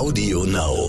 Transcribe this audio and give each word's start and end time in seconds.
Audio 0.00 0.44
Now. 0.46 0.88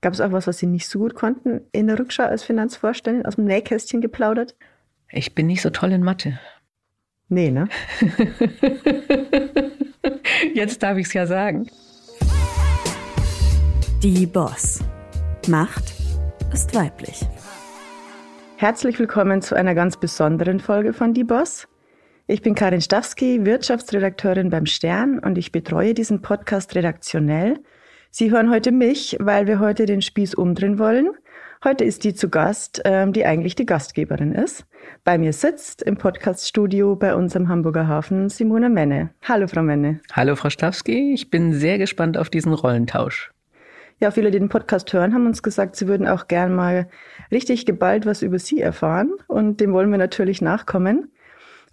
Gab 0.00 0.12
es 0.12 0.20
auch 0.20 0.30
was, 0.30 0.46
was 0.46 0.58
Sie 0.58 0.68
nicht 0.68 0.86
so 0.86 1.00
gut 1.00 1.16
konnten 1.16 1.62
in 1.72 1.88
der 1.88 1.98
Rückschau 1.98 2.22
als 2.22 2.44
Finanzvorständin, 2.44 3.26
aus 3.26 3.34
dem 3.34 3.46
Nähkästchen 3.46 4.00
geplaudert? 4.00 4.54
Ich 5.10 5.34
bin 5.34 5.48
nicht 5.48 5.60
so 5.60 5.70
toll 5.70 5.90
in 5.90 6.04
Mathe. 6.04 6.38
Nee, 7.28 7.50
ne? 7.50 7.66
Jetzt 10.54 10.84
darf 10.84 10.98
ich 10.98 11.08
es 11.08 11.14
ja 11.14 11.26
sagen. 11.26 11.68
Die 14.04 14.24
Boss. 14.26 14.78
Macht 15.48 15.92
ist 16.52 16.76
weiblich. 16.76 17.26
Herzlich 18.56 19.00
willkommen 19.00 19.42
zu 19.42 19.56
einer 19.56 19.74
ganz 19.74 19.96
besonderen 19.96 20.60
Folge 20.60 20.92
von 20.92 21.12
Die 21.12 21.24
Boss. 21.24 21.66
Ich 22.28 22.40
bin 22.40 22.54
Karin 22.54 22.82
Stawski, 22.82 23.44
Wirtschaftsredakteurin 23.44 24.48
beim 24.48 24.66
Stern 24.66 25.18
und 25.18 25.38
ich 25.38 25.50
betreue 25.50 25.92
diesen 25.92 26.22
Podcast 26.22 26.76
redaktionell. 26.76 27.58
Sie 28.14 28.30
hören 28.30 28.50
heute 28.50 28.72
mich, 28.72 29.16
weil 29.20 29.46
wir 29.46 29.58
heute 29.58 29.86
den 29.86 30.02
Spieß 30.02 30.34
umdrehen 30.34 30.78
wollen. 30.78 31.12
Heute 31.64 31.84
ist 31.84 32.04
die 32.04 32.12
zu 32.12 32.28
Gast, 32.28 32.82
ähm, 32.84 33.14
die 33.14 33.24
eigentlich 33.24 33.54
die 33.54 33.64
Gastgeberin 33.64 34.32
ist. 34.32 34.66
Bei 35.02 35.16
mir 35.16 35.32
sitzt 35.32 35.80
im 35.80 35.96
Podcaststudio 35.96 36.94
bei 36.94 37.14
uns 37.14 37.34
am 37.36 37.48
Hamburger 37.48 37.88
Hafen 37.88 38.28
Simone 38.28 38.68
Menne. 38.68 39.14
Hallo, 39.22 39.46
Frau 39.46 39.62
Menne. 39.62 40.00
Hallo, 40.12 40.36
Frau 40.36 40.50
Stawski. 40.50 41.14
Ich 41.14 41.30
bin 41.30 41.54
sehr 41.54 41.78
gespannt 41.78 42.18
auf 42.18 42.28
diesen 42.28 42.52
Rollentausch. 42.52 43.32
Ja, 43.98 44.10
viele, 44.10 44.30
die 44.30 44.38
den 44.38 44.50
Podcast 44.50 44.92
hören, 44.92 45.14
haben 45.14 45.24
uns 45.24 45.42
gesagt, 45.42 45.76
sie 45.76 45.88
würden 45.88 46.06
auch 46.06 46.28
gern 46.28 46.54
mal 46.54 46.88
richtig 47.30 47.64
geballt 47.64 48.04
was 48.04 48.20
über 48.20 48.38
Sie 48.38 48.60
erfahren. 48.60 49.12
Und 49.26 49.58
dem 49.62 49.72
wollen 49.72 49.90
wir 49.90 49.96
natürlich 49.96 50.42
nachkommen. 50.42 51.10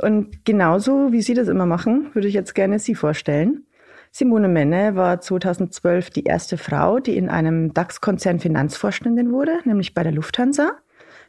Und 0.02 0.46
genauso, 0.46 1.12
wie 1.12 1.22
Sie 1.22 1.34
das 1.34 1.50
immer 1.50 1.66
machen, 1.66 2.12
würde 2.14 2.30
ich 2.30 2.34
jetzt 2.34 2.56
gerne 2.56 2.80
Sie 2.80 2.96
vorstellen. 2.96 3.66
Simone 4.12 4.48
Menne 4.48 4.96
war 4.96 5.22
2012 5.22 6.10
die 6.10 6.24
erste 6.24 6.58
Frau, 6.58 7.00
die 7.00 7.16
in 7.16 7.30
einem 7.30 7.74
DAX-Konzern 7.74 8.40
Finanzvorständin 8.40 9.32
wurde, 9.32 9.60
nämlich 9.66 9.94
bei 9.94 10.04
der 10.04 10.12
Lufthansa. 10.12 10.72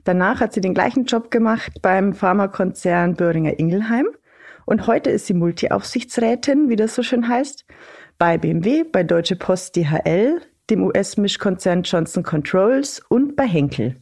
Danach 0.05 0.41
hat 0.41 0.55
sie 0.55 0.63
den 0.63 0.75
gleichen 0.75 1.05
Job 1.05 1.31
gemacht 1.31 1.83
beim 1.83 2.15
Pharmakonzern 2.15 3.15
Böhringer 3.15 3.59
Ingelheim. 3.59 4.07
Und 4.65 4.87
heute 4.87 5.11
ist 5.11 5.27
sie 5.27 5.35
Multi-Aufsichtsrätin, 5.35 6.69
wie 6.69 6.77
das 6.77 6.95
so 6.95 7.03
schön 7.03 7.29
heißt, 7.29 7.67
bei 8.19 8.39
BMW, 8.39 8.85
bei 8.85 9.03
Deutsche 9.03 9.37
Post 9.37 9.77
DHL, 9.77 10.41
dem 10.71 10.83
US-Mischkonzern 10.85 11.83
Johnson 11.83 12.23
Controls 12.23 13.01
und 13.09 13.37
bei 13.37 13.47
Henkel. 13.47 14.00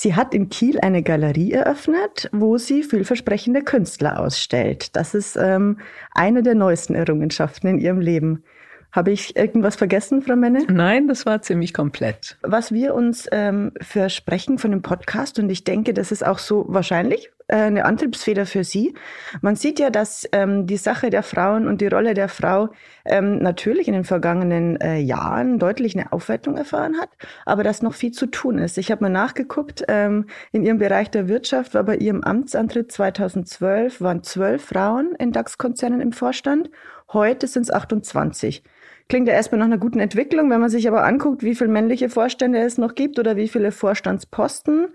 Sie 0.00 0.14
hat 0.14 0.32
in 0.32 0.48
Kiel 0.48 0.78
eine 0.78 1.02
Galerie 1.02 1.50
eröffnet, 1.50 2.30
wo 2.30 2.56
sie 2.56 2.84
vielversprechende 2.84 3.62
Künstler 3.62 4.20
ausstellt. 4.20 4.94
Das 4.94 5.12
ist 5.12 5.34
ähm, 5.34 5.80
eine 6.12 6.44
der 6.44 6.54
neuesten 6.54 6.94
Errungenschaften 6.94 7.66
in 7.66 7.78
ihrem 7.80 7.98
Leben. 7.98 8.44
Habe 8.92 9.10
ich 9.10 9.34
irgendwas 9.34 9.74
vergessen, 9.74 10.22
Frau 10.22 10.36
Menne? 10.36 10.64
Nein, 10.70 11.08
das 11.08 11.26
war 11.26 11.42
ziemlich 11.42 11.74
komplett. 11.74 12.38
Was 12.42 12.70
wir 12.70 12.94
uns 12.94 13.26
ähm, 13.32 13.72
versprechen 13.80 14.58
von 14.58 14.70
dem 14.70 14.82
Podcast, 14.82 15.40
und 15.40 15.50
ich 15.50 15.64
denke, 15.64 15.94
das 15.94 16.12
ist 16.12 16.24
auch 16.24 16.38
so 16.38 16.66
wahrscheinlich 16.68 17.32
eine 17.48 17.84
Antriebsfeder 17.84 18.46
für 18.46 18.64
Sie. 18.64 18.94
Man 19.40 19.56
sieht 19.56 19.78
ja, 19.78 19.90
dass 19.90 20.28
ähm, 20.32 20.66
die 20.66 20.76
Sache 20.76 21.10
der 21.10 21.22
Frauen 21.22 21.66
und 21.66 21.80
die 21.80 21.86
Rolle 21.86 22.14
der 22.14 22.28
Frau 22.28 22.68
ähm, 23.04 23.38
natürlich 23.38 23.88
in 23.88 23.94
den 23.94 24.04
vergangenen 24.04 24.80
äh, 24.80 24.98
Jahren 24.98 25.58
deutlich 25.58 25.96
eine 25.96 26.12
Aufwertung 26.12 26.56
erfahren 26.56 27.00
hat, 27.00 27.10
aber 27.46 27.62
dass 27.62 27.82
noch 27.82 27.94
viel 27.94 28.12
zu 28.12 28.26
tun 28.26 28.58
ist. 28.58 28.76
Ich 28.78 28.90
habe 28.90 29.04
mal 29.04 29.10
nachgeguckt, 29.10 29.84
ähm, 29.88 30.26
in 30.52 30.64
Ihrem 30.64 30.78
Bereich 30.78 31.10
der 31.10 31.28
Wirtschaft 31.28 31.74
war 31.74 31.84
bei 31.84 31.96
Ihrem 31.96 32.22
Amtsantritt 32.22 32.92
2012 32.92 34.00
waren 34.00 34.22
zwölf 34.22 34.64
Frauen 34.64 35.14
in 35.18 35.32
DAX-Konzernen 35.32 36.00
im 36.00 36.12
Vorstand. 36.12 36.70
Heute 37.12 37.46
sind 37.46 37.62
es 37.62 37.70
28. 37.70 38.62
Klingt 39.08 39.26
ja 39.26 39.32
erstmal 39.32 39.58
nach 39.60 39.66
einer 39.66 39.78
guten 39.78 40.00
Entwicklung. 40.00 40.50
Wenn 40.50 40.60
man 40.60 40.68
sich 40.68 40.86
aber 40.86 41.04
anguckt, 41.04 41.42
wie 41.42 41.54
viele 41.54 41.70
männliche 41.70 42.10
Vorstände 42.10 42.58
es 42.58 42.76
noch 42.76 42.94
gibt 42.94 43.18
oder 43.18 43.36
wie 43.36 43.48
viele 43.48 43.72
Vorstandsposten, 43.72 44.88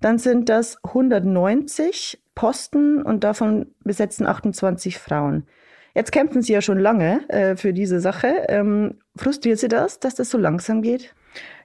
dann 0.00 0.18
sind 0.18 0.48
das 0.48 0.82
190 0.84 2.20
Posten 2.34 3.02
und 3.02 3.24
davon 3.24 3.66
besetzen 3.82 4.26
28 4.26 4.98
Frauen. 4.98 5.46
Jetzt 5.94 6.12
kämpfen 6.12 6.42
Sie 6.42 6.52
ja 6.52 6.60
schon 6.60 6.78
lange 6.78 7.26
äh, 7.30 7.56
für 7.56 7.72
diese 7.72 8.00
Sache. 8.00 8.44
Ähm, 8.48 8.96
frustriert 9.16 9.58
Sie 9.58 9.68
das, 9.68 9.98
dass 9.98 10.14
das 10.14 10.30
so 10.30 10.36
langsam 10.36 10.82
geht? 10.82 11.14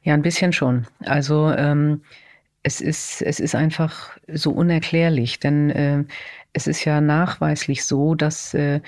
Ja, 0.04 0.14
ein 0.14 0.22
bisschen 0.22 0.54
schon. 0.54 0.88
Also 1.02 1.52
ähm, 1.52 2.02
es, 2.64 2.80
ist, 2.80 3.22
es 3.22 3.42
ist 3.42 3.56
einfach 3.56 4.18
so 4.32 4.52
unerklärlich, 4.52 5.40
denn 5.40 5.70
äh, 5.70 6.04
es 6.54 6.68
ist 6.68 6.86
ja 6.86 7.02
nachweislich 7.02 7.84
so, 7.84 8.16
dass 8.16 8.54
äh, 8.54 8.80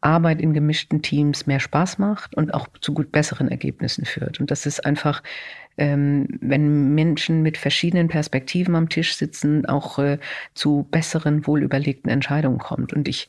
Arbeit 0.00 0.40
in 0.40 0.52
gemischten 0.52 1.02
Teams 1.02 1.46
mehr 1.46 1.60
Spaß 1.60 1.98
macht 1.98 2.36
und 2.36 2.52
auch 2.52 2.68
zu 2.80 2.92
gut 2.92 3.10
besseren 3.10 3.48
Ergebnissen 3.48 4.04
führt. 4.04 4.38
Und 4.38 4.50
das 4.50 4.66
ist 4.66 4.84
einfach, 4.84 5.22
ähm, 5.76 6.26
wenn 6.40 6.94
Menschen 6.94 7.42
mit 7.42 7.58
verschiedenen 7.58 8.08
Perspektiven 8.08 8.74
am 8.74 8.88
Tisch 8.88 9.16
sitzen, 9.16 9.66
auch 9.66 9.98
äh, 9.98 10.18
zu 10.54 10.86
besseren, 10.90 11.46
wohlüberlegten 11.46 12.10
Entscheidungen 12.10 12.58
kommt. 12.58 12.92
Und 12.92 13.08
ich, 13.08 13.28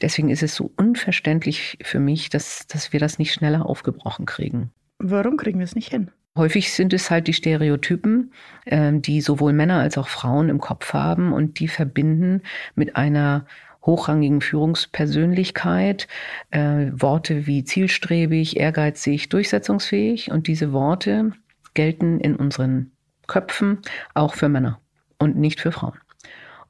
deswegen 0.00 0.30
ist 0.30 0.42
es 0.42 0.54
so 0.54 0.70
unverständlich 0.76 1.78
für 1.82 2.00
mich, 2.00 2.28
dass, 2.28 2.66
dass 2.66 2.92
wir 2.92 3.00
das 3.00 3.18
nicht 3.18 3.32
schneller 3.32 3.66
aufgebrochen 3.66 4.26
kriegen. 4.26 4.70
Warum 4.98 5.36
kriegen 5.36 5.58
wir 5.58 5.64
es 5.64 5.74
nicht 5.74 5.90
hin? 5.90 6.10
Häufig 6.36 6.72
sind 6.72 6.92
es 6.92 7.10
halt 7.10 7.28
die 7.28 7.32
Stereotypen, 7.32 8.32
äh, 8.66 8.92
die 8.94 9.20
sowohl 9.20 9.52
Männer 9.52 9.80
als 9.80 9.96
auch 9.96 10.08
Frauen 10.08 10.50
im 10.50 10.60
Kopf 10.60 10.92
haben 10.92 11.32
und 11.32 11.60
die 11.60 11.68
verbinden 11.68 12.42
mit 12.74 12.96
einer 12.96 13.46
hochrangigen 13.86 14.40
Führungspersönlichkeit 14.40 16.08
äh, 16.50 16.88
Worte 16.92 17.46
wie 17.46 17.64
zielstrebig, 17.64 18.58
ehrgeizig, 18.58 19.28
durchsetzungsfähig. 19.28 20.30
Und 20.30 20.48
diese 20.48 20.72
Worte 20.72 21.32
gelten 21.76 22.18
in 22.18 22.34
unseren 22.34 22.90
Köpfen 23.28 23.78
auch 24.14 24.34
für 24.34 24.48
Männer 24.48 24.80
und 25.18 25.36
nicht 25.36 25.60
für 25.60 25.70
Frauen. 25.70 25.98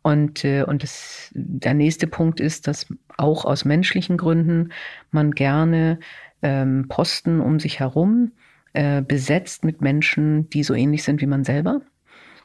Und, 0.03 0.45
äh, 0.45 0.63
und 0.63 0.83
das, 0.83 1.31
der 1.33 1.73
nächste 1.73 2.07
Punkt 2.07 2.39
ist, 2.39 2.69
dass 2.69 2.87
auch 3.17 3.47
aus 3.47 3.65
menschlichen 3.65 4.19
Gründen 4.19 4.73
man 5.11 5.31
gerne 5.33 5.99
ähm, 6.43 6.87
Posten 6.89 7.41
um 7.41 7.59
sich 7.59 7.81
herum 7.81 8.33
äh, 8.75 9.01
besetzt 9.01 9.65
mit 9.65 9.81
Menschen, 9.81 10.51
die 10.51 10.63
so 10.63 10.75
ähnlich 10.75 11.03
sind 11.03 11.23
wie 11.23 11.27
man 11.27 11.45
selber. 11.45 11.81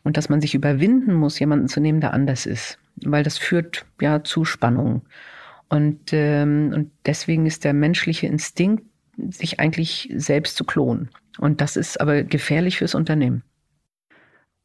Und 0.04 0.16
dass 0.18 0.30
man 0.30 0.42
sich 0.42 0.56
überwinden 0.56 1.14
muss, 1.14 1.38
jemanden 1.38 1.68
zu 1.68 1.82
nehmen, 1.82 2.02
der 2.02 2.14
anders 2.14 2.46
ist 2.46 2.80
weil 3.04 3.24
das 3.24 3.38
führt 3.38 3.86
ja 4.00 4.24
zu 4.24 4.46
Spannungen. 4.46 5.02
Und, 5.70 6.12
ähm, 6.12 6.72
und 6.74 6.92
deswegen 7.06 7.46
ist 7.46 7.64
der 7.64 7.74
menschliche 7.74 8.28
Instinkt, 8.28 8.84
sich 9.30 9.60
eigentlich 9.60 10.12
selbst 10.16 10.56
zu 10.56 10.64
klonen. 10.64 11.10
Und 11.40 11.62
das 11.62 11.76
ist 11.76 12.00
aber 12.00 12.24
gefährlich 12.24 12.78
fürs 12.78 12.96
Unternehmen. 12.96 13.44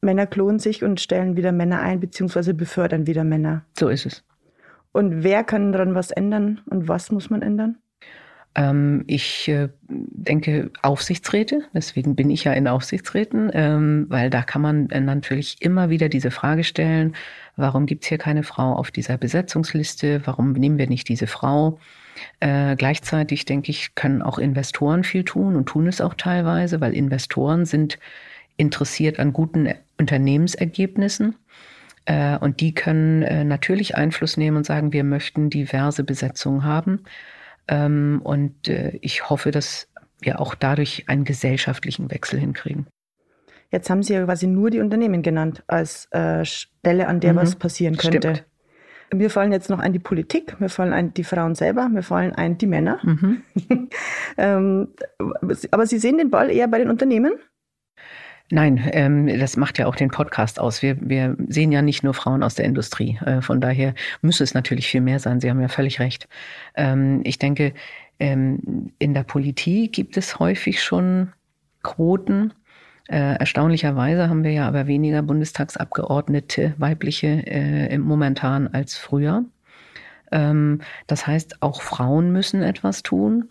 Männer 0.01 0.27
klonen 0.27 0.59
sich 0.59 0.83
und 0.83 0.99
stellen 0.99 1.37
wieder 1.37 1.51
Männer 1.51 1.81
ein, 1.81 1.99
beziehungsweise 1.99 2.53
befördern 2.53 3.07
wieder 3.07 3.23
Männer. 3.23 3.65
So 3.77 3.89
ist 3.89 4.05
es. 4.05 4.23
Und 4.91 5.23
wer 5.23 5.43
kann 5.43 5.71
daran 5.71 5.95
was 5.95 6.11
ändern 6.11 6.61
und 6.65 6.87
was 6.87 7.11
muss 7.11 7.29
man 7.29 7.41
ändern? 7.41 7.77
Ähm, 8.55 9.03
ich 9.05 9.47
äh, 9.47 9.69
denke 9.87 10.71
Aufsichtsräte, 10.81 11.61
deswegen 11.73 12.15
bin 12.15 12.31
ich 12.31 12.43
ja 12.43 12.53
in 12.53 12.67
Aufsichtsräten, 12.67 13.51
ähm, 13.53 14.07
weil 14.09 14.31
da 14.31 14.41
kann 14.41 14.63
man 14.63 14.89
äh, 14.89 14.99
natürlich 14.99 15.61
immer 15.61 15.91
wieder 15.91 16.09
diese 16.09 16.31
Frage 16.31 16.63
stellen, 16.63 17.15
warum 17.55 17.85
gibt 17.85 18.03
es 18.03 18.09
hier 18.09 18.17
keine 18.17 18.41
Frau 18.41 18.73
auf 18.73 18.89
dieser 18.89 19.17
Besetzungsliste, 19.17 20.21
warum 20.25 20.53
nehmen 20.53 20.79
wir 20.79 20.87
nicht 20.87 21.07
diese 21.09 21.27
Frau? 21.27 21.79
Äh, 22.39 22.75
gleichzeitig 22.75 23.45
denke 23.45 23.71
ich, 23.71 23.95
können 23.95 24.21
auch 24.21 24.37
Investoren 24.37 25.03
viel 25.03 25.23
tun 25.23 25.55
und 25.55 25.65
tun 25.67 25.87
es 25.87 26.01
auch 26.01 26.13
teilweise, 26.13 26.81
weil 26.81 26.93
Investoren 26.93 27.65
sind 27.65 27.99
interessiert 28.57 29.19
an 29.19 29.33
guten 29.33 29.73
Unternehmensergebnissen. 29.97 31.35
Äh, 32.05 32.37
und 32.37 32.59
die 32.61 32.73
können 32.73 33.21
äh, 33.23 33.43
natürlich 33.43 33.95
Einfluss 33.95 34.37
nehmen 34.37 34.57
und 34.57 34.65
sagen, 34.65 34.93
wir 34.93 35.03
möchten 35.03 35.49
diverse 35.49 36.03
Besetzungen 36.03 36.63
haben. 36.63 37.03
Ähm, 37.67 38.21
und 38.23 38.67
äh, 38.67 38.97
ich 39.01 39.29
hoffe, 39.29 39.51
dass 39.51 39.89
wir 40.19 40.39
auch 40.39 40.55
dadurch 40.55 41.07
einen 41.07 41.25
gesellschaftlichen 41.25 42.09
Wechsel 42.09 42.39
hinkriegen. 42.39 42.87
Jetzt 43.71 43.89
haben 43.89 44.01
Sie 44.01 44.13
ja 44.13 44.23
quasi 44.23 44.47
nur 44.47 44.69
die 44.69 44.79
Unternehmen 44.79 45.21
genannt 45.21 45.63
als 45.67 46.09
äh, 46.11 46.45
Stelle, 46.45 47.07
an 47.07 47.19
der 47.19 47.33
mhm. 47.33 47.37
was 47.37 47.55
passieren 47.55 47.97
könnte. 47.97 48.35
Stimmt. 48.35 48.45
Mir 49.13 49.29
fallen 49.29 49.51
jetzt 49.51 49.69
noch 49.69 49.79
ein 49.79 49.93
die 49.93 49.99
Politik, 49.99 50.59
mir 50.59 50.69
fallen 50.69 50.93
ein 50.93 51.13
die 51.13 51.23
Frauen 51.23 51.55
selber, 51.55 51.87
mir 51.87 52.03
fallen 52.03 52.33
ein 52.33 52.57
die 52.57 52.67
Männer. 52.67 52.99
Mhm. 53.03 53.41
ähm, 54.37 54.89
aber 55.71 55.85
Sie 55.85 55.97
sehen 55.97 56.17
den 56.17 56.29
Ball 56.29 56.51
eher 56.51 56.67
bei 56.67 56.79
den 56.79 56.89
Unternehmen? 56.89 57.33
Nein, 58.49 58.81
ähm, 58.93 59.27
das 59.39 59.57
macht 59.57 59.77
ja 59.77 59.87
auch 59.87 59.95
den 59.95 60.09
Podcast 60.09 60.59
aus. 60.59 60.81
Wir, 60.81 60.97
wir 61.01 61.35
sehen 61.47 61.73
ja 61.73 61.81
nicht 61.81 62.03
nur 62.03 62.13
Frauen 62.13 62.43
aus 62.43 62.55
der 62.55 62.65
Industrie. 62.65 63.19
Äh, 63.25 63.41
von 63.41 63.59
daher 63.59 63.93
müsste 64.21 64.43
es 64.45 64.53
natürlich 64.53 64.87
viel 64.87 65.01
mehr 65.01 65.19
sein. 65.19 65.41
Sie 65.41 65.49
haben 65.49 65.61
ja 65.61 65.67
völlig 65.67 65.99
recht. 65.99 66.29
Ähm, 66.75 67.21
ich 67.25 67.39
denke, 67.39 67.73
ähm, 68.19 68.91
in 68.99 69.13
der 69.13 69.23
Politik 69.23 69.91
gibt 69.91 70.15
es 70.15 70.39
häufig 70.39 70.81
schon 70.81 71.33
Quoten. 71.83 72.53
Äh, 73.07 73.37
erstaunlicherweise 73.39 74.29
haben 74.29 74.43
wir 74.43 74.51
ja 74.51 74.67
aber 74.67 74.87
weniger 74.87 75.21
Bundestagsabgeordnete 75.21 76.73
weibliche 76.77 77.27
äh, 77.47 77.97
momentan 77.97 78.67
als 78.67 78.97
früher. 78.97 79.45
Ähm, 80.31 80.81
das 81.07 81.25
heißt, 81.25 81.61
auch 81.61 81.81
Frauen 81.81 82.31
müssen 82.31 82.61
etwas 82.61 83.03
tun. 83.03 83.49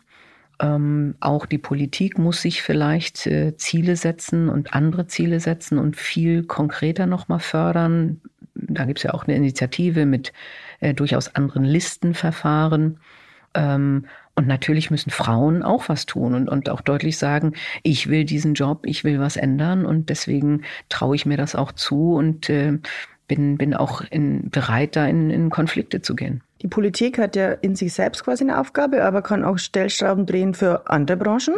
Ähm, 0.58 1.14
auch 1.20 1.47
die 1.47 1.58
Politik 1.58 2.19
muss 2.19 2.43
sich 2.43 2.62
vielleicht 2.62 3.26
äh, 3.26 3.56
Ziele 3.56 3.97
setzen 3.97 4.49
und 4.49 4.75
andere 4.75 5.06
Ziele 5.06 5.41
setzen 5.41 5.79
und 5.79 5.97
viel 5.97 6.44
konkreter 6.44 7.06
nochmal 7.06 7.41
fördern. 7.41 8.20
Da 8.55 8.85
gibt 8.85 9.00
es 9.00 9.02
ja 9.02 9.14
auch 9.14 9.25
eine 9.25 9.37
Initiative 9.37 10.06
mit 10.06 10.32
äh, 10.81 10.94
durchaus 10.94 11.35
anderen 11.35 11.64
Listenverfahren. 11.64 12.99
Ähm, 13.55 14.06
und 14.37 14.47
natürlich 14.47 14.91
müssen 14.91 15.11
Frauen 15.11 15.62
auch 15.62 15.88
was 15.88 16.06
tun 16.06 16.35
und, 16.35 16.49
und 16.49 16.69
auch 16.69 16.83
deutlich 16.83 17.19
sagen, 17.19 17.55
ich 17.83 18.09
will 18.09 18.25
diesen 18.25 18.55
Job, 18.55 18.81
ich 18.85 19.03
will 19.03 19.19
was 19.19 19.37
ändern 19.37 19.87
und 19.87 20.11
deswegen 20.11 20.62
traue 20.88 21.17
ich 21.17 21.27
mir 21.27 21.38
das 21.38 21.55
auch 21.55 21.73
zu 21.73 22.15
und 22.15 22.49
äh, 22.50 22.79
bin, 23.29 23.56
bin 23.56 23.75
auch 23.75 24.03
in, 24.11 24.50
bereit, 24.50 24.94
da 24.94 25.06
in, 25.06 25.31
in 25.31 25.50
Konflikte 25.50 26.03
zu 26.03 26.15
gehen. 26.15 26.43
Die 26.62 26.69
Politik 26.69 27.19
hat 27.19 27.35
ja 27.35 27.53
in 27.53 27.77
sich 27.77 27.93
selbst 27.93 28.25
quasi 28.25 28.44
eine 28.44 28.61
Aufgabe, 28.61 29.05
aber 29.05 29.23
kann 29.23 29.44
auch 29.44 29.59
Stellschrauben 29.59 30.27
drehen 30.27 30.55
für 30.55 30.88
andere 30.88 31.17
Branchen. 31.17 31.55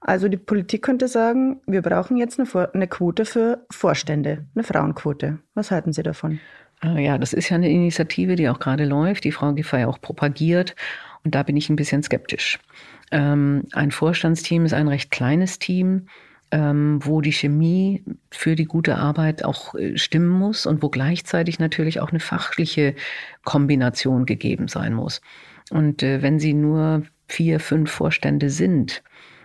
Also 0.00 0.28
die 0.28 0.36
Politik 0.36 0.82
könnte 0.82 1.06
sagen, 1.06 1.60
wir 1.66 1.82
brauchen 1.82 2.16
jetzt 2.16 2.40
eine, 2.40 2.68
eine 2.72 2.88
Quote 2.88 3.24
für 3.24 3.64
Vorstände, 3.70 4.44
eine 4.54 4.64
Frauenquote. 4.64 5.38
Was 5.54 5.70
halten 5.70 5.92
Sie 5.92 6.02
davon? 6.02 6.40
Ah, 6.84 6.98
ja, 6.98 7.16
das 7.16 7.32
ist 7.32 7.48
ja 7.48 7.56
eine 7.56 7.70
Initiative, 7.70 8.34
die 8.34 8.48
auch 8.48 8.58
gerade 8.58 8.84
läuft, 8.84 9.22
die 9.22 9.30
Frau 9.30 9.52
Giffey 9.52 9.84
auch 9.84 10.00
propagiert. 10.00 10.74
Und 11.24 11.34
da 11.34 11.44
bin 11.44 11.56
ich 11.56 11.70
ein 11.70 11.76
bisschen 11.76 12.02
skeptisch. 12.02 12.58
Ähm, 13.12 13.64
ein 13.72 13.92
Vorstandsteam 13.92 14.64
ist 14.64 14.72
ein 14.74 14.88
recht 14.88 15.12
kleines 15.12 15.60
Team, 15.60 16.08
ähm, 16.50 16.98
wo 17.04 17.20
die 17.20 17.32
Chemie 17.32 18.02
für 18.32 18.56
die 18.56 18.64
gute 18.64 18.96
Arbeit 18.96 19.44
auch 19.44 19.76
äh, 19.76 19.96
stimmen 19.96 20.28
muss 20.28 20.66
und 20.66 20.82
wo 20.82 20.88
gleichzeitig 20.88 21.60
natürlich 21.60 22.00
auch 22.00 22.10
eine 22.10 22.18
fachliche 22.20 22.96
Kombination 23.44 24.26
gegeben 24.26 24.66
sein 24.66 24.92
muss. 24.92 25.20
Und 25.70 26.02
äh, 26.02 26.20
wenn 26.20 26.40
Sie 26.40 26.52
nur 26.52 27.04
vier, 27.28 27.60
fünf 27.60 27.92
Vorstände 27.92 28.50
sind, 28.50 29.04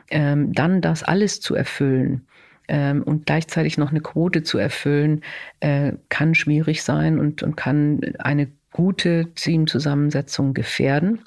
ähm, 0.09 0.53
dann 0.53 0.81
das 0.81 1.03
alles 1.03 1.39
zu 1.39 1.53
erfüllen, 1.53 2.27
ähm, 2.67 3.03
und 3.03 3.25
gleichzeitig 3.25 3.77
noch 3.77 3.91
eine 3.91 4.01
Quote 4.01 4.43
zu 4.43 4.57
erfüllen, 4.57 5.21
äh, 5.59 5.93
kann 6.09 6.35
schwierig 6.35 6.83
sein 6.83 7.19
und, 7.19 7.43
und 7.43 7.55
kann 7.55 8.01
eine 8.19 8.49
gute 8.71 9.33
Teamzusammensetzung 9.33 10.53
gefährden. 10.53 11.21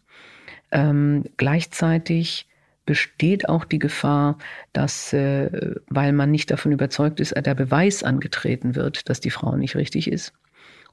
Ähm, 0.70 1.24
gleichzeitig 1.36 2.46
besteht 2.86 3.48
auch 3.48 3.64
die 3.64 3.78
Gefahr, 3.78 4.38
dass, 4.72 5.12
äh, 5.12 5.76
weil 5.88 6.12
man 6.12 6.30
nicht 6.30 6.50
davon 6.50 6.72
überzeugt 6.72 7.20
ist, 7.20 7.34
der 7.36 7.54
Beweis 7.54 8.02
angetreten 8.02 8.74
wird, 8.74 9.08
dass 9.08 9.20
die 9.20 9.30
Frau 9.30 9.56
nicht 9.56 9.76
richtig 9.76 10.10
ist. 10.10 10.32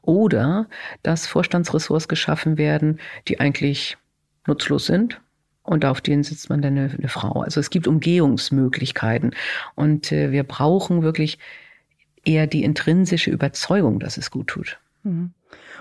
Oder 0.02 0.68
dass 1.04 1.28
Vorstandsressorts 1.28 2.08
geschaffen 2.08 2.58
werden, 2.58 3.00
die 3.28 3.40
eigentlich 3.40 3.98
nutzlos 4.46 4.86
sind. 4.86 5.20
Und 5.68 5.84
auf 5.84 6.00
denen 6.00 6.24
sitzt 6.24 6.50
man 6.50 6.62
dann 6.62 6.78
eine, 6.78 6.90
eine 6.98 7.10
Frau. 7.10 7.42
Also 7.42 7.60
es 7.60 7.70
gibt 7.70 7.88
Umgehungsmöglichkeiten. 7.88 9.36
Und 9.76 10.14
äh, 10.14 10.32
wir 10.32 10.46
brauchen 10.46 11.02
wirklich 11.02 11.40
eher 12.24 12.48
die 12.48 12.64
intrinsische 12.64 13.32
Überzeugung, 13.32 14.00
dass 14.00 14.16
es 14.16 14.32
gut 14.32 14.48
tut. 14.48 14.80
Mhm. 15.04 15.32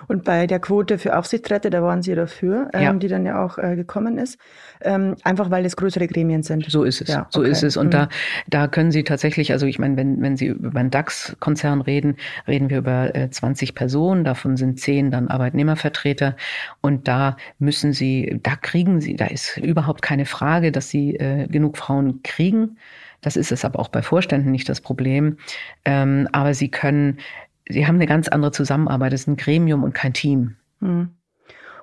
Und 0.08 0.24
bei 0.24 0.46
der 0.46 0.60
Quote 0.60 0.98
für 0.98 1.16
Aufsichtsräte, 1.16 1.70
da 1.70 1.82
waren 1.82 2.02
Sie 2.02 2.14
dafür, 2.14 2.68
ähm, 2.72 2.82
ja. 2.82 2.92
die 2.92 3.08
dann 3.08 3.26
ja 3.26 3.44
auch 3.44 3.58
äh, 3.58 3.76
gekommen 3.76 4.18
ist, 4.18 4.38
ähm, 4.80 5.16
einfach 5.24 5.50
weil 5.50 5.64
es 5.64 5.76
größere 5.76 6.06
Gremien 6.06 6.42
sind. 6.42 6.64
So 6.70 6.84
ist 6.84 7.00
es. 7.00 7.08
Ja, 7.08 7.26
so 7.30 7.40
okay. 7.40 7.50
ist 7.50 7.62
es. 7.62 7.76
Und 7.76 7.86
mhm. 7.86 7.90
da, 7.90 8.08
da 8.48 8.68
können 8.68 8.90
Sie 8.90 9.04
tatsächlich, 9.04 9.52
also 9.52 9.66
ich 9.66 9.78
meine, 9.78 9.96
wenn, 9.96 10.20
wenn 10.22 10.36
Sie 10.36 10.46
über 10.46 10.78
einen 10.78 10.90
DAX-Konzern 10.90 11.80
reden, 11.80 12.16
reden 12.46 12.70
wir 12.70 12.78
über 12.78 13.14
äh, 13.14 13.30
20 13.30 13.74
Personen, 13.74 14.24
davon 14.24 14.56
sind 14.56 14.80
10 14.80 15.10
dann 15.10 15.28
Arbeitnehmervertreter. 15.28 16.36
Und 16.80 17.08
da 17.08 17.36
müssen 17.58 17.92
Sie, 17.92 18.38
da 18.42 18.56
kriegen 18.56 19.00
Sie, 19.00 19.16
da 19.16 19.26
ist 19.26 19.56
überhaupt 19.58 20.02
keine 20.02 20.26
Frage, 20.26 20.72
dass 20.72 20.88
Sie 20.88 21.16
äh, 21.16 21.46
genug 21.48 21.76
Frauen 21.78 22.22
kriegen. 22.22 22.76
Das 23.20 23.36
ist 23.36 23.52
es 23.52 23.64
aber 23.64 23.80
auch 23.80 23.88
bei 23.88 24.02
Vorständen 24.02 24.50
nicht 24.50 24.68
das 24.68 24.80
Problem. 24.80 25.38
Ähm, 25.84 26.28
aber 26.32 26.54
sie 26.54 26.70
können 26.70 27.18
sie 27.68 27.86
haben 27.86 27.96
eine 27.96 28.06
ganz 28.06 28.28
andere 28.28 28.52
Zusammenarbeit. 28.52 29.12
Es 29.12 29.22
ist 29.22 29.28
ein 29.28 29.36
Gremium 29.36 29.84
und 29.84 29.94
kein 29.94 30.12
Team. 30.12 30.56
Hm. 30.80 31.10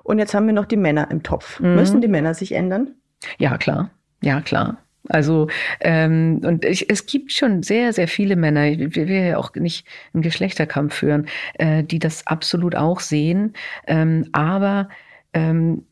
Und 0.02 0.18
jetzt 0.18 0.34
haben 0.34 0.46
wir 0.46 0.52
noch 0.52 0.66
die 0.66 0.76
Männer 0.76 1.10
im 1.10 1.22
Topf. 1.22 1.60
Mhm. 1.60 1.74
Müssen 1.76 2.00
die 2.00 2.08
Männer 2.08 2.34
sich 2.34 2.52
ändern? 2.52 2.90
Ja, 3.38 3.56
klar. 3.56 3.90
Ja, 4.22 4.40
klar. 4.42 4.78
Also 5.08 5.48
ähm, 5.80 6.40
und 6.44 6.64
ich, 6.64 6.88
es 6.90 7.06
gibt 7.06 7.32
schon 7.32 7.62
sehr, 7.62 7.92
sehr 7.92 8.08
viele 8.08 8.36
Männer, 8.36 8.64
wir 8.64 8.94
will 8.94 9.10
ja 9.10 9.36
auch 9.36 9.54
nicht 9.54 9.86
einen 10.14 10.22
Geschlechterkampf 10.22 10.94
führen, 10.94 11.26
äh, 11.54 11.84
die 11.84 11.98
das 11.98 12.26
absolut 12.26 12.74
auch 12.74 13.00
sehen. 13.00 13.52
Ähm, 13.86 14.28
aber 14.32 14.88
ähm, 15.34 15.84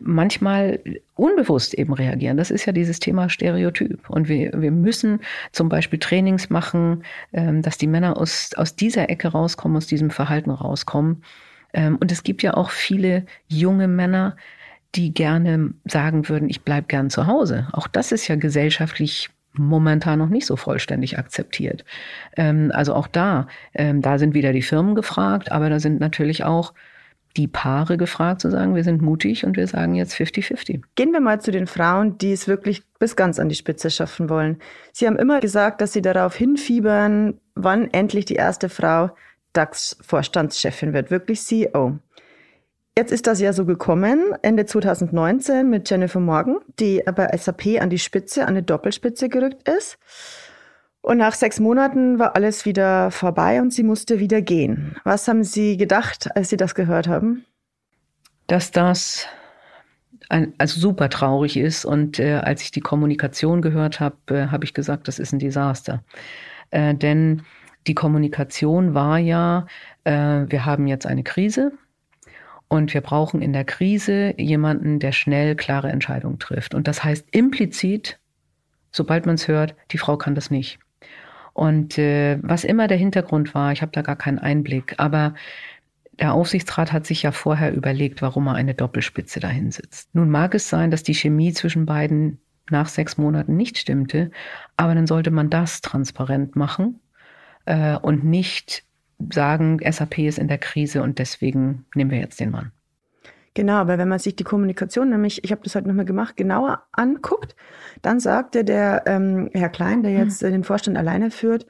manchmal 0.00 0.80
unbewusst 1.14 1.74
eben 1.74 1.92
reagieren. 1.94 2.36
Das 2.36 2.50
ist 2.50 2.66
ja 2.66 2.72
dieses 2.72 3.00
Thema 3.00 3.28
Stereotyp. 3.28 4.08
Und 4.10 4.28
wir, 4.28 4.52
wir 4.54 4.70
müssen 4.70 5.20
zum 5.52 5.68
Beispiel 5.68 5.98
Trainings 5.98 6.50
machen, 6.50 7.04
ähm, 7.32 7.62
dass 7.62 7.78
die 7.78 7.86
Männer 7.86 8.16
aus, 8.16 8.50
aus 8.56 8.76
dieser 8.76 9.08
Ecke 9.08 9.28
rauskommen, 9.28 9.76
aus 9.76 9.86
diesem 9.86 10.10
Verhalten 10.10 10.50
rauskommen. 10.50 11.22
Ähm, 11.72 11.96
und 11.96 12.12
es 12.12 12.22
gibt 12.22 12.42
ja 12.42 12.54
auch 12.54 12.70
viele 12.70 13.24
junge 13.48 13.88
Männer, 13.88 14.36
die 14.94 15.14
gerne 15.14 15.72
sagen 15.86 16.28
würden, 16.28 16.48
ich 16.50 16.62
bleib 16.62 16.88
gern 16.88 17.10
zu 17.10 17.26
Hause. 17.26 17.68
Auch 17.72 17.88
das 17.88 18.12
ist 18.12 18.28
ja 18.28 18.36
gesellschaftlich 18.36 19.30
momentan 19.54 20.18
noch 20.18 20.28
nicht 20.28 20.46
so 20.46 20.56
vollständig 20.56 21.18
akzeptiert. 21.18 21.84
Ähm, 22.36 22.70
also 22.74 22.94
auch 22.94 23.06
da, 23.06 23.48
da 23.72 24.18
sind 24.18 24.34
wieder 24.34 24.52
die 24.52 24.62
Firmen 24.62 24.94
gefragt, 24.94 25.50
aber 25.50 25.70
da 25.70 25.80
sind 25.80 26.00
natürlich 26.00 26.44
auch 26.44 26.74
die 27.36 27.48
Paare 27.48 27.96
gefragt 27.96 28.40
zu 28.40 28.50
sagen, 28.50 28.74
wir 28.74 28.84
sind 28.84 29.02
mutig 29.02 29.44
und 29.44 29.56
wir 29.56 29.66
sagen 29.66 29.94
jetzt 29.94 30.14
50-50. 30.14 30.82
Gehen 30.94 31.12
wir 31.12 31.20
mal 31.20 31.40
zu 31.40 31.50
den 31.50 31.66
Frauen, 31.66 32.16
die 32.18 32.32
es 32.32 32.46
wirklich 32.46 32.82
bis 32.98 33.16
ganz 33.16 33.38
an 33.38 33.48
die 33.48 33.54
Spitze 33.54 33.90
schaffen 33.90 34.28
wollen. 34.30 34.58
Sie 34.92 35.06
haben 35.06 35.16
immer 35.16 35.40
gesagt, 35.40 35.80
dass 35.80 35.92
Sie 35.92 36.02
darauf 36.02 36.36
hinfiebern, 36.36 37.40
wann 37.54 37.92
endlich 37.92 38.24
die 38.24 38.36
erste 38.36 38.68
Frau 38.68 39.10
DAX-Vorstandschefin 39.52 40.92
wird, 40.92 41.10
wirklich 41.10 41.42
CEO. 41.42 41.98
Jetzt 42.96 43.10
ist 43.10 43.26
das 43.26 43.40
ja 43.40 43.52
so 43.52 43.64
gekommen, 43.64 44.36
Ende 44.42 44.66
2019 44.66 45.68
mit 45.68 45.90
Jennifer 45.90 46.20
Morgan, 46.20 46.58
die 46.78 47.02
bei 47.16 47.36
SAP 47.36 47.80
an 47.80 47.90
die 47.90 47.98
Spitze, 47.98 48.42
an 48.42 48.50
eine 48.50 48.62
Doppelspitze 48.62 49.28
gerückt 49.28 49.68
ist. 49.68 49.98
Und 51.04 51.18
nach 51.18 51.34
sechs 51.34 51.60
Monaten 51.60 52.18
war 52.18 52.34
alles 52.34 52.64
wieder 52.64 53.10
vorbei 53.10 53.60
und 53.60 53.74
sie 53.74 53.82
musste 53.82 54.20
wieder 54.20 54.40
gehen. 54.40 54.96
Was 55.04 55.28
haben 55.28 55.44
Sie 55.44 55.76
gedacht, 55.76 56.34
als 56.34 56.48
Sie 56.48 56.56
das 56.56 56.74
gehört 56.74 57.08
haben? 57.08 57.44
Dass 58.46 58.70
das 58.70 59.26
ein, 60.30 60.54
also 60.56 60.80
super 60.80 61.10
traurig 61.10 61.58
ist. 61.58 61.84
Und 61.84 62.18
äh, 62.18 62.36
als 62.36 62.62
ich 62.62 62.70
die 62.70 62.80
Kommunikation 62.80 63.60
gehört 63.60 64.00
habe, 64.00 64.16
äh, 64.30 64.46
habe 64.46 64.64
ich 64.64 64.72
gesagt, 64.72 65.06
das 65.06 65.18
ist 65.18 65.34
ein 65.34 65.38
Desaster. 65.38 66.02
Äh, 66.70 66.94
denn 66.94 67.42
die 67.86 67.94
Kommunikation 67.94 68.94
war 68.94 69.18
ja, 69.18 69.66
äh, 70.04 70.12
wir 70.48 70.64
haben 70.64 70.86
jetzt 70.86 71.04
eine 71.04 71.22
Krise. 71.22 71.72
Und 72.68 72.94
wir 72.94 73.02
brauchen 73.02 73.42
in 73.42 73.52
der 73.52 73.66
Krise 73.66 74.32
jemanden, 74.38 75.00
der 75.00 75.12
schnell 75.12 75.54
klare 75.54 75.90
Entscheidungen 75.90 76.38
trifft. 76.38 76.74
Und 76.74 76.88
das 76.88 77.04
heißt 77.04 77.26
implizit, 77.30 78.18
sobald 78.90 79.26
man 79.26 79.34
es 79.34 79.48
hört, 79.48 79.74
die 79.90 79.98
Frau 79.98 80.16
kann 80.16 80.34
das 80.34 80.50
nicht. 80.50 80.78
Und 81.54 81.98
äh, 81.98 82.38
was 82.42 82.64
immer 82.64 82.88
der 82.88 82.98
Hintergrund 82.98 83.54
war, 83.54 83.72
ich 83.72 83.80
habe 83.80 83.92
da 83.92 84.02
gar 84.02 84.16
keinen 84.16 84.38
Einblick, 84.38 84.96
aber 84.98 85.34
der 86.18 86.34
Aufsichtsrat 86.34 86.92
hat 86.92 87.06
sich 87.06 87.22
ja 87.22 87.32
vorher 87.32 87.72
überlegt, 87.74 88.22
warum 88.22 88.48
er 88.48 88.54
eine 88.54 88.74
Doppelspitze 88.74 89.40
dahin 89.40 89.70
sitzt. 89.70 90.14
Nun 90.14 90.30
mag 90.30 90.54
es 90.54 90.68
sein, 90.68 90.90
dass 90.90 91.02
die 91.02 91.14
Chemie 91.14 91.52
zwischen 91.52 91.86
beiden 91.86 92.38
nach 92.70 92.88
sechs 92.88 93.18
Monaten 93.18 93.56
nicht 93.56 93.78
stimmte, 93.78 94.30
aber 94.76 94.94
dann 94.94 95.06
sollte 95.06 95.30
man 95.30 95.50
das 95.50 95.80
transparent 95.80 96.56
machen 96.56 97.00
äh, 97.66 97.96
und 97.96 98.24
nicht 98.24 98.84
sagen, 99.32 99.80
SAP 99.88 100.18
ist 100.18 100.38
in 100.38 100.48
der 100.48 100.58
Krise 100.58 101.02
und 101.02 101.18
deswegen 101.18 101.86
nehmen 101.94 102.10
wir 102.10 102.18
jetzt 102.18 102.40
den 102.40 102.50
Mann. 102.50 102.72
Genau, 103.54 103.74
aber 103.74 103.98
wenn 103.98 104.08
man 104.08 104.18
sich 104.18 104.34
die 104.34 104.44
Kommunikation, 104.44 105.10
nämlich, 105.10 105.44
ich 105.44 105.52
habe 105.52 105.62
das 105.62 105.76
heute 105.76 105.86
nochmal 105.86 106.04
gemacht, 106.04 106.36
genauer 106.36 106.82
anguckt, 106.90 107.54
dann 108.02 108.18
sagte 108.18 108.64
der 108.64 109.04
ähm, 109.06 109.48
Herr 109.54 109.68
Klein, 109.68 110.02
der 110.02 110.12
jetzt 110.12 110.42
mhm. 110.42 110.50
den 110.50 110.64
Vorstand 110.64 110.98
alleine 110.98 111.30
führt, 111.30 111.66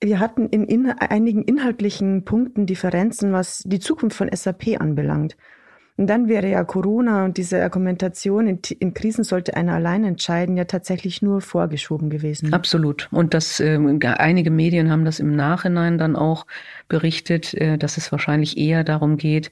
wir 0.00 0.20
hatten 0.20 0.48
in, 0.48 0.64
in 0.64 0.90
einigen 0.90 1.42
inhaltlichen 1.42 2.24
Punkten 2.24 2.66
Differenzen, 2.66 3.32
was 3.32 3.62
die 3.64 3.80
Zukunft 3.80 4.16
von 4.16 4.28
SAP 4.32 4.80
anbelangt. 4.80 5.36
Und 5.96 6.06
dann 6.06 6.28
wäre 6.28 6.48
ja 6.48 6.62
Corona 6.62 7.24
und 7.24 7.38
diese 7.38 7.60
Argumentation, 7.60 8.46
in, 8.46 8.60
in, 8.78 8.94
Krisen 8.94 9.24
sollte 9.24 9.56
einer 9.56 9.74
allein 9.74 10.04
entscheiden, 10.04 10.56
ja 10.56 10.64
tatsächlich 10.64 11.22
nur 11.22 11.40
vorgeschoben 11.40 12.08
gewesen. 12.08 12.54
Absolut. 12.54 13.08
Und 13.10 13.34
das, 13.34 13.58
äh, 13.58 13.76
einige 14.02 14.52
Medien 14.52 14.92
haben 14.92 15.04
das 15.04 15.18
im 15.18 15.34
Nachhinein 15.34 15.98
dann 15.98 16.14
auch 16.14 16.46
berichtet, 16.86 17.52
äh, 17.54 17.78
dass 17.78 17.96
es 17.96 18.12
wahrscheinlich 18.12 18.56
eher 18.56 18.84
darum 18.84 19.16
geht, 19.16 19.50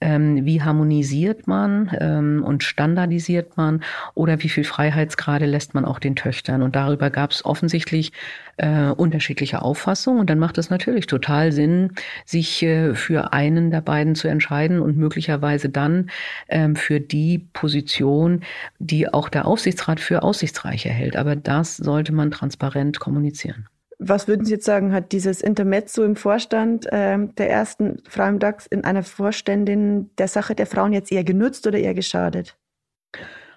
ähm, 0.00 0.44
wie 0.44 0.62
harmonisiert 0.62 1.46
man 1.46 1.90
ähm, 2.00 2.42
und 2.44 2.62
standardisiert 2.62 3.56
man 3.56 3.82
oder 4.14 4.42
wie 4.42 4.48
viel 4.48 4.64
Freiheitsgrade 4.64 5.46
lässt 5.46 5.74
man 5.74 5.84
auch 5.84 5.98
den 5.98 6.16
Töchtern. 6.16 6.62
Und 6.62 6.76
darüber 6.76 7.10
gab 7.10 7.32
es 7.32 7.44
offensichtlich 7.44 8.12
äh, 8.58 8.90
unterschiedliche 8.90 9.62
Auffassungen. 9.62 10.20
Und 10.20 10.30
dann 10.30 10.38
macht 10.38 10.58
es 10.58 10.70
natürlich 10.70 11.06
total 11.06 11.52
Sinn, 11.52 11.92
sich 12.24 12.62
äh, 12.62 12.94
für 12.94 13.32
einen 13.32 13.70
der 13.70 13.80
beiden 13.80 14.14
zu 14.14 14.28
entscheiden 14.28 14.80
und 14.80 14.96
möglicherweise 14.96 15.68
dann 15.68 16.10
ähm, 16.48 16.76
für 16.76 17.00
die 17.00 17.38
Position, 17.52 18.42
die 18.78 19.12
auch 19.12 19.28
der 19.28 19.46
Aufsichtsrat 19.46 20.00
für 20.00 20.22
aussichtsreich 20.22 20.86
erhält. 20.86 21.16
Aber 21.16 21.36
das 21.36 21.76
sollte 21.76 22.12
man 22.12 22.30
transparent 22.30 23.00
kommunizieren. 23.00 23.68
Was 23.98 24.28
würden 24.28 24.44
Sie 24.44 24.52
jetzt 24.52 24.64
sagen, 24.64 24.92
hat 24.92 25.10
dieses 25.10 25.40
Intermezzo 25.40 26.04
im 26.04 26.14
Vorstand 26.14 26.86
äh, 26.86 27.18
der 27.36 27.50
ersten 27.50 28.00
Frau 28.08 28.28
im 28.28 28.38
DAX 28.38 28.66
in 28.66 28.84
einer 28.84 29.02
Vorständin 29.02 30.10
der 30.18 30.28
Sache 30.28 30.54
der 30.54 30.66
Frauen 30.66 30.92
jetzt 30.92 31.10
eher 31.10 31.24
genutzt 31.24 31.66
oder 31.66 31.78
eher 31.78 31.94
geschadet? 31.94 32.56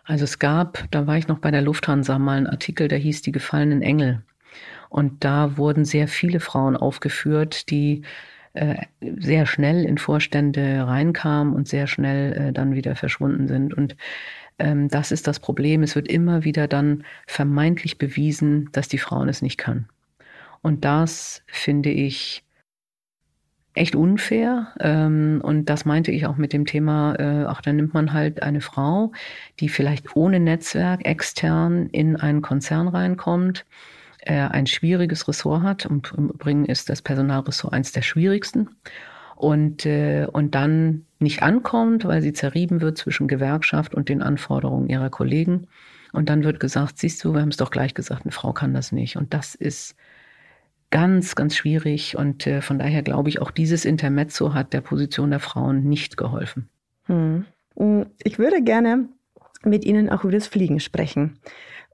Also 0.04 0.24
es 0.24 0.40
gab, 0.40 0.86
da 0.90 1.06
war 1.06 1.18
ich 1.18 1.28
noch 1.28 1.38
bei 1.38 1.52
der 1.52 1.62
Lufthansa 1.62 2.18
mal 2.18 2.38
einen 2.38 2.48
Artikel, 2.48 2.88
der 2.88 2.98
hieß 2.98 3.22
Die 3.22 3.32
gefallenen 3.32 3.84
Engel. 3.84 4.24
Und 4.90 5.24
da 5.24 5.58
wurden 5.58 5.86
sehr 5.86 6.08
viele 6.08 6.40
Frauen 6.40 6.76
aufgeführt, 6.76 7.70
die 7.70 8.02
äh, 8.54 8.76
sehr 9.00 9.46
schnell 9.46 9.86
in 9.86 9.98
Vorstände 9.98 10.86
reinkamen 10.86 11.54
und 11.54 11.68
sehr 11.68 11.88
schnell 11.88 12.34
äh, 12.34 12.52
dann 12.52 12.74
wieder 12.74 12.96
verschwunden 12.96 13.48
sind. 13.48 13.74
Und 13.74 13.96
ähm, 14.60 14.90
das 14.90 15.12
ist 15.12 15.28
das 15.28 15.40
Problem. 15.40 15.84
Es 15.84 15.96
wird 15.96 16.10
immer 16.10 16.44
wieder 16.44 16.68
dann 16.68 17.06
vermeintlich 17.28 17.98
bewiesen, 17.98 18.70
dass 18.74 18.88
die 18.88 18.98
Frauen 18.98 19.30
es 19.30 19.42
nicht 19.42 19.58
können. 19.58 19.88
Und 20.62 20.86
das 20.86 21.44
finde 21.48 21.90
ich 21.90 22.44
echt 23.74 23.96
unfair. 23.96 24.74
Ähm, 24.80 25.42
und 25.44 25.66
das 25.66 25.86
meinte 25.86 26.12
ich 26.12 26.26
auch 26.26 26.38
mit 26.38 26.54
dem 26.54 26.66
Thema, 26.66 27.16
äh, 27.20 27.46
auch 27.46 27.62
da 27.62 27.72
nimmt 27.74 27.94
man 27.94 28.14
halt 28.14 28.44
eine 28.44 28.62
Frau, 28.62 29.12
die 29.60 29.70
vielleicht 29.70 30.16
ohne 30.16 30.40
Netzwerk 30.40 31.06
extern 31.06 31.88
in 31.88 32.16
einen 32.18 32.42
Konzern 32.42 32.88
reinkommt, 32.88 33.66
äh, 34.20 34.34
ein 34.34 34.68
schwieriges 34.68 35.28
Ressort 35.28 35.64
hat. 35.64 35.86
Und 35.86 36.14
im 36.18 36.30
Übrigen 36.30 36.66
ist 36.66 36.90
das 36.90 37.02
Personalressort 37.02 37.74
eins 37.74 37.92
der 37.92 38.02
schwierigsten. 38.02 38.70
Und, 39.36 39.86
äh, 39.88 40.28
und 40.32 40.54
dann 40.54 41.06
nicht 41.20 41.42
ankommt, 41.42 42.06
weil 42.06 42.22
sie 42.22 42.34
zerrieben 42.34 42.82
wird 42.82 42.98
zwischen 42.98 43.28
Gewerkschaft 43.28 43.96
und 43.96 44.10
den 44.10 44.22
Anforderungen 44.22 44.88
ihrer 44.88 45.10
Kollegen. 45.10 45.68
Und 46.12 46.30
dann 46.30 46.44
wird 46.44 46.60
gesagt, 46.60 47.00
siehst 47.00 47.24
du, 47.24 47.34
wir 47.34 47.42
haben 47.42 47.50
es 47.50 47.58
doch 47.58 47.72
gleich 47.72 47.94
gesagt, 47.94 48.24
eine 48.24 48.32
Frau 48.32 48.54
kann 48.54 48.74
das 48.74 48.92
nicht. 48.92 49.16
Und 49.16 49.34
das 49.34 49.56
ist 49.56 49.96
ganz, 50.92 51.36
ganz 51.36 51.56
schwierig. 51.56 52.18
Und 52.18 52.46
äh, 52.46 52.62
von 52.62 52.78
daher 52.78 53.02
glaube 53.02 53.30
ich, 53.30 53.42
auch 53.42 53.52
dieses 53.52 53.86
Intermezzo 53.86 54.54
hat 54.54 54.74
der 54.74 54.82
Position 54.82 55.32
der 55.32 55.40
Frauen 55.40 55.84
nicht 55.84 56.18
geholfen. 56.18 56.70
Hm. 57.06 57.46
hm. 57.78 58.06
Ich 58.24 58.38
würde 58.38 58.62
gerne 58.62 59.08
mit 59.64 59.86
Ihnen 59.86 60.10
auch 60.10 60.24
über 60.24 60.34
das 60.34 60.48
Fliegen 60.48 60.80
sprechen 60.80 61.40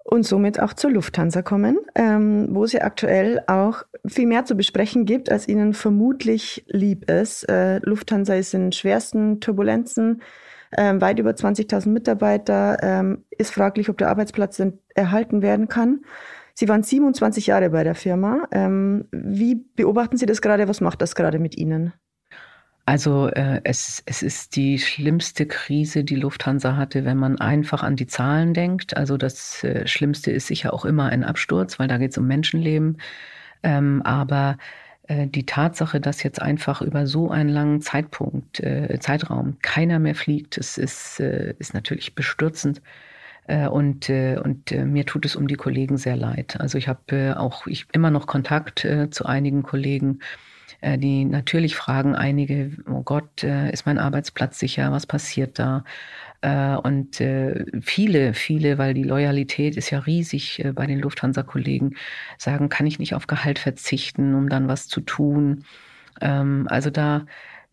und 0.08 0.24
somit 0.26 0.60
auch 0.62 0.74
zur 0.74 0.92
Lufthansa 0.92 1.42
kommen, 1.42 1.78
ähm, 1.94 2.48
wo 2.52 2.64
es 2.64 2.72
ja 2.72 2.82
aktuell 2.82 3.44
auch 3.48 3.84
viel 4.06 4.26
mehr 4.26 4.46
zu 4.46 4.56
besprechen 4.56 5.06
gibt, 5.06 5.30
als 5.30 5.50
Ihnen 5.50 5.74
vermutlich 5.74 6.64
lieb 6.68 7.12
ist. 7.12 7.44
Äh, 7.50 7.80
Lufthansa 7.80 8.36
ist 8.36 8.54
in 8.54 8.72
schwersten 8.72 9.42
Turbulenzen, 9.42 10.22
äh, 10.72 10.94
weit 11.02 11.20
über 11.20 11.32
20.000 11.32 11.90
Mitarbeiter, 11.90 12.78
ähm, 12.82 13.26
ist 13.32 13.54
fraglich, 13.54 13.90
ob 13.90 13.98
der 13.98 14.08
Arbeitsplatz 14.08 14.62
erhalten 14.96 15.42
werden 15.42 15.68
kann. 15.68 16.00
Sie 16.60 16.68
waren 16.68 16.82
27 16.82 17.46
Jahre 17.46 17.70
bei 17.70 17.84
der 17.84 17.94
Firma. 17.94 18.48
Ähm, 18.52 19.06
wie 19.12 19.54
beobachten 19.76 20.18
Sie 20.18 20.26
das 20.26 20.42
gerade? 20.42 20.68
Was 20.68 20.82
macht 20.82 21.04
das 21.04 21.14
gerade 21.14 21.38
mit 21.38 21.56
Ihnen? 21.56 21.94
Also 22.84 23.28
äh, 23.28 23.62
es, 23.64 24.02
es 24.08 24.24
ist 24.24 24.56
die 24.56 24.80
schlimmste 24.80 25.46
Krise, 25.46 26.04
die 26.04 26.16
Lufthansa 26.16 26.76
hatte, 26.76 27.06
wenn 27.06 27.18
man 27.18 27.40
einfach 27.40 27.84
an 27.84 27.96
die 27.96 28.08
Zahlen 28.08 28.56
denkt. 28.56 28.98
Also 28.98 29.18
das 29.18 29.64
äh, 29.64 29.86
Schlimmste 29.86 30.32
ist 30.32 30.48
sicher 30.48 30.74
auch 30.74 30.84
immer 30.84 31.10
ein 31.10 31.24
Absturz, 31.24 31.78
weil 31.78 31.88
da 31.88 32.00
geht 32.00 32.10
es 32.10 32.18
um 32.18 32.26
Menschenleben. 32.26 32.98
Ähm, 33.62 34.02
aber 34.02 34.58
äh, 35.04 35.28
die 35.28 35.46
Tatsache, 35.46 36.00
dass 36.00 36.24
jetzt 36.24 36.42
einfach 36.42 36.82
über 36.82 37.06
so 37.06 37.30
einen 37.30 37.50
langen 37.50 37.82
Zeitpunkt, 37.82 38.62
äh, 38.62 38.98
Zeitraum 39.00 39.58
keiner 39.62 40.00
mehr 40.00 40.16
fliegt, 40.16 40.58
das 40.58 40.80
ist, 40.80 41.20
äh, 41.20 41.54
ist 41.60 41.76
natürlich 41.76 42.16
bestürzend. 42.16 42.82
Äh, 43.48 43.68
und, 43.68 44.10
äh, 44.10 44.38
und 44.44 44.72
äh, 44.72 44.86
mir 44.86 45.06
tut 45.06 45.26
es 45.26 45.36
um 45.36 45.48
die 45.48 45.56
Kollegen 45.56 45.98
sehr 45.98 46.18
leid. 46.18 46.60
Also 46.60 46.78
ich 46.78 46.88
habe 46.88 47.36
auch 47.40 47.66
ich 47.66 47.88
immer 47.94 48.12
noch 48.12 48.28
Kontakt 48.28 48.88
zu 49.12 49.26
einigen 49.26 49.64
Kollegen, 49.64 50.20
die 50.84 51.26
natürlich 51.26 51.76
fragen 51.76 52.16
einige, 52.16 52.72
oh 52.88 53.02
Gott, 53.02 53.44
ist 53.44 53.88
mein 53.88 53.98
Arbeitsplatz 53.98 54.60
sicher? 54.60 54.92
Was 54.92 55.08
passiert 55.08 55.58
da? 55.58 55.84
Und 56.84 57.16
viele, 57.82 58.34
viele, 58.36 58.78
weil 58.78 58.94
die 58.94 59.04
Loyalität 59.04 59.76
ist 59.76 59.90
ja 59.90 60.00
riesig 60.00 60.64
bei 60.76 60.86
den 60.86 61.00
Lufthansa-Kollegen, 61.00 61.96
sagen, 62.38 62.70
kann 62.70 62.86
ich 62.86 63.00
nicht 63.00 63.16
auf 63.16 63.26
Gehalt 63.26 63.58
verzichten, 63.58 64.36
um 64.36 64.50
dann 64.50 64.68
was 64.68 64.88
zu 64.88 65.02
tun? 65.02 65.64
Ähm, 66.22 66.68
also 66.70 66.90
da 66.90 67.26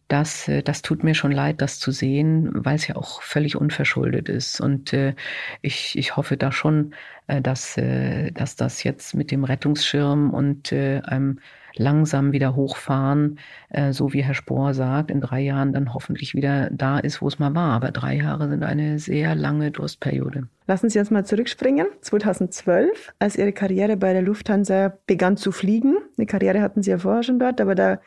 das, 0.08 0.48
äh, 0.48 0.62
das 0.62 0.82
tut 0.82 1.04
mir 1.04 1.14
schon 1.14 1.32
leid, 1.32 1.60
das 1.60 1.78
zu 1.78 1.90
sehen, 1.90 2.50
weil 2.52 2.76
es 2.76 2.86
ja 2.86 2.96
auch 2.96 3.22
völlig 3.22 3.56
unverschuldet 3.56 4.28
ist. 4.28 4.60
Und 4.60 4.92
äh, 4.92 5.14
ich, 5.62 5.96
ich 5.98 6.16
hoffe 6.16 6.36
da 6.36 6.52
schon, 6.52 6.94
äh, 7.26 7.40
dass, 7.40 7.76
äh, 7.76 8.30
dass 8.32 8.56
das 8.56 8.82
jetzt 8.84 9.14
mit 9.14 9.30
dem 9.30 9.44
Rettungsschirm 9.44 10.30
und 10.30 10.72
äh, 10.72 11.00
einem 11.04 11.38
langsam 11.76 12.32
wieder 12.32 12.54
hochfahren, 12.54 13.38
äh, 13.70 13.92
so 13.92 14.12
wie 14.12 14.22
Herr 14.22 14.34
Spohr 14.34 14.74
sagt, 14.74 15.10
in 15.10 15.20
drei 15.20 15.40
Jahren 15.40 15.72
dann 15.72 15.92
hoffentlich 15.92 16.34
wieder 16.34 16.70
da 16.70 16.98
ist, 16.98 17.20
wo 17.20 17.28
es 17.28 17.38
mal 17.38 17.54
war. 17.54 17.72
Aber 17.72 17.90
drei 17.90 18.16
Jahre 18.16 18.48
sind 18.48 18.62
eine 18.62 18.98
sehr 18.98 19.34
lange 19.34 19.70
Durstperiode. 19.70 20.48
Lassen 20.66 20.88
Sie 20.88 20.98
uns 20.98 21.10
mal 21.10 21.24
zurückspringen. 21.24 21.86
2012, 22.00 23.12
als 23.18 23.36
Ihre 23.36 23.52
Karriere 23.52 23.96
bei 23.96 24.12
der 24.12 24.22
Lufthansa 24.22 24.96
begann 25.06 25.36
zu 25.36 25.52
fliegen. 25.52 25.96
Eine 26.16 26.26
Karriere 26.26 26.60
hatten 26.60 26.82
Sie 26.82 26.90
ja 26.90 26.98
vorher 26.98 27.22
schon 27.22 27.38
dort, 27.38 27.60
aber 27.60 27.74
da 27.74 27.98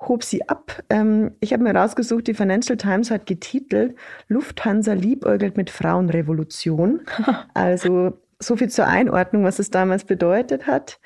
hob 0.00 0.24
sie 0.24 0.48
ab. 0.48 0.82
Ähm, 0.90 1.32
ich 1.40 1.52
habe 1.52 1.62
mir 1.62 1.74
rausgesucht, 1.74 2.26
die 2.26 2.34
Financial 2.34 2.76
Times 2.76 3.10
hat 3.10 3.26
getitelt, 3.26 3.96
Lufthansa 4.28 4.92
liebäugelt 4.92 5.56
mit 5.56 5.70
Frauenrevolution. 5.70 7.00
also 7.54 8.18
so 8.40 8.56
viel 8.56 8.68
zur 8.68 8.86
Einordnung, 8.86 9.44
was 9.44 9.58
es 9.58 9.70
damals 9.70 10.04
bedeutet 10.04 10.66
hat. 10.66 11.00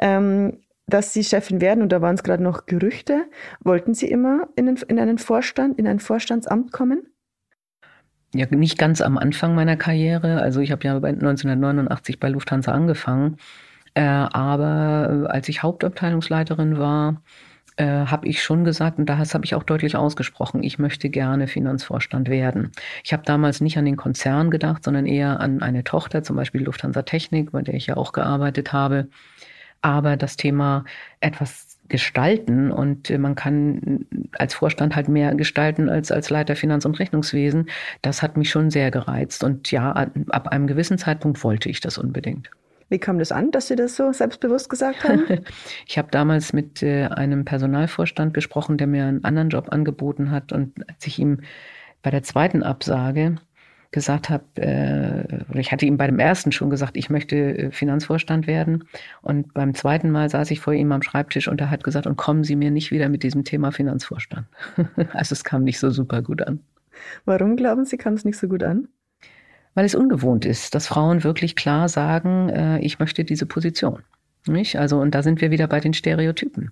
Ähm, 0.00 0.60
dass 0.86 1.14
Sie 1.14 1.24
Chefin 1.24 1.60
werden, 1.60 1.82
und 1.82 1.92
da 1.92 2.02
waren 2.02 2.14
es 2.14 2.22
gerade 2.22 2.42
noch 2.42 2.66
Gerüchte, 2.66 3.24
wollten 3.60 3.94
Sie 3.94 4.06
immer 4.06 4.48
in, 4.54 4.66
den, 4.66 4.76
in 4.88 4.98
einen 4.98 5.18
Vorstand, 5.18 5.78
in 5.78 5.86
ein 5.86 5.98
Vorstandsamt 5.98 6.72
kommen? 6.72 7.06
Ja, 8.34 8.46
nicht 8.50 8.78
ganz 8.78 9.00
am 9.00 9.16
Anfang 9.16 9.54
meiner 9.54 9.76
Karriere. 9.76 10.42
Also 10.42 10.60
ich 10.60 10.72
habe 10.72 10.84
ja 10.84 10.96
1989 10.96 12.18
bei 12.18 12.28
Lufthansa 12.28 12.72
angefangen. 12.72 13.36
Äh, 13.94 14.02
aber 14.02 15.28
als 15.30 15.48
ich 15.48 15.62
Hauptabteilungsleiterin 15.62 16.78
war, 16.78 17.22
äh, 17.76 18.06
habe 18.06 18.28
ich 18.28 18.42
schon 18.42 18.64
gesagt, 18.64 18.98
und 18.98 19.06
das 19.06 19.34
habe 19.34 19.44
ich 19.44 19.54
auch 19.54 19.62
deutlich 19.62 19.96
ausgesprochen, 19.96 20.62
ich 20.62 20.78
möchte 20.78 21.10
gerne 21.10 21.48
Finanzvorstand 21.48 22.28
werden. 22.28 22.72
Ich 23.02 23.12
habe 23.12 23.24
damals 23.24 23.60
nicht 23.60 23.78
an 23.78 23.84
den 23.84 23.96
Konzern 23.96 24.50
gedacht, 24.50 24.84
sondern 24.84 25.06
eher 25.06 25.40
an 25.40 25.62
eine 25.62 25.84
Tochter, 25.84 26.22
zum 26.22 26.36
Beispiel 26.36 26.62
Lufthansa 26.62 27.02
Technik, 27.02 27.52
bei 27.52 27.62
der 27.62 27.74
ich 27.74 27.86
ja 27.86 27.96
auch 27.96 28.12
gearbeitet 28.12 28.72
habe. 28.72 29.08
Aber 29.82 30.16
das 30.16 30.36
Thema 30.36 30.84
etwas 31.20 31.78
gestalten 31.88 32.70
und 32.70 33.10
äh, 33.10 33.18
man 33.18 33.34
kann 33.34 34.06
als 34.32 34.54
Vorstand 34.54 34.96
halt 34.96 35.08
mehr 35.08 35.34
gestalten 35.34 35.88
als 35.90 36.10
als 36.10 36.30
Leiter 36.30 36.56
Finanz- 36.56 36.86
und 36.86 36.98
Rechnungswesen. 36.98 37.68
Das 38.02 38.22
hat 38.22 38.36
mich 38.36 38.50
schon 38.50 38.70
sehr 38.70 38.90
gereizt 38.90 39.44
und 39.44 39.70
ja, 39.70 39.92
ab 40.30 40.48
einem 40.48 40.66
gewissen 40.66 40.98
Zeitpunkt 40.98 41.44
wollte 41.44 41.68
ich 41.68 41.80
das 41.80 41.98
unbedingt. 41.98 42.50
Wie 42.88 42.98
kam 42.98 43.18
das 43.18 43.32
an, 43.32 43.50
dass 43.50 43.68
Sie 43.68 43.76
das 43.76 43.96
so 43.96 44.12
selbstbewusst 44.12 44.68
gesagt 44.68 45.04
haben? 45.04 45.24
ich 45.86 45.98
habe 45.98 46.08
damals 46.10 46.52
mit 46.52 46.82
äh, 46.82 47.06
einem 47.06 47.44
Personalvorstand 47.44 48.34
gesprochen, 48.34 48.76
der 48.76 48.86
mir 48.86 49.04
einen 49.04 49.24
anderen 49.24 49.48
Job 49.48 49.72
angeboten 49.72 50.30
hat. 50.30 50.52
Und 50.52 50.72
als 50.88 51.06
ich 51.06 51.18
ihm 51.18 51.40
bei 52.02 52.10
der 52.10 52.22
zweiten 52.22 52.62
Absage 52.62 53.36
gesagt 53.94 54.28
habe, 54.28 54.44
äh, 54.56 55.44
oder 55.48 55.60
ich 55.60 55.70
hatte 55.72 55.86
ihm 55.86 55.96
bei 55.96 56.06
dem 56.06 56.18
ersten 56.18 56.52
schon 56.52 56.68
gesagt, 56.68 56.96
ich 56.96 57.10
möchte 57.10 57.36
äh, 57.36 57.70
Finanzvorstand 57.70 58.46
werden. 58.46 58.84
Und 59.22 59.54
beim 59.54 59.72
zweiten 59.74 60.10
Mal 60.10 60.28
saß 60.28 60.50
ich 60.50 60.60
vor 60.60 60.72
ihm 60.72 60.92
am 60.92 61.00
Schreibtisch 61.02 61.48
und 61.48 61.60
er 61.60 61.70
hat 61.70 61.84
gesagt, 61.84 62.06
und 62.06 62.16
kommen 62.16 62.44
Sie 62.44 62.56
mir 62.56 62.72
nicht 62.72 62.90
wieder 62.90 63.08
mit 63.08 63.22
diesem 63.22 63.44
Thema 63.44 63.70
Finanzvorstand. 63.70 64.46
also 65.12 65.32
es 65.32 65.44
kam 65.44 65.62
nicht 65.62 65.78
so 65.78 65.90
super 65.90 66.22
gut 66.22 66.42
an. 66.42 66.60
Warum 67.24 67.56
glauben 67.56 67.84
Sie, 67.84 67.96
kam 67.96 68.14
es 68.14 68.24
nicht 68.24 68.38
so 68.38 68.48
gut 68.48 68.64
an? 68.64 68.88
Weil 69.74 69.84
es 69.84 69.94
ungewohnt 69.94 70.44
ist, 70.44 70.74
dass 70.74 70.86
Frauen 70.86 71.24
wirklich 71.24 71.56
klar 71.56 71.88
sagen, 71.88 72.48
äh, 72.48 72.78
ich 72.80 72.98
möchte 72.98 73.24
diese 73.24 73.46
Position. 73.46 74.02
Nicht? 74.46 74.76
Also, 74.76 75.00
und 75.00 75.14
da 75.14 75.22
sind 75.22 75.40
wir 75.40 75.50
wieder 75.50 75.66
bei 75.66 75.80
den 75.80 75.94
Stereotypen. 75.94 76.70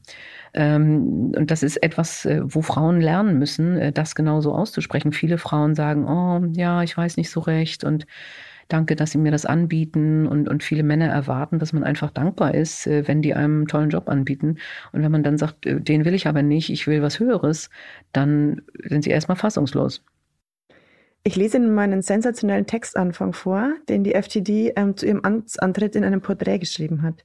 Ähm, 0.52 1.32
und 1.34 1.50
das 1.50 1.62
ist 1.62 1.78
etwas, 1.82 2.26
äh, 2.26 2.42
wo 2.44 2.60
Frauen 2.60 3.00
lernen 3.00 3.38
müssen, 3.38 3.78
äh, 3.78 3.92
das 3.92 4.14
genauso 4.14 4.52
auszusprechen. 4.52 5.12
Viele 5.12 5.38
Frauen 5.38 5.74
sagen, 5.74 6.06
oh, 6.06 6.44
ja, 6.54 6.82
ich 6.82 6.94
weiß 6.94 7.16
nicht 7.16 7.30
so 7.30 7.40
recht 7.40 7.82
und 7.82 8.06
danke, 8.68 8.94
dass 8.94 9.12
Sie 9.12 9.18
mir 9.18 9.32
das 9.32 9.46
anbieten. 9.46 10.26
Und, 10.26 10.48
und 10.48 10.62
viele 10.62 10.82
Männer 10.82 11.06
erwarten, 11.06 11.58
dass 11.58 11.72
man 11.72 11.82
einfach 11.82 12.10
dankbar 12.10 12.54
ist, 12.54 12.86
äh, 12.86 13.08
wenn 13.08 13.22
die 13.22 13.34
einem 13.34 13.60
einen 13.60 13.68
tollen 13.68 13.90
Job 13.90 14.08
anbieten. 14.08 14.58
Und 14.92 15.02
wenn 15.02 15.12
man 15.12 15.22
dann 15.22 15.38
sagt, 15.38 15.64
äh, 15.64 15.80
den 15.80 16.04
will 16.04 16.14
ich 16.14 16.26
aber 16.26 16.42
nicht, 16.42 16.68
ich 16.68 16.86
will 16.86 17.00
was 17.00 17.18
Höheres, 17.20 17.70
dann 18.12 18.60
sind 18.84 19.04
sie 19.04 19.10
erstmal 19.10 19.36
fassungslos. 19.36 20.04
Ich 21.24 21.36
lese 21.36 21.58
Ihnen 21.58 21.72
meinen 21.72 22.02
sensationellen 22.02 22.66
Textanfang 22.66 23.32
vor, 23.32 23.74
den 23.88 24.02
die 24.02 24.14
FTD 24.20 24.72
ähm, 24.74 24.96
zu 24.96 25.06
ihrem 25.06 25.20
Amtsantritt 25.20 25.94
in 25.94 26.02
einem 26.02 26.20
Porträt 26.20 26.58
geschrieben 26.58 27.02
hat. 27.02 27.24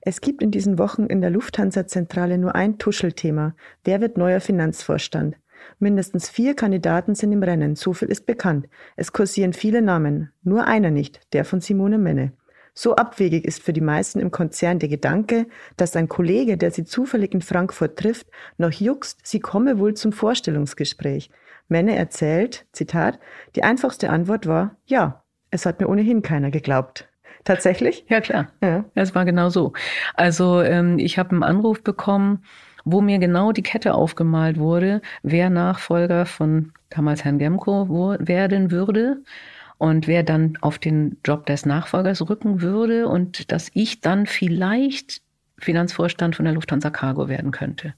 Es 0.00 0.20
gibt 0.20 0.42
in 0.42 0.50
diesen 0.50 0.76
Wochen 0.76 1.06
in 1.06 1.20
der 1.20 1.30
Lufthansa-Zentrale 1.30 2.36
nur 2.36 2.56
ein 2.56 2.78
Tuschelthema. 2.78 3.54
Wer 3.84 4.00
wird 4.00 4.16
neuer 4.16 4.40
Finanzvorstand? 4.40 5.36
Mindestens 5.78 6.28
vier 6.28 6.54
Kandidaten 6.54 7.14
sind 7.14 7.30
im 7.30 7.44
Rennen, 7.44 7.76
so 7.76 7.92
viel 7.92 8.08
ist 8.08 8.26
bekannt. 8.26 8.68
Es 8.96 9.12
kursieren 9.12 9.52
viele 9.52 9.82
Namen, 9.82 10.32
nur 10.42 10.66
einer 10.66 10.90
nicht, 10.90 11.32
der 11.32 11.44
von 11.44 11.60
Simone 11.60 11.98
Menne. 11.98 12.32
So 12.74 12.96
abwegig 12.96 13.44
ist 13.44 13.62
für 13.62 13.72
die 13.72 13.80
meisten 13.80 14.18
im 14.18 14.32
Konzern 14.32 14.80
der 14.80 14.88
Gedanke, 14.88 15.46
dass 15.76 15.96
ein 15.96 16.08
Kollege, 16.08 16.58
der 16.58 16.72
sie 16.72 16.84
zufällig 16.84 17.32
in 17.34 17.40
Frankfurt 17.40 17.98
trifft, 17.98 18.26
noch 18.58 18.72
juckst, 18.72 19.20
sie 19.22 19.40
komme 19.40 19.78
wohl 19.78 19.94
zum 19.94 20.12
Vorstellungsgespräch. 20.12 21.30
Menne 21.68 21.96
erzählt, 21.96 22.66
Zitat, 22.72 23.18
die 23.54 23.64
einfachste 23.64 24.10
Antwort 24.10 24.46
war, 24.46 24.76
ja, 24.86 25.22
es 25.50 25.66
hat 25.66 25.80
mir 25.80 25.88
ohnehin 25.88 26.22
keiner 26.22 26.50
geglaubt. 26.50 27.08
Tatsächlich? 27.44 28.04
Ja, 28.08 28.20
klar. 28.20 28.48
Ja. 28.60 28.84
Es 28.94 29.14
war 29.14 29.24
genau 29.24 29.50
so. 29.50 29.72
Also 30.14 30.62
ähm, 30.62 30.98
ich 30.98 31.16
habe 31.18 31.30
einen 31.30 31.44
Anruf 31.44 31.82
bekommen, 31.82 32.42
wo 32.84 33.00
mir 33.00 33.18
genau 33.18 33.52
die 33.52 33.62
Kette 33.62 33.94
aufgemalt 33.94 34.58
wurde, 34.58 35.00
wer 35.22 35.50
Nachfolger 35.50 36.26
von 36.26 36.72
damals 36.90 37.24
Herrn 37.24 37.38
Gemko 37.38 37.88
werden 38.18 38.70
würde 38.70 39.22
und 39.78 40.06
wer 40.06 40.22
dann 40.22 40.58
auf 40.60 40.78
den 40.78 41.18
Job 41.24 41.46
des 41.46 41.66
Nachfolgers 41.66 42.28
rücken 42.28 42.62
würde 42.62 43.08
und 43.08 43.52
dass 43.52 43.70
ich 43.74 44.00
dann 44.00 44.26
vielleicht 44.26 45.22
Finanzvorstand 45.58 46.36
von 46.36 46.44
der 46.44 46.54
Lufthansa 46.54 46.90
Cargo 46.90 47.28
werden 47.28 47.50
könnte. 47.50 47.94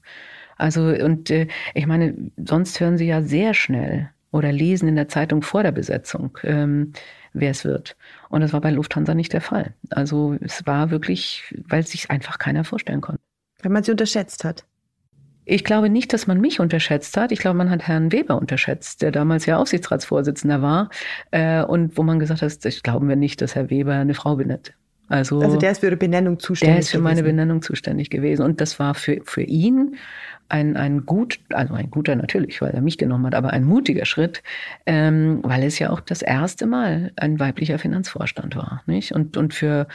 Also 0.59 0.83
und 0.83 1.31
äh, 1.31 1.47
ich 1.73 1.87
meine, 1.87 2.15
sonst 2.37 2.79
hören 2.79 2.97
Sie 2.97 3.07
ja 3.07 3.21
sehr 3.21 3.53
schnell 3.53 4.09
oder 4.31 4.51
lesen 4.51 4.87
in 4.87 4.95
der 4.95 5.07
Zeitung 5.07 5.41
vor 5.41 5.63
der 5.63 5.71
Besetzung, 5.71 6.37
ähm, 6.43 6.93
wer 7.33 7.51
es 7.51 7.65
wird. 7.65 7.95
Und 8.29 8.41
das 8.41 8.53
war 8.53 8.61
bei 8.61 8.69
Lufthansa 8.69 9.15
nicht 9.15 9.33
der 9.33 9.41
Fall. 9.41 9.73
Also 9.89 10.37
es 10.41 10.67
war 10.67 10.91
wirklich, 10.91 11.55
weil 11.67 11.85
sich 11.87 12.11
einfach 12.11 12.37
keiner 12.37 12.63
vorstellen 12.63 13.01
konnte. 13.01 13.21
Wenn 13.61 13.71
man 13.71 13.83
sie 13.83 13.91
unterschätzt 13.91 14.43
hat. 14.43 14.65
Ich 15.45 15.63
glaube 15.63 15.89
nicht, 15.89 16.13
dass 16.13 16.27
man 16.27 16.39
mich 16.39 16.59
unterschätzt 16.59 17.17
hat. 17.17 17.31
Ich 17.31 17.39
glaube, 17.39 17.57
man 17.57 17.71
hat 17.71 17.87
Herrn 17.87 18.11
Weber 18.11 18.37
unterschätzt, 18.37 19.01
der 19.01 19.11
damals 19.11 19.47
ja 19.47 19.57
Aufsichtsratsvorsitzender 19.57 20.61
war. 20.61 20.89
Äh, 21.31 21.63
und 21.63 21.97
wo 21.97 22.03
man 22.03 22.19
gesagt 22.19 22.43
hat, 22.43 22.65
ich 22.65 22.83
glauben 22.83 23.09
wir 23.09 23.15
nicht, 23.15 23.41
dass 23.41 23.55
Herr 23.55 23.69
Weber 23.69 23.93
eine 23.93 24.13
Frau 24.13 24.35
benennt. 24.35 24.73
Also, 25.09 25.41
also 25.41 25.57
der 25.57 25.71
ist 25.71 25.79
für 25.79 25.87
Ihre 25.87 25.97
Benennung 25.97 26.39
zuständig. 26.39 26.75
Der 26.75 26.79
ist 26.79 26.89
für 26.89 26.97
gewesen. 26.97 27.03
meine 27.03 27.23
Benennung 27.23 27.61
zuständig 27.61 28.09
gewesen. 28.09 28.43
Und 28.43 28.61
das 28.61 28.79
war 28.79 28.93
für, 28.93 29.19
für 29.25 29.41
ihn 29.41 29.95
ein, 30.47 30.77
ein 30.77 31.05
gut, 31.05 31.39
also 31.49 31.73
ein 31.73 31.89
guter 31.89 32.15
natürlich, 32.15 32.61
weil 32.61 32.71
er 32.71 32.81
mich 32.81 32.97
genommen 32.97 33.25
hat, 33.25 33.35
aber 33.35 33.51
ein 33.51 33.63
mutiger 33.63 34.05
Schritt, 34.05 34.43
ähm, 34.85 35.41
weil 35.43 35.63
es 35.63 35.79
ja 35.79 35.89
auch 35.89 35.99
das 35.99 36.21
erste 36.21 36.65
Mal 36.65 37.11
ein 37.15 37.39
weiblicher 37.39 37.79
Finanzvorstand 37.79 38.55
war. 38.55 38.83
Nicht? 38.85 39.11
Und, 39.13 39.35
und 39.35 39.53
für 39.53 39.87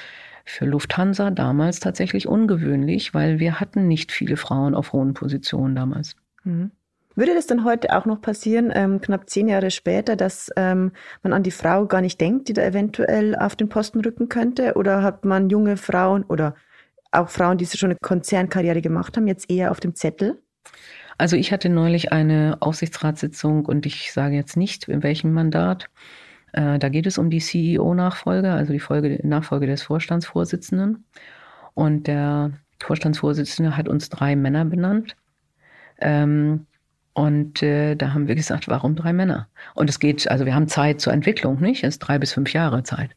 für 0.44 0.66
Lufthansa 0.66 1.30
damals 1.30 1.80
tatsächlich 1.80 2.28
ungewöhnlich, 2.28 3.14
weil 3.14 3.38
wir 3.38 3.61
hatten 3.61 3.88
nicht 3.88 4.12
viele 4.12 4.37
Frauen 4.37 4.75
auf 4.75 4.92
hohen 4.92 5.14
Positionen 5.14 5.75
damals. 5.75 6.16
Mhm. 6.44 6.71
Würde 7.16 7.35
das 7.35 7.47
dann 7.47 7.64
heute 7.64 7.97
auch 7.97 8.06
noch 8.06 8.21
passieren, 8.21 8.73
ähm, 8.75 9.00
knapp 9.00 9.30
zehn 9.30 9.47
Jahre 9.49 9.71
später, 9.71 10.16
dass 10.16 10.50
ähm, 10.56 10.92
man 11.23 11.33
an 11.33 11.44
die 11.44 11.52
Frau 11.52 11.87
gar 11.87 12.00
nicht 12.00 12.21
denkt, 12.21 12.49
die 12.49 12.52
da 12.52 12.62
eventuell 12.62 13.37
auf 13.37 13.54
den 13.54 13.68
Posten 13.68 14.00
rücken 14.00 14.28
könnte? 14.28 14.75
Oder 14.75 15.02
hat 15.02 15.25
man 15.25 15.49
junge 15.49 15.76
Frauen 15.76 16.25
oder 16.25 16.56
auch 17.12 17.28
Frauen, 17.28 17.59
die 17.59 17.66
schon 17.66 17.90
eine 17.90 17.99
Konzernkarriere 18.00 18.83
gemacht 18.83 19.16
haben, 19.16 19.28
jetzt 19.28 19.49
eher 19.49 19.71
auf 19.71 19.78
dem 19.78 19.94
Zettel? 19.94 20.42
Also 21.16 21.37
ich 21.37 21.52
hatte 21.52 21.68
neulich 21.68 22.11
eine 22.12 22.56
Aufsichtsratssitzung 22.59 23.66
und 23.66 23.87
ich 23.87 24.12
sage 24.12 24.35
jetzt 24.35 24.56
nicht, 24.56 24.88
in 24.88 25.04
welchem 25.04 25.33
Mandat. 25.33 25.90
Äh, 26.52 26.80
da 26.80 26.88
geht 26.88 27.06
es 27.06 27.18
um 27.18 27.30
die 27.30 27.38
CEO-Nachfolge, 27.38 28.50
also 28.50 28.73
die 28.73 28.80
Folge, 28.80 29.21
Nachfolge 29.23 29.66
des 29.66 29.83
Vorstandsvorsitzenden. 29.83 31.04
Und 31.75 32.09
der 32.09 32.52
Vorstandsvorsitzende 32.83 33.76
hat 33.76 33.88
uns 33.88 34.09
drei 34.09 34.35
Männer 34.35 34.64
benannt. 34.64 35.14
Ähm, 36.00 36.66
und 37.14 37.62
äh, 37.62 37.94
da 37.94 38.12
haben 38.12 38.26
wir 38.26 38.35
gesagt, 38.35 38.68
warum 38.68 38.97
drei 38.97 39.12
Männer? 39.12 39.49
Und 39.75 39.88
es 39.88 40.00
geht, 40.00 40.28
also 40.28 40.44
wir 40.44 40.54
haben 40.54 40.68
Zeit 40.68 41.00
zur 41.00 41.12
Entwicklung, 41.12 41.61
nicht? 41.61 41.85
Es 41.85 41.94
ist 41.94 42.00
drei 42.00 42.18
bis 42.18 42.33
fünf 42.33 42.52
Jahre 42.52 42.83
Zeit. 42.83 43.11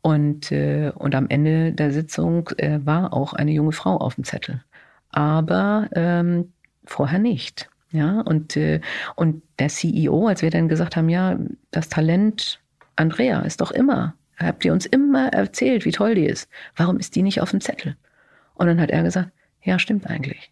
Und, 0.00 0.50
äh, 0.52 0.90
und 0.94 1.14
am 1.14 1.28
Ende 1.28 1.72
der 1.72 1.92
Sitzung 1.92 2.48
äh, 2.56 2.80
war 2.84 3.12
auch 3.12 3.34
eine 3.34 3.52
junge 3.52 3.72
Frau 3.72 3.98
auf 3.98 4.14
dem 4.14 4.24
Zettel. 4.24 4.62
Aber 5.10 5.88
ähm, 5.92 6.52
vorher 6.84 7.18
nicht. 7.18 7.68
Ja, 7.92 8.20
und, 8.22 8.56
äh, 8.56 8.80
und 9.16 9.42
der 9.58 9.68
CEO, 9.68 10.26
als 10.26 10.42
wir 10.42 10.50
dann 10.50 10.68
gesagt 10.68 10.96
haben, 10.96 11.08
ja, 11.08 11.38
das 11.70 11.88
Talent 11.88 12.60
Andrea 12.96 13.40
ist 13.40 13.60
doch 13.60 13.70
immer, 13.70 14.14
habt 14.38 14.64
ihr 14.64 14.72
uns 14.72 14.86
immer 14.86 15.28
erzählt, 15.28 15.84
wie 15.84 15.92
toll 15.92 16.14
die 16.14 16.26
ist. 16.26 16.48
Warum 16.74 16.98
ist 16.98 17.14
die 17.14 17.22
nicht 17.22 17.40
auf 17.40 17.50
dem 17.50 17.60
Zettel? 17.60 17.96
Und 18.54 18.66
dann 18.66 18.80
hat 18.80 18.90
er 18.90 19.02
gesagt, 19.02 19.30
ja, 19.62 19.78
stimmt 19.78 20.06
eigentlich. 20.06 20.50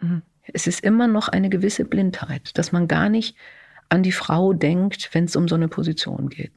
Mhm. 0.00 0.22
Es 0.52 0.66
ist 0.66 0.80
immer 0.80 1.06
noch 1.06 1.28
eine 1.28 1.48
gewisse 1.48 1.84
Blindheit, 1.84 2.56
dass 2.58 2.72
man 2.72 2.88
gar 2.88 3.08
nicht 3.08 3.36
an 3.88 4.02
die 4.02 4.12
Frau 4.12 4.52
denkt, 4.52 5.10
wenn 5.12 5.24
es 5.24 5.36
um 5.36 5.48
so 5.48 5.54
eine 5.54 5.68
Position 5.68 6.28
geht. 6.28 6.52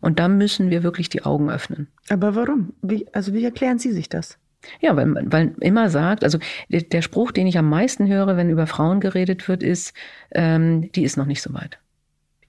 Und 0.00 0.18
da 0.18 0.28
müssen 0.28 0.70
wir 0.70 0.82
wirklich 0.82 1.08
die 1.08 1.24
Augen 1.24 1.50
öffnen. 1.50 1.88
Aber 2.08 2.34
warum? 2.34 2.74
Wie, 2.82 3.06
also 3.12 3.32
wie 3.32 3.44
erklären 3.44 3.78
Sie 3.78 3.92
sich 3.92 4.08
das? 4.08 4.38
Ja, 4.80 4.96
weil 4.96 5.06
man 5.06 5.32
weil 5.32 5.54
immer 5.60 5.88
sagt, 5.88 6.24
also 6.24 6.38
der, 6.68 6.82
der, 6.82 7.02
Spruch, 7.02 7.32
den 7.32 7.46
ich 7.46 7.58
am 7.58 7.68
meisten 7.68 8.08
höre, 8.08 8.36
wenn 8.36 8.50
über 8.50 8.66
Frauen 8.66 9.00
geredet 9.00 9.48
wird, 9.48 9.62
ist, 9.62 9.94
ähm, 10.32 10.90
die 10.92 11.04
ist 11.04 11.16
noch 11.16 11.26
nicht 11.26 11.42
so 11.42 11.52
weit 11.54 11.78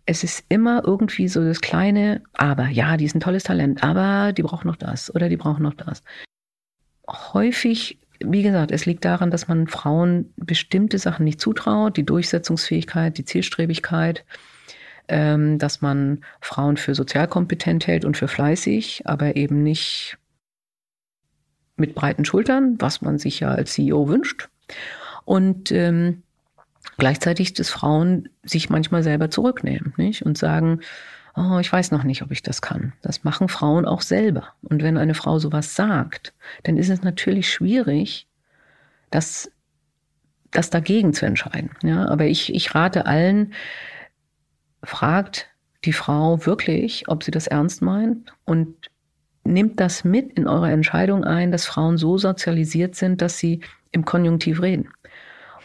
es 0.09 0.23
ist 0.23 0.43
immer 0.49 0.81
irgendwie 0.83 1.27
so 1.27 1.43
das 1.43 1.61
kleine 1.61 2.23
Aber. 2.33 2.67
Ja, 2.67 2.97
die 2.97 3.05
ist 3.05 3.15
ein 3.15 3.19
tolles 3.19 3.43
Talent, 3.43 3.83
aber 3.83 4.33
die 4.33 4.41
braucht 4.41 4.65
noch 4.65 4.75
das 4.75 5.13
oder 5.13 5.29
die 5.29 5.37
braucht 5.37 5.59
noch 5.59 5.75
das. 5.75 6.01
Häufig, 7.07 7.98
wie 8.19 8.43
gesagt, 8.43 8.71
es 8.71 8.85
liegt 8.85 9.05
daran, 9.05 9.31
dass 9.31 9.47
man 9.47 9.67
Frauen 9.67 10.33
bestimmte 10.35 10.97
Sachen 10.97 11.23
nicht 11.23 11.39
zutraut, 11.39 11.97
die 11.97 12.05
Durchsetzungsfähigkeit, 12.05 13.17
die 13.17 13.25
Zielstrebigkeit, 13.25 14.25
ähm, 15.07 15.57
dass 15.57 15.81
man 15.81 16.23
Frauen 16.41 16.77
für 16.77 16.95
sozial 16.95 17.27
kompetent 17.27 17.87
hält 17.87 18.05
und 18.05 18.17
für 18.17 18.27
fleißig, 18.27 19.03
aber 19.05 19.35
eben 19.35 19.63
nicht 19.63 20.17
mit 21.77 21.95
breiten 21.95 22.25
Schultern, 22.25 22.75
was 22.79 23.01
man 23.01 23.17
sich 23.17 23.39
ja 23.39 23.49
als 23.49 23.73
CEO 23.73 24.07
wünscht. 24.09 24.49
Und 25.25 25.71
ähm, 25.71 26.23
Gleichzeitig, 26.99 27.53
dass 27.53 27.69
Frauen 27.69 28.29
sich 28.43 28.69
manchmal 28.69 29.03
selber 29.03 29.29
zurücknehmen 29.29 29.93
nicht? 29.97 30.25
und 30.25 30.37
sagen, 30.37 30.81
oh, 31.35 31.59
ich 31.59 31.71
weiß 31.71 31.91
noch 31.91 32.03
nicht, 32.03 32.21
ob 32.21 32.31
ich 32.31 32.43
das 32.43 32.61
kann. 32.61 32.93
Das 33.01 33.23
machen 33.23 33.49
Frauen 33.49 33.85
auch 33.85 34.01
selber. 34.01 34.49
Und 34.61 34.83
wenn 34.83 34.97
eine 34.97 35.13
Frau 35.13 35.39
sowas 35.39 35.75
sagt, 35.75 36.33
dann 36.63 36.77
ist 36.77 36.89
es 36.89 37.03
natürlich 37.03 37.51
schwierig, 37.51 38.27
das, 39.11 39.51
das 40.51 40.69
dagegen 40.69 41.13
zu 41.13 41.25
entscheiden. 41.25 41.71
Ja, 41.83 42.07
aber 42.07 42.25
ich, 42.25 42.53
ich 42.53 42.75
rate 42.75 43.05
allen, 43.05 43.53
fragt 44.83 45.47
die 45.85 45.93
Frau 45.93 46.45
wirklich, 46.45 47.07
ob 47.07 47.23
sie 47.23 47.31
das 47.31 47.47
ernst 47.47 47.81
meint 47.81 48.33
und 48.45 48.89
nimmt 49.43 49.79
das 49.79 50.03
mit 50.03 50.33
in 50.33 50.47
eure 50.47 50.71
Entscheidung 50.71 51.23
ein, 51.23 51.51
dass 51.51 51.65
Frauen 51.65 51.97
so 51.97 52.17
sozialisiert 52.17 52.95
sind, 52.95 53.21
dass 53.21 53.37
sie 53.37 53.61
im 53.91 54.05
Konjunktiv 54.05 54.61
reden. 54.61 54.89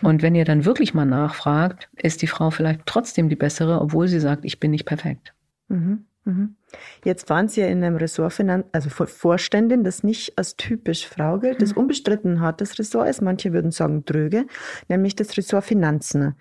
Und 0.03 0.23
wenn 0.23 0.35
ihr 0.35 0.45
dann 0.45 0.65
wirklich 0.65 0.95
mal 0.95 1.05
nachfragt, 1.05 1.89
ist 1.97 2.23
die 2.23 2.27
Frau 2.27 2.51
vielleicht 2.51 2.81
trotzdem 2.87 3.29
die 3.29 3.37
bessere, 3.37 3.81
obwohl 3.81 4.09
sie 4.09 4.21
sagt, 4.21 4.45
ich 4.45 4.61
bin 4.61 4.71
nicht 4.71 4.85
perfekt. 4.85 5.35
Mhm, 5.75 6.05
mhm. 6.25 6.57
Jetzt 7.05 7.29
waren 7.31 7.49
Sie 7.49 7.61
ja 7.61 7.67
in 7.67 7.83
einem 7.83 7.97
Ressort, 7.97 8.41
also 8.73 8.91
Vorständin, 8.91 9.85
das 9.85 10.03
nicht 10.03 10.39
als 10.39 10.57
typisch 10.57 11.07
Frau 11.07 11.39
gilt, 11.39 11.63
das 11.63 11.73
mhm. 11.73 11.83
unbestritten 11.83 12.41
hartes 12.41 12.79
Ressort 12.79 13.09
ist. 13.09 13.23
Manche 13.23 13.53
würden 13.53 13.71
sagen 13.71 14.05
dröge, 14.05 14.47
nämlich 14.89 15.17
das 15.17 15.37
Ressort 15.37 15.65
Finanzen. 15.65 16.35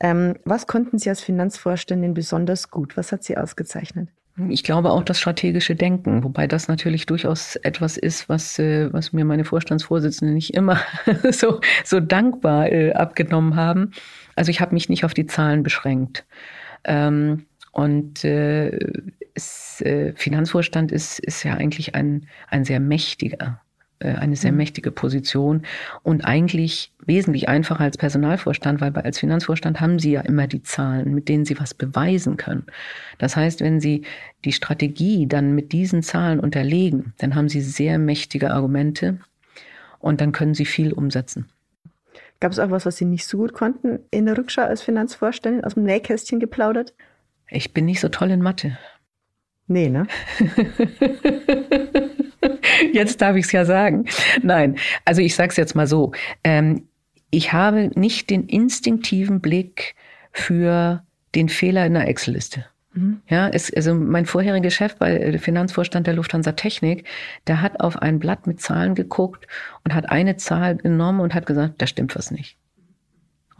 Ähm, 0.00 0.36
was 0.44 0.66
konnten 0.66 0.98
Sie 0.98 1.10
als 1.10 1.20
Finanzvorständin 1.20 2.14
besonders 2.14 2.70
gut? 2.70 2.96
Was 2.96 3.12
hat 3.12 3.22
Sie 3.22 3.36
ausgezeichnet? 3.36 4.08
Ich 4.48 4.64
glaube 4.64 4.90
auch 4.90 5.02
das 5.02 5.20
strategische 5.20 5.74
Denken, 5.74 6.24
wobei 6.24 6.46
das 6.46 6.68
natürlich 6.68 7.04
durchaus 7.04 7.56
etwas 7.56 7.98
ist, 7.98 8.28
was, 8.28 8.58
äh, 8.58 8.90
was 8.92 9.12
mir 9.12 9.24
meine 9.26 9.44
Vorstandsvorsitzenden 9.44 10.34
nicht 10.34 10.54
immer 10.54 10.80
so, 11.30 11.60
so 11.84 12.00
dankbar 12.00 12.70
äh, 12.72 12.92
abgenommen 12.92 13.56
haben. 13.56 13.90
Also 14.36 14.50
ich 14.50 14.60
habe 14.62 14.72
mich 14.72 14.88
nicht 14.88 15.04
auf 15.04 15.12
die 15.12 15.26
Zahlen 15.26 15.62
beschränkt. 15.62 16.24
Ähm, 16.84 17.44
und 17.72 18.24
äh, 18.24 18.78
es, 19.34 19.80
äh, 19.82 20.12
Finanzvorstand 20.16 20.92
ist, 20.92 21.18
ist 21.20 21.44
ja 21.44 21.54
eigentlich 21.54 21.94
ein, 21.94 22.26
ein 22.48 22.64
sehr 22.64 22.80
mächtiger 22.80 23.60
äh, 24.00 24.14
eine 24.14 24.34
sehr 24.34 24.50
mhm. 24.50 24.58
mächtige 24.58 24.90
Position 24.90 25.62
und 26.02 26.24
eigentlich 26.24 26.92
wesentlich 27.04 27.48
einfacher 27.48 27.84
als 27.84 27.98
Personalvorstand, 27.98 28.80
weil 28.80 28.92
als 28.96 29.18
Finanzvorstand 29.18 29.80
haben 29.80 29.98
Sie 29.98 30.12
ja 30.12 30.22
immer 30.22 30.46
die 30.46 30.62
Zahlen, 30.62 31.14
mit 31.14 31.28
denen 31.28 31.44
Sie 31.44 31.60
was 31.60 31.74
beweisen 31.74 32.36
können. 32.36 32.64
Das 33.18 33.36
heißt, 33.36 33.60
wenn 33.60 33.78
Sie 33.78 34.02
die 34.44 34.52
Strategie 34.52 35.26
dann 35.26 35.54
mit 35.54 35.72
diesen 35.72 36.02
Zahlen 36.02 36.40
unterlegen, 36.40 37.12
dann 37.18 37.34
haben 37.34 37.48
Sie 37.48 37.60
sehr 37.60 37.98
mächtige 37.98 38.52
Argumente 38.52 39.18
und 39.98 40.20
dann 40.22 40.32
können 40.32 40.54
Sie 40.54 40.64
viel 40.64 40.92
umsetzen. 40.92 41.50
Gab 42.40 42.52
es 42.52 42.58
auch 42.58 42.70
was, 42.70 42.86
was 42.86 42.96
Sie 42.96 43.04
nicht 43.04 43.26
so 43.26 43.36
gut 43.36 43.52
konnten 43.52 43.98
in 44.10 44.24
der 44.24 44.38
Rückschau 44.38 44.62
als 44.62 44.80
Finanzvorständin, 44.80 45.62
aus 45.62 45.74
dem 45.74 45.82
Nähkästchen 45.82 46.40
geplaudert? 46.40 46.94
Ich 47.50 47.72
bin 47.72 47.84
nicht 47.84 48.00
so 48.00 48.08
toll 48.08 48.30
in 48.30 48.42
Mathe. 48.42 48.78
Nee, 49.66 49.88
ne? 49.88 50.06
jetzt 52.92 53.20
darf 53.20 53.36
ich 53.36 53.46
es 53.46 53.52
ja 53.52 53.64
sagen. 53.64 54.06
Nein, 54.42 54.76
also 55.04 55.20
ich 55.20 55.34
sage 55.34 55.50
es 55.50 55.56
jetzt 55.56 55.76
mal 55.76 55.86
so. 55.86 56.12
Ähm, 56.42 56.88
ich 57.30 57.52
habe 57.52 57.90
nicht 57.94 58.30
den 58.30 58.46
instinktiven 58.46 59.40
Blick 59.40 59.94
für 60.32 61.04
den 61.34 61.48
Fehler 61.48 61.86
in 61.86 61.94
der 61.94 62.08
Excel-Liste. 62.08 62.66
Mhm. 62.92 63.20
Ja, 63.28 63.48
es, 63.48 63.72
also 63.72 63.94
mein 63.94 64.26
vorheriger 64.26 64.70
Chef 64.70 64.96
bei 64.96 65.16
der 65.16 65.38
Finanzvorstand 65.38 66.06
der 66.06 66.14
Lufthansa 66.14 66.52
Technik, 66.52 67.06
der 67.46 67.62
hat 67.62 67.80
auf 67.80 67.96
ein 67.96 68.18
Blatt 68.18 68.46
mit 68.46 68.60
Zahlen 68.60 68.94
geguckt 68.94 69.46
und 69.84 69.94
hat 69.94 70.10
eine 70.10 70.36
Zahl 70.36 70.76
genommen 70.76 71.20
und 71.20 71.34
hat 71.34 71.46
gesagt, 71.46 71.74
da 71.78 71.86
stimmt 71.86 72.16
was 72.16 72.30
nicht. 72.30 72.56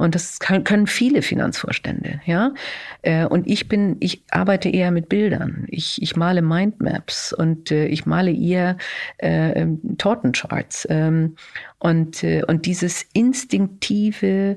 Und 0.00 0.14
das 0.14 0.38
können 0.38 0.86
viele 0.86 1.20
Finanzvorstände, 1.20 2.22
ja. 2.24 2.54
Äh, 3.02 3.26
und 3.26 3.46
ich 3.46 3.68
bin, 3.68 3.98
ich 4.00 4.22
arbeite 4.30 4.70
eher 4.70 4.92
mit 4.92 5.10
Bildern. 5.10 5.66
Ich, 5.68 6.00
ich 6.00 6.16
male 6.16 6.40
Mindmaps 6.40 7.34
und 7.34 7.70
äh, 7.70 7.84
ich 7.84 8.06
male 8.06 8.32
eher 8.32 8.78
äh, 9.18 9.66
Tortencharts. 9.98 10.86
Ähm, 10.88 11.36
und, 11.78 12.24
äh, 12.24 12.42
und 12.46 12.64
dieses 12.64 13.02
instinktive, 13.12 14.56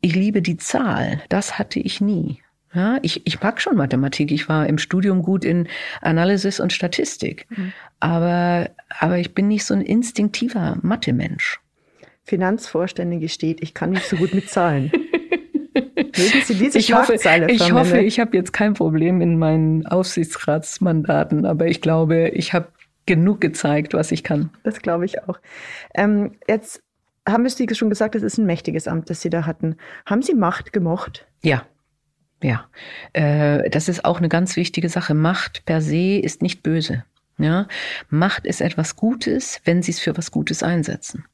ich 0.00 0.16
liebe 0.16 0.42
die 0.42 0.56
Zahl, 0.56 1.22
das 1.28 1.56
hatte 1.56 1.78
ich 1.78 2.00
nie. 2.00 2.42
Ja, 2.74 2.98
ich, 3.02 3.24
ich 3.24 3.40
mag 3.40 3.60
schon 3.60 3.76
Mathematik. 3.76 4.32
Ich 4.32 4.48
war 4.48 4.66
im 4.66 4.78
Studium 4.78 5.22
gut 5.22 5.44
in 5.44 5.68
Analysis 6.02 6.58
und 6.58 6.72
Statistik. 6.72 7.46
Mhm. 7.50 7.72
Aber, 8.00 8.70
aber 8.98 9.18
ich 9.18 9.32
bin 9.32 9.46
nicht 9.46 9.64
so 9.64 9.74
ein 9.74 9.80
instinktiver 9.80 10.76
Mathe-Mensch. 10.82 11.60
Finanzvorstände 12.28 13.18
gesteht, 13.18 13.62
ich 13.62 13.74
kann 13.74 13.90
nicht 13.90 14.06
so 14.06 14.16
gut 14.16 14.34
mit 14.34 14.48
Zahlen. 14.50 14.92
Mögen 15.74 16.42
Sie 16.44 16.54
diese 16.54 16.78
ich 16.78 16.92
hoffe, 16.92 17.14
ich 17.48 17.72
hoffe, 17.72 17.98
ich 18.00 18.20
habe 18.20 18.36
jetzt 18.36 18.52
kein 18.52 18.74
Problem 18.74 19.20
in 19.20 19.38
meinen 19.38 19.86
Aufsichtsratsmandaten, 19.86 21.46
aber 21.46 21.66
ich 21.66 21.80
glaube, 21.80 22.28
ich 22.30 22.52
habe 22.52 22.68
genug 23.06 23.40
gezeigt, 23.40 23.94
was 23.94 24.12
ich 24.12 24.22
kann. 24.24 24.50
Das 24.64 24.80
glaube 24.80 25.04
ich 25.04 25.22
auch. 25.22 25.38
Ähm, 25.94 26.36
jetzt 26.46 26.82
haben 27.26 27.44
wir 27.44 27.48
es 27.48 27.76
schon 27.78 27.88
gesagt, 27.88 28.14
es 28.14 28.22
ist 28.22 28.38
ein 28.38 28.46
mächtiges 28.46 28.88
Amt, 28.88 29.10
das 29.10 29.22
Sie 29.22 29.30
da 29.30 29.46
hatten. 29.46 29.76
Haben 30.06 30.22
Sie 30.22 30.34
Macht 30.34 30.72
gemocht? 30.72 31.26
Ja. 31.42 31.64
Ja, 32.40 32.68
äh, 33.14 33.68
das 33.70 33.88
ist 33.88 34.04
auch 34.04 34.18
eine 34.18 34.28
ganz 34.28 34.54
wichtige 34.54 34.88
Sache. 34.88 35.14
Macht 35.14 35.64
per 35.66 35.80
se 35.80 36.18
ist 36.18 36.40
nicht 36.40 36.62
böse. 36.62 37.04
Ja, 37.36 37.66
Macht 38.10 38.46
ist 38.46 38.60
etwas 38.60 38.94
Gutes, 38.94 39.60
wenn 39.64 39.82
Sie 39.82 39.90
es 39.90 39.98
für 39.98 40.16
was 40.16 40.30
Gutes 40.30 40.62
einsetzen. 40.62 41.24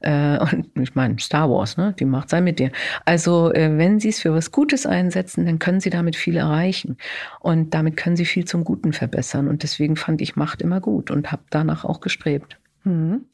Äh, 0.00 0.38
und 0.38 0.70
ich 0.78 0.94
meine, 0.94 1.18
Star 1.18 1.50
Wars, 1.50 1.76
ne? 1.76 1.94
Die 1.98 2.04
Macht 2.04 2.30
sei 2.30 2.40
mit 2.40 2.58
dir. 2.58 2.70
Also, 3.04 3.52
äh, 3.52 3.76
wenn 3.78 4.00
Sie 4.00 4.10
es 4.10 4.20
für 4.20 4.32
was 4.34 4.52
Gutes 4.52 4.86
einsetzen, 4.86 5.46
dann 5.46 5.58
können 5.58 5.80
Sie 5.80 5.90
damit 5.90 6.16
viel 6.16 6.36
erreichen. 6.36 6.96
Und 7.40 7.74
damit 7.74 7.96
können 7.96 8.16
Sie 8.16 8.24
viel 8.24 8.44
zum 8.44 8.64
Guten 8.64 8.92
verbessern. 8.92 9.48
Und 9.48 9.62
deswegen 9.62 9.96
fand 9.96 10.20
ich 10.20 10.36
Macht 10.36 10.62
immer 10.62 10.80
gut 10.80 11.10
und 11.10 11.32
habe 11.32 11.42
danach 11.50 11.84
auch 11.84 12.00
gestrebt. 12.00 12.58
Mhm. 12.84 13.26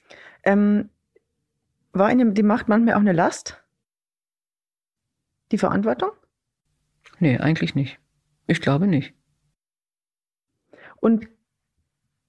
Ähm, 0.44 0.88
war 1.92 2.10
Ihnen 2.10 2.34
die 2.34 2.42
Macht 2.42 2.68
manchmal 2.68 2.94
auch 2.94 3.00
eine 3.00 3.12
Last? 3.12 3.62
Die 5.50 5.58
Verantwortung? 5.58 6.10
Nee, 7.18 7.38
eigentlich 7.38 7.74
nicht. 7.74 7.98
Ich 8.46 8.60
glaube 8.60 8.86
nicht. 8.86 9.14
Und 11.00 11.28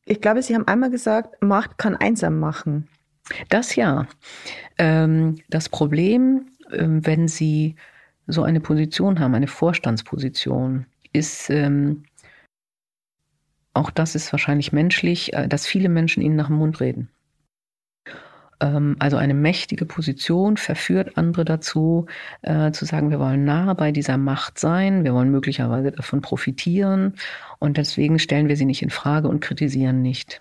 ich 0.06 0.19
glaube, 0.19 0.41
Sie 0.41 0.54
haben 0.54 0.67
einmal 0.67 0.89
gesagt, 0.89 1.41
Macht 1.41 1.78
kann 1.78 1.96
einsam 1.96 2.39
machen. 2.39 2.89
Das 3.49 3.75
ja. 3.75 4.07
Ähm, 4.77 5.38
das 5.49 5.69
Problem, 5.69 6.47
ähm, 6.71 7.05
wenn 7.05 7.27
Sie 7.27 7.75
so 8.27 8.43
eine 8.43 8.59
Position 8.59 9.19
haben, 9.19 9.36
eine 9.36 9.47
Vorstandsposition, 9.47 10.86
ist, 11.13 11.49
ähm, 11.49 12.03
auch 13.73 13.91
das 13.91 14.15
ist 14.15 14.31
wahrscheinlich 14.33 14.71
menschlich, 14.71 15.33
äh, 15.33 15.47
dass 15.47 15.65
viele 15.67 15.89
Menschen 15.89 16.21
Ihnen 16.23 16.36
nach 16.36 16.47
dem 16.47 16.57
Mund 16.57 16.79
reden. 16.79 17.09
Also 18.99 19.17
eine 19.17 19.33
mächtige 19.33 19.86
Position 19.86 20.55
verführt 20.55 21.17
andere 21.17 21.43
dazu, 21.43 22.05
äh, 22.43 22.71
zu 22.71 22.86
sagen, 22.86 23.09
wir 23.09 23.19
wollen 23.19 23.43
nah 23.43 23.73
bei 23.73 23.91
dieser 23.91 24.17
Macht 24.17 24.57
sein, 24.57 25.03
wir 25.03 25.13
wollen 25.13 25.31
möglicherweise 25.31 25.91
davon 25.91 26.21
profitieren 26.21 27.15
und 27.59 27.75
deswegen 27.75 28.19
stellen 28.19 28.47
wir 28.47 28.55
sie 28.55 28.63
nicht 28.63 28.81
in 28.81 28.89
Frage 28.89 29.27
und 29.27 29.41
kritisieren 29.41 30.01
nicht. 30.01 30.39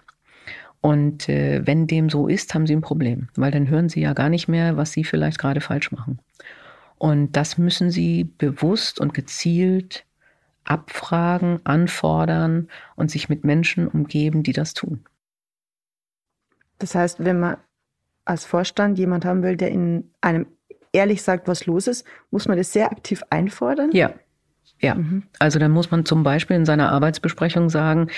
Und 0.83 1.29
äh, 1.29 1.65
wenn 1.65 1.87
dem 1.87 2.11
so 2.11 2.27
ist, 2.27 2.53
haben 2.55 2.67
sie 2.67 2.75
ein 2.75 2.83
Problem, 2.83 3.29
weil 3.37 3.53
dann 3.53 3.69
hören 3.69 3.89
sie 3.89 4.01
ja 4.01 4.13
gar 4.13 4.29
nicht 4.29 4.49
mehr, 4.49 4.77
was 4.77 4.93
sie 4.93 5.05
vielleicht 5.05 5.39
gerade 5.39 5.61
falsch 5.61 5.93
machen. 5.93 6.19
Und 6.99 7.33
das 7.33 7.57
müssen 7.57 7.91
sie 7.91 8.25
bewusst 8.25 9.01
und 9.01 9.15
gezielt 9.15 10.05
abfragen, 10.65 11.61
anfordern 11.65 12.69
und 12.97 13.11
sich 13.11 13.29
mit 13.29 13.45
Menschen 13.45 13.89
umgeben, 13.89 14.43
die 14.43 14.53
das 14.53 14.75
tun. 14.75 15.05
Das 16.79 16.95
heißt, 16.97 17.25
wenn 17.25 17.39
man 17.39 17.57
als 18.25 18.45
Vorstand 18.45 18.99
jemand 18.99 19.25
haben 19.25 19.43
will, 19.43 19.57
der 19.57 19.71
in 19.71 20.11
einem 20.21 20.47
ehrlich 20.93 21.23
sagt, 21.23 21.49
was 21.49 21.67
los 21.67 21.87
ist, 21.87 22.05
muss 22.31 22.49
man 22.49 22.57
das 22.57 22.73
sehr 22.73 22.91
aktiv 22.91 23.23
einfordern? 23.31 23.93
Ja. 23.93 24.13
Ja, 24.81 24.97
mhm. 24.97 25.23
also 25.39 25.59
dann 25.59 25.71
muss 25.71 25.91
man 25.91 26.05
zum 26.05 26.25
Beispiel 26.25 26.57
in 26.57 26.65
seiner 26.65 26.91
Arbeitsbesprechung 26.91 27.71
sagen, 27.71 28.09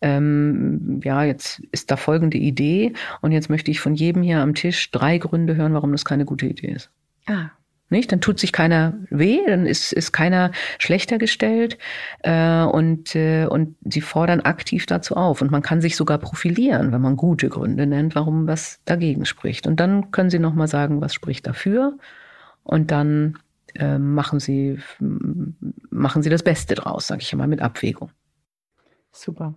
ähm, 0.00 1.00
ja, 1.04 1.24
jetzt 1.24 1.60
ist 1.72 1.90
da 1.90 1.96
folgende 1.96 2.38
Idee 2.38 2.94
und 3.20 3.32
jetzt 3.32 3.50
möchte 3.50 3.70
ich 3.70 3.80
von 3.80 3.94
jedem 3.94 4.22
hier 4.22 4.40
am 4.40 4.54
Tisch 4.54 4.90
drei 4.90 5.18
Gründe 5.18 5.56
hören, 5.56 5.74
warum 5.74 5.92
das 5.92 6.04
keine 6.04 6.24
gute 6.24 6.46
Idee 6.46 6.72
ist. 6.72 6.90
Ah. 7.26 7.50
Nicht? 7.88 8.10
Dann 8.10 8.20
tut 8.20 8.40
sich 8.40 8.50
keiner 8.50 8.94
weh, 9.10 9.38
dann 9.46 9.64
ist, 9.64 9.92
ist 9.92 10.10
keiner 10.10 10.50
schlechter 10.78 11.18
gestellt 11.18 11.78
äh, 12.24 12.62
und, 12.62 13.14
äh, 13.14 13.46
und 13.46 13.76
sie 13.84 14.00
fordern 14.00 14.40
aktiv 14.40 14.86
dazu 14.86 15.14
auf. 15.14 15.40
Und 15.40 15.52
man 15.52 15.62
kann 15.62 15.80
sich 15.80 15.94
sogar 15.94 16.18
profilieren, 16.18 16.90
wenn 16.90 17.00
man 17.00 17.16
gute 17.16 17.48
Gründe 17.48 17.86
nennt, 17.86 18.16
warum 18.16 18.48
was 18.48 18.80
dagegen 18.86 19.24
spricht. 19.24 19.68
Und 19.68 19.78
dann 19.78 20.10
können 20.10 20.30
sie 20.30 20.40
nochmal 20.40 20.66
sagen, 20.66 21.00
was 21.00 21.14
spricht 21.14 21.46
dafür. 21.46 21.96
Und 22.64 22.90
dann 22.90 23.38
äh, 23.78 23.98
machen, 23.98 24.40
sie, 24.40 24.78
machen 25.90 26.22
sie 26.22 26.30
das 26.30 26.42
Beste 26.42 26.74
draus, 26.74 27.06
sage 27.06 27.22
ich 27.22 27.32
immer, 27.32 27.46
mit 27.46 27.60
Abwägung. 27.60 28.10
Super. 29.12 29.54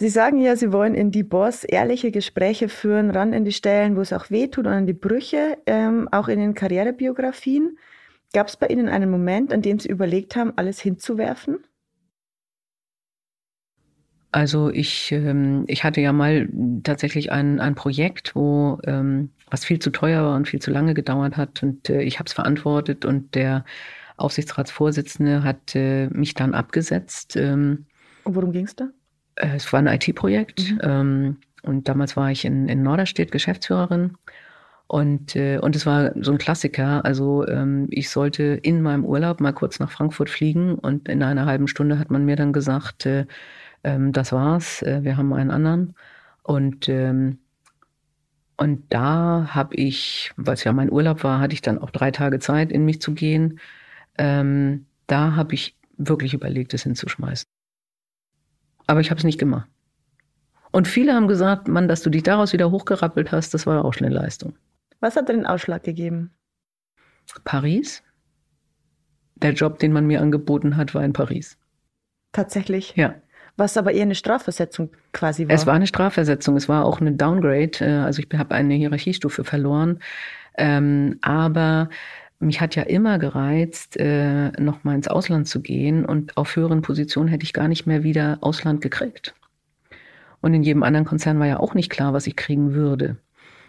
Sie 0.00 0.08
sagen 0.10 0.38
ja, 0.38 0.54
Sie 0.54 0.72
wollen 0.72 0.94
in 0.94 1.10
die 1.10 1.24
Boss 1.24 1.64
ehrliche 1.64 2.12
Gespräche 2.12 2.68
führen, 2.68 3.10
ran 3.10 3.32
in 3.32 3.44
die 3.44 3.52
Stellen, 3.52 3.96
wo 3.96 4.00
es 4.00 4.12
auch 4.12 4.30
weh 4.30 4.46
tut 4.46 4.66
und 4.66 4.72
an 4.72 4.86
die 4.86 4.92
Brüche, 4.92 5.58
ähm, 5.66 6.08
auch 6.12 6.28
in 6.28 6.38
den 6.38 6.54
Karrierebiografien. 6.54 7.76
Gab 8.32 8.46
es 8.46 8.56
bei 8.56 8.68
Ihnen 8.68 8.88
einen 8.88 9.10
Moment, 9.10 9.52
an 9.52 9.62
dem 9.62 9.80
Sie 9.80 9.88
überlegt 9.88 10.36
haben, 10.36 10.52
alles 10.56 10.80
hinzuwerfen? 10.80 11.64
Also 14.30 14.70
ich, 14.70 15.10
ähm, 15.12 15.64
ich 15.68 15.84
hatte 15.84 16.00
ja 16.00 16.12
mal 16.12 16.48
tatsächlich 16.82 17.32
ein, 17.32 17.60
ein 17.60 17.74
Projekt, 17.74 18.34
wo 18.34 18.78
ähm, 18.84 19.30
was 19.50 19.64
viel 19.64 19.78
zu 19.78 19.90
teuer 19.90 20.22
war 20.22 20.36
und 20.36 20.46
viel 20.46 20.60
zu 20.60 20.70
lange 20.70 20.92
gedauert 20.94 21.36
hat 21.36 21.62
und 21.62 21.88
äh, 21.88 22.02
ich 22.02 22.18
habe 22.18 22.26
es 22.26 22.34
verantwortet 22.34 23.04
und 23.04 23.34
der 23.34 23.64
Aufsichtsratsvorsitzende 24.18 25.44
hat 25.44 25.74
äh, 25.74 26.08
mich 26.08 26.34
dann 26.34 26.54
abgesetzt. 26.54 27.36
Ähm, 27.36 27.86
und 28.24 28.34
worum 28.34 28.52
ging 28.52 28.66
es 28.66 28.76
da? 28.76 28.88
Äh, 29.36 29.56
es 29.56 29.72
war 29.72 29.80
ein 29.80 29.86
IT-Projekt 29.86 30.72
mhm. 30.72 30.78
ähm, 30.82 31.36
und 31.62 31.88
damals 31.88 32.16
war 32.16 32.30
ich 32.30 32.44
in, 32.44 32.68
in 32.68 32.82
Norderstedt 32.82 33.32
Geschäftsführerin. 33.32 34.18
Und, 34.88 35.36
äh, 35.36 35.58
und 35.58 35.76
es 35.76 35.84
war 35.84 36.12
so 36.20 36.32
ein 36.32 36.38
Klassiker. 36.38 37.04
Also 37.04 37.46
ähm, 37.46 37.88
ich 37.90 38.08
sollte 38.08 38.42
in 38.42 38.80
meinem 38.80 39.04
Urlaub 39.04 39.40
mal 39.40 39.52
kurz 39.52 39.78
nach 39.80 39.90
Frankfurt 39.90 40.30
fliegen 40.30 40.76
und 40.76 41.08
in 41.08 41.22
einer 41.22 41.44
halben 41.44 41.68
Stunde 41.68 41.98
hat 41.98 42.10
man 42.10 42.24
mir 42.24 42.36
dann 42.36 42.54
gesagt, 42.54 43.04
äh, 43.04 43.26
ähm, 43.84 44.12
das 44.12 44.32
war's, 44.32 44.82
äh, 44.82 45.02
wir 45.02 45.16
haben 45.16 45.32
einen 45.32 45.50
anderen. 45.50 45.94
Und, 46.42 46.88
ähm, 46.88 47.38
und 48.56 48.92
da 48.92 49.48
habe 49.54 49.76
ich, 49.76 50.32
weil 50.36 50.54
es 50.54 50.64
ja 50.64 50.72
mein 50.72 50.90
Urlaub 50.90 51.22
war, 51.24 51.40
hatte 51.40 51.54
ich 51.54 51.62
dann 51.62 51.78
auch 51.78 51.90
drei 51.90 52.10
Tage 52.10 52.38
Zeit, 52.38 52.72
in 52.72 52.84
mich 52.84 53.00
zu 53.00 53.14
gehen. 53.14 53.60
Ähm, 54.16 54.86
da 55.06 55.36
habe 55.36 55.54
ich 55.54 55.76
wirklich 55.96 56.34
überlegt, 56.34 56.74
es 56.74 56.82
hinzuschmeißen. 56.82 57.46
Aber 58.86 59.00
ich 59.00 59.10
habe 59.10 59.18
es 59.18 59.24
nicht 59.24 59.38
gemacht. 59.38 59.68
Und 60.70 60.88
viele 60.88 61.14
haben 61.14 61.28
gesagt, 61.28 61.68
Mann, 61.68 61.88
dass 61.88 62.02
du 62.02 62.10
dich 62.10 62.22
daraus 62.22 62.52
wieder 62.52 62.70
hochgerappelt 62.70 63.32
hast, 63.32 63.54
das 63.54 63.66
war 63.66 63.84
auch 63.84 63.94
schon 63.94 64.06
eine 64.06 64.14
Leistung. 64.14 64.54
Was 65.00 65.16
hat 65.16 65.28
denn 65.28 65.38
den 65.38 65.46
Ausschlag 65.46 65.82
gegeben? 65.82 66.32
Paris. 67.44 68.02
Der 69.36 69.52
Job, 69.52 69.78
den 69.78 69.92
man 69.92 70.06
mir 70.06 70.20
angeboten 70.20 70.76
hat, 70.76 70.94
war 70.94 71.04
in 71.04 71.12
Paris. 71.12 71.58
Tatsächlich? 72.32 72.94
Ja. 72.96 73.14
Was 73.58 73.76
aber 73.76 73.92
eher 73.92 74.02
eine 74.02 74.14
Strafversetzung 74.14 74.90
quasi 75.12 75.48
war. 75.48 75.54
Es 75.54 75.66
war 75.66 75.74
eine 75.74 75.88
Strafversetzung, 75.88 76.56
es 76.56 76.68
war 76.68 76.84
auch 76.84 77.00
eine 77.00 77.12
Downgrade. 77.12 77.72
Äh, 77.80 77.90
also 78.04 78.22
ich 78.22 78.38
habe 78.38 78.54
eine 78.54 78.74
Hierarchiestufe 78.74 79.42
verloren. 79.42 79.98
Ähm, 80.56 81.18
aber 81.22 81.90
mich 82.38 82.60
hat 82.60 82.76
ja 82.76 82.84
immer 82.84 83.18
gereizt, 83.18 83.96
äh, 83.96 84.50
noch 84.60 84.84
mal 84.84 84.94
ins 84.94 85.08
Ausland 85.08 85.48
zu 85.48 85.60
gehen 85.60 86.06
und 86.06 86.36
auf 86.36 86.54
höheren 86.54 86.82
Positionen 86.82 87.28
hätte 87.28 87.42
ich 87.42 87.52
gar 87.52 87.66
nicht 87.66 87.84
mehr 87.84 88.04
wieder 88.04 88.38
Ausland 88.42 88.80
gekriegt. 88.80 89.34
Und 90.40 90.54
in 90.54 90.62
jedem 90.62 90.84
anderen 90.84 91.04
Konzern 91.04 91.40
war 91.40 91.48
ja 91.48 91.58
auch 91.58 91.74
nicht 91.74 91.90
klar, 91.90 92.12
was 92.12 92.28
ich 92.28 92.36
kriegen 92.36 92.74
würde. 92.74 93.16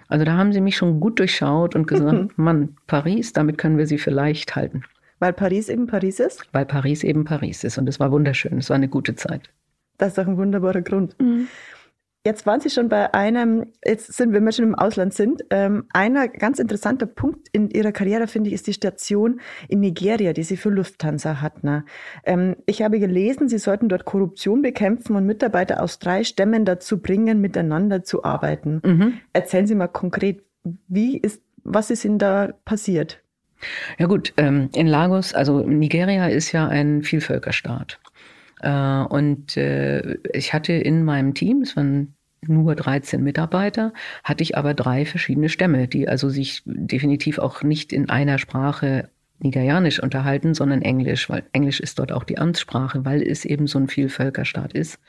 Also 0.07 0.23
da 0.23 0.33
haben 0.33 0.53
sie 0.53 0.61
mich 0.61 0.77
schon 0.77 0.99
gut 0.99 1.17
durchschaut 1.17 1.75
und 1.75 1.87
gesagt, 1.87 2.29
Mann, 2.37 2.75
Paris, 2.85 3.33
damit 3.33 3.57
können 3.57 3.79
wir 3.79 3.87
sie 3.87 3.97
vielleicht 3.97 4.55
halten. 4.55 4.83
Weil 5.17 5.33
Paris 5.33 5.67
eben 5.67 5.87
Paris 5.87 6.19
ist? 6.19 6.47
Weil 6.51 6.65
Paris 6.65 7.03
eben 7.03 7.25
Paris 7.25 7.63
ist. 7.63 7.79
Und 7.79 7.89
es 7.89 7.99
war 7.99 8.11
wunderschön. 8.11 8.59
Es 8.59 8.69
war 8.69 8.75
eine 8.75 8.87
gute 8.87 9.15
Zeit. 9.15 9.49
Das 9.99 10.09
ist 10.09 10.17
doch 10.17 10.27
ein 10.27 10.37
wunderbarer 10.37 10.81
Grund. 10.81 11.15
Mhm. 11.21 11.47
Jetzt 12.25 12.45
waren 12.45 12.59
Sie 12.59 12.69
schon 12.69 12.89
bei 12.89 13.13
einem, 13.13 13.67
jetzt 13.85 14.13
sind, 14.13 14.33
wir 14.33 14.51
schon 14.51 14.65
im 14.65 14.75
Ausland 14.75 15.13
sind, 15.13 15.41
ähm, 15.51 15.85
einer 15.93 16.27
ganz 16.27 16.59
interessanter 16.59 17.05
Punkt 17.05 17.47
in 17.53 17.69
Ihrer 17.69 17.93
Karriere, 17.93 18.27
finde 18.27 18.49
ich, 18.49 18.55
ist 18.55 18.67
die 18.67 18.73
Station 18.73 19.39
in 19.69 19.79
Nigeria, 19.79 20.33
die 20.33 20.43
Sie 20.43 20.57
für 20.57 20.69
Lufthansa 20.69 21.39
hatten. 21.41 21.85
Ähm, 22.25 22.57
ich 22.65 22.81
habe 22.81 22.99
gelesen, 22.99 23.47
Sie 23.47 23.57
sollten 23.57 23.87
dort 23.87 24.03
Korruption 24.03 24.61
bekämpfen 24.61 25.15
und 25.15 25.25
Mitarbeiter 25.25 25.81
aus 25.81 25.99
drei 25.99 26.25
Stämmen 26.25 26.65
dazu 26.65 27.01
bringen, 27.01 27.39
miteinander 27.39 28.03
zu 28.03 28.23
arbeiten. 28.25 28.81
Mhm. 28.83 29.13
Erzählen 29.31 29.65
Sie 29.65 29.75
mal 29.75 29.87
konkret, 29.87 30.43
wie 30.89 31.17
ist, 31.17 31.41
was 31.63 31.89
ist 31.89 32.03
Ihnen 32.03 32.19
da 32.19 32.53
passiert? 32.65 33.23
Ja 33.97 34.07
gut, 34.07 34.33
ähm, 34.37 34.69
in 34.75 34.87
Lagos, 34.87 35.33
also 35.33 35.61
Nigeria 35.61 36.27
ist 36.27 36.51
ja 36.51 36.67
ein 36.67 37.01
Vielvölkerstaat. 37.01 37.99
Äh, 38.61 39.03
und 39.03 39.57
äh, 39.57 40.17
ich 40.33 40.53
hatte 40.53 40.73
in 40.73 41.03
meinem 41.03 41.33
Team, 41.33 41.61
es 41.61 41.75
waren 41.75 42.15
nur 42.47 42.75
13 42.75 43.21
Mitarbeiter, 43.21 43.93
hatte 44.23 44.43
ich 44.43 44.57
aber 44.57 44.73
drei 44.73 45.05
verschiedene 45.05 45.49
Stämme, 45.49 45.87
die 45.87 46.07
also 46.07 46.29
sich 46.29 46.63
definitiv 46.65 47.37
auch 47.39 47.63
nicht 47.63 47.91
in 47.91 48.09
einer 48.09 48.37
Sprache 48.37 49.09
Nigerianisch 49.39 50.01
unterhalten, 50.01 50.53
sondern 50.53 50.81
Englisch, 50.81 51.29
weil 51.29 51.43
Englisch 51.53 51.79
ist 51.79 51.99
dort 51.99 52.11
auch 52.11 52.23
die 52.23 52.37
Amtssprache, 52.37 53.05
weil 53.05 53.21
es 53.21 53.45
eben 53.45 53.67
so 53.67 53.79
ein 53.79 53.87
Vielvölkerstaat 53.87 54.73
ist. 54.73 54.99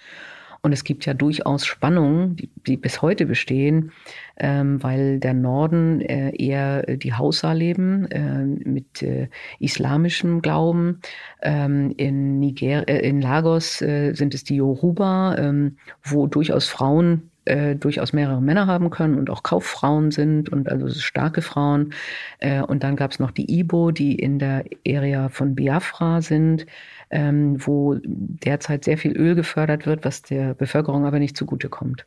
Und 0.62 0.72
es 0.72 0.84
gibt 0.84 1.06
ja 1.06 1.14
durchaus 1.14 1.64
Spannungen, 1.64 2.36
die, 2.36 2.50
die 2.66 2.76
bis 2.76 3.00
heute 3.00 3.26
bestehen, 3.26 3.92
ähm, 4.36 4.82
weil 4.82 5.18
der 5.18 5.34
Norden 5.34 6.00
äh, 6.02 6.34
eher 6.36 6.82
die 6.96 7.14
Hausa 7.14 7.52
leben 7.52 8.10
äh, 8.10 8.44
mit 8.44 9.02
äh, 9.02 9.28
islamischem 9.58 10.42
Glauben. 10.42 11.00
Ähm, 11.42 11.94
in, 11.96 12.38
Niger 12.40 12.88
äh, 12.88 13.08
in 13.08 13.22
Lagos 13.22 13.80
äh, 13.80 14.12
sind 14.12 14.34
es 14.34 14.44
die 14.44 14.56
Yoruba, 14.56 15.36
ähm, 15.38 15.76
wo 16.02 16.26
durchaus 16.26 16.68
Frauen 16.68 17.30
äh, 17.46 17.74
durchaus 17.74 18.12
mehrere 18.12 18.42
Männer 18.42 18.66
haben 18.66 18.90
können 18.90 19.18
und 19.18 19.30
auch 19.30 19.42
Kauffrauen 19.42 20.10
sind 20.10 20.50
und 20.50 20.68
also 20.68 20.88
starke 20.90 21.40
Frauen. 21.40 21.94
Äh, 22.38 22.60
und 22.60 22.82
dann 22.84 22.96
gab 22.96 23.12
es 23.12 23.18
noch 23.18 23.30
die 23.30 23.58
Ibo, 23.58 23.92
die 23.92 24.14
in 24.14 24.38
der 24.38 24.64
Area 24.86 25.30
von 25.30 25.54
Biafra 25.54 26.20
sind 26.20 26.66
ähm, 27.10 27.56
wo 27.66 27.96
derzeit 28.02 28.84
sehr 28.84 28.98
viel 28.98 29.16
Öl 29.16 29.34
gefördert 29.34 29.86
wird, 29.86 30.04
was 30.04 30.22
der 30.22 30.54
Bevölkerung 30.54 31.04
aber 31.04 31.18
nicht 31.18 31.36
zugutekommt. 31.36 32.06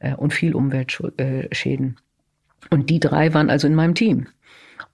Äh, 0.00 0.14
und 0.14 0.32
viel 0.32 0.54
Umweltschäden. 0.54 1.96
Und 2.70 2.90
die 2.90 3.00
drei 3.00 3.34
waren 3.34 3.50
also 3.50 3.66
in 3.66 3.74
meinem 3.74 3.94
Team. 3.94 4.26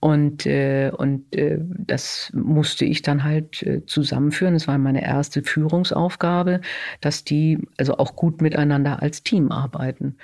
Und, 0.00 0.46
äh, 0.46 0.92
und 0.96 1.34
äh, 1.34 1.58
das 1.60 2.30
musste 2.34 2.84
ich 2.84 3.02
dann 3.02 3.24
halt 3.24 3.62
äh, 3.62 3.84
zusammenführen. 3.86 4.54
Es 4.54 4.68
war 4.68 4.78
meine 4.78 5.02
erste 5.02 5.42
Führungsaufgabe, 5.42 6.60
dass 7.00 7.24
die 7.24 7.58
also 7.78 7.96
auch 7.96 8.14
gut 8.14 8.40
miteinander 8.40 9.02
als 9.02 9.22
Team 9.22 9.50
arbeiten. 9.50 10.16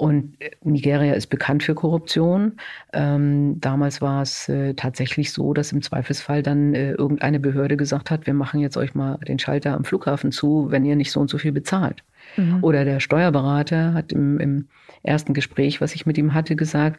Und 0.00 0.38
Nigeria 0.64 1.12
ist 1.12 1.26
bekannt 1.26 1.62
für 1.62 1.74
Korruption. 1.74 2.56
Ähm, 2.94 3.60
damals 3.60 4.00
war 4.00 4.22
es 4.22 4.48
äh, 4.48 4.72
tatsächlich 4.72 5.30
so, 5.30 5.52
dass 5.52 5.72
im 5.72 5.82
Zweifelsfall 5.82 6.42
dann 6.42 6.74
äh, 6.74 6.92
irgendeine 6.92 7.38
Behörde 7.38 7.76
gesagt 7.76 8.10
hat, 8.10 8.26
wir 8.26 8.32
machen 8.32 8.60
jetzt 8.60 8.78
euch 8.78 8.94
mal 8.94 9.18
den 9.28 9.38
Schalter 9.38 9.74
am 9.74 9.84
Flughafen 9.84 10.32
zu, 10.32 10.68
wenn 10.70 10.86
ihr 10.86 10.96
nicht 10.96 11.12
so 11.12 11.20
und 11.20 11.28
so 11.28 11.36
viel 11.36 11.52
bezahlt. 11.52 12.02
Mhm. 12.38 12.64
Oder 12.64 12.86
der 12.86 13.00
Steuerberater 13.00 13.92
hat 13.92 14.10
im, 14.10 14.40
im 14.40 14.68
ersten 15.02 15.34
Gespräch, 15.34 15.82
was 15.82 15.94
ich 15.94 16.06
mit 16.06 16.16
ihm 16.16 16.32
hatte, 16.32 16.56
gesagt, 16.56 16.98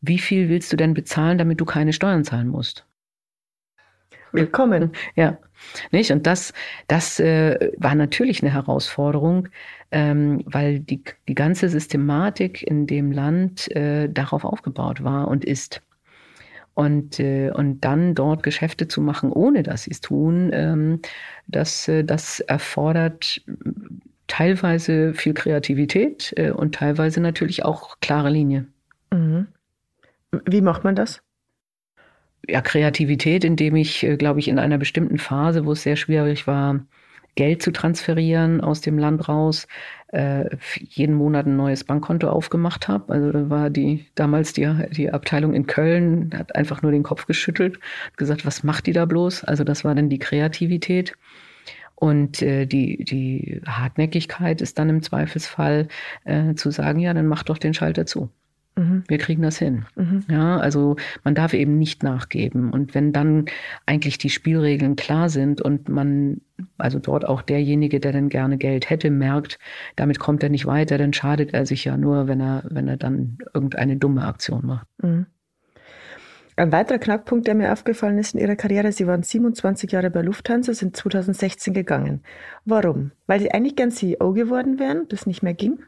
wie 0.00 0.18
viel 0.18 0.48
willst 0.48 0.72
du 0.72 0.78
denn 0.78 0.94
bezahlen, 0.94 1.36
damit 1.36 1.60
du 1.60 1.66
keine 1.66 1.92
Steuern 1.92 2.24
zahlen 2.24 2.48
musst? 2.48 2.86
Willkommen. 4.32 4.92
Ja, 5.16 5.38
nicht? 5.90 6.10
Und 6.12 6.26
das, 6.26 6.52
das 6.86 7.18
äh, 7.20 7.72
war 7.78 7.94
natürlich 7.94 8.42
eine 8.42 8.52
Herausforderung, 8.52 9.48
ähm, 9.90 10.42
weil 10.44 10.80
die, 10.80 11.02
die 11.28 11.34
ganze 11.34 11.68
Systematik 11.68 12.62
in 12.62 12.86
dem 12.86 13.12
Land 13.12 13.74
äh, 13.74 14.08
darauf 14.08 14.44
aufgebaut 14.44 15.02
war 15.02 15.28
und 15.28 15.44
ist. 15.44 15.82
Und, 16.74 17.18
äh, 17.18 17.50
und 17.50 17.80
dann 17.80 18.14
dort 18.14 18.44
Geschäfte 18.44 18.86
zu 18.86 19.00
machen, 19.00 19.32
ohne 19.32 19.64
dass 19.64 19.82
sie 19.82 19.90
es 19.90 20.00
tun, 20.00 20.50
ähm, 20.52 21.00
das, 21.48 21.88
äh, 21.88 22.04
das 22.04 22.38
erfordert 22.38 23.42
teilweise 24.28 25.12
viel 25.14 25.34
Kreativität 25.34 26.32
äh, 26.36 26.50
und 26.50 26.76
teilweise 26.76 27.20
natürlich 27.20 27.64
auch 27.64 27.98
klare 28.00 28.30
Linie. 28.30 28.66
Mhm. 29.12 29.48
Wie 30.44 30.60
macht 30.60 30.84
man 30.84 30.94
das? 30.94 31.20
Ja, 32.46 32.60
Kreativität, 32.60 33.42
indem 33.42 33.74
ich, 33.74 34.04
äh, 34.04 34.16
glaube 34.16 34.38
ich, 34.38 34.48
in 34.48 34.58
einer 34.58 34.78
bestimmten 34.78 35.18
Phase, 35.18 35.64
wo 35.64 35.72
es 35.72 35.82
sehr 35.82 35.96
schwierig 35.96 36.46
war, 36.46 36.80
Geld 37.38 37.62
zu 37.62 37.70
transferieren 37.70 38.60
aus 38.60 38.80
dem 38.80 38.98
Land 38.98 39.28
raus, 39.28 39.68
äh, 40.08 40.56
jeden 40.74 41.14
Monat 41.14 41.46
ein 41.46 41.56
neues 41.56 41.84
Bankkonto 41.84 42.28
aufgemacht 42.28 42.88
habe. 42.88 43.12
Also 43.12 43.30
da 43.30 43.48
war 43.48 43.70
die 43.70 44.06
damals 44.16 44.54
die, 44.54 44.68
die 44.90 45.12
Abteilung 45.12 45.54
in 45.54 45.68
Köln, 45.68 46.32
hat 46.36 46.56
einfach 46.56 46.82
nur 46.82 46.90
den 46.90 47.04
Kopf 47.04 47.26
geschüttelt, 47.26 47.78
gesagt, 48.16 48.44
was 48.44 48.64
macht 48.64 48.88
die 48.88 48.92
da 48.92 49.04
bloß? 49.04 49.44
Also 49.44 49.62
das 49.62 49.84
war 49.84 49.94
dann 49.94 50.08
die 50.08 50.18
Kreativität. 50.18 51.12
Und 51.94 52.42
äh, 52.42 52.66
die, 52.66 53.04
die 53.04 53.60
Hartnäckigkeit 53.64 54.60
ist 54.60 54.76
dann 54.76 54.88
im 54.88 55.02
Zweifelsfall 55.02 55.86
äh, 56.24 56.54
zu 56.56 56.72
sagen, 56.72 56.98
ja, 56.98 57.14
dann 57.14 57.28
mach 57.28 57.44
doch 57.44 57.58
den 57.58 57.72
Schalter 57.72 58.04
zu. 58.04 58.30
Mhm. 58.78 59.02
Wir 59.08 59.18
kriegen 59.18 59.42
das 59.42 59.58
hin. 59.58 59.86
Mhm. 59.96 60.24
Ja, 60.30 60.58
also 60.58 60.96
man 61.24 61.34
darf 61.34 61.52
eben 61.52 61.78
nicht 61.78 62.02
nachgeben. 62.02 62.70
Und 62.70 62.94
wenn 62.94 63.12
dann 63.12 63.46
eigentlich 63.86 64.18
die 64.18 64.30
Spielregeln 64.30 64.94
klar 64.94 65.28
sind 65.28 65.60
und 65.60 65.88
man, 65.88 66.40
also 66.78 67.00
dort 67.00 67.26
auch 67.26 67.42
derjenige, 67.42 67.98
der 67.98 68.12
dann 68.12 68.28
gerne 68.28 68.56
Geld 68.56 68.88
hätte, 68.88 69.10
merkt, 69.10 69.58
damit 69.96 70.20
kommt 70.20 70.42
er 70.44 70.48
nicht 70.48 70.66
weiter, 70.66 70.96
dann 70.96 71.12
schadet 71.12 71.52
er 71.54 71.66
sich 71.66 71.84
ja 71.84 71.96
nur, 71.96 72.28
wenn 72.28 72.40
er, 72.40 72.62
wenn 72.70 72.86
er 72.86 72.96
dann 72.96 73.38
irgendeine 73.52 73.96
dumme 73.96 74.24
Aktion 74.24 74.64
macht. 74.64 74.86
Mhm. 75.02 75.26
Ein 76.54 76.72
weiterer 76.72 76.98
Knackpunkt, 76.98 77.46
der 77.46 77.54
mir 77.54 77.72
aufgefallen 77.72 78.18
ist 78.18 78.34
in 78.34 78.40
Ihrer 78.40 78.56
Karriere, 78.56 78.90
Sie 78.90 79.06
waren 79.06 79.22
27 79.22 79.92
Jahre 79.92 80.10
bei 80.10 80.22
Lufthansa, 80.22 80.74
sind 80.74 80.96
2016 80.96 81.72
gegangen. 81.72 82.20
Warum? 82.64 83.12
Weil 83.28 83.38
Sie 83.38 83.52
eigentlich 83.52 83.76
gern 83.76 83.92
CEO 83.92 84.32
geworden 84.32 84.80
wären, 84.80 85.06
das 85.08 85.24
nicht 85.24 85.44
mehr 85.44 85.54
ging? 85.54 85.78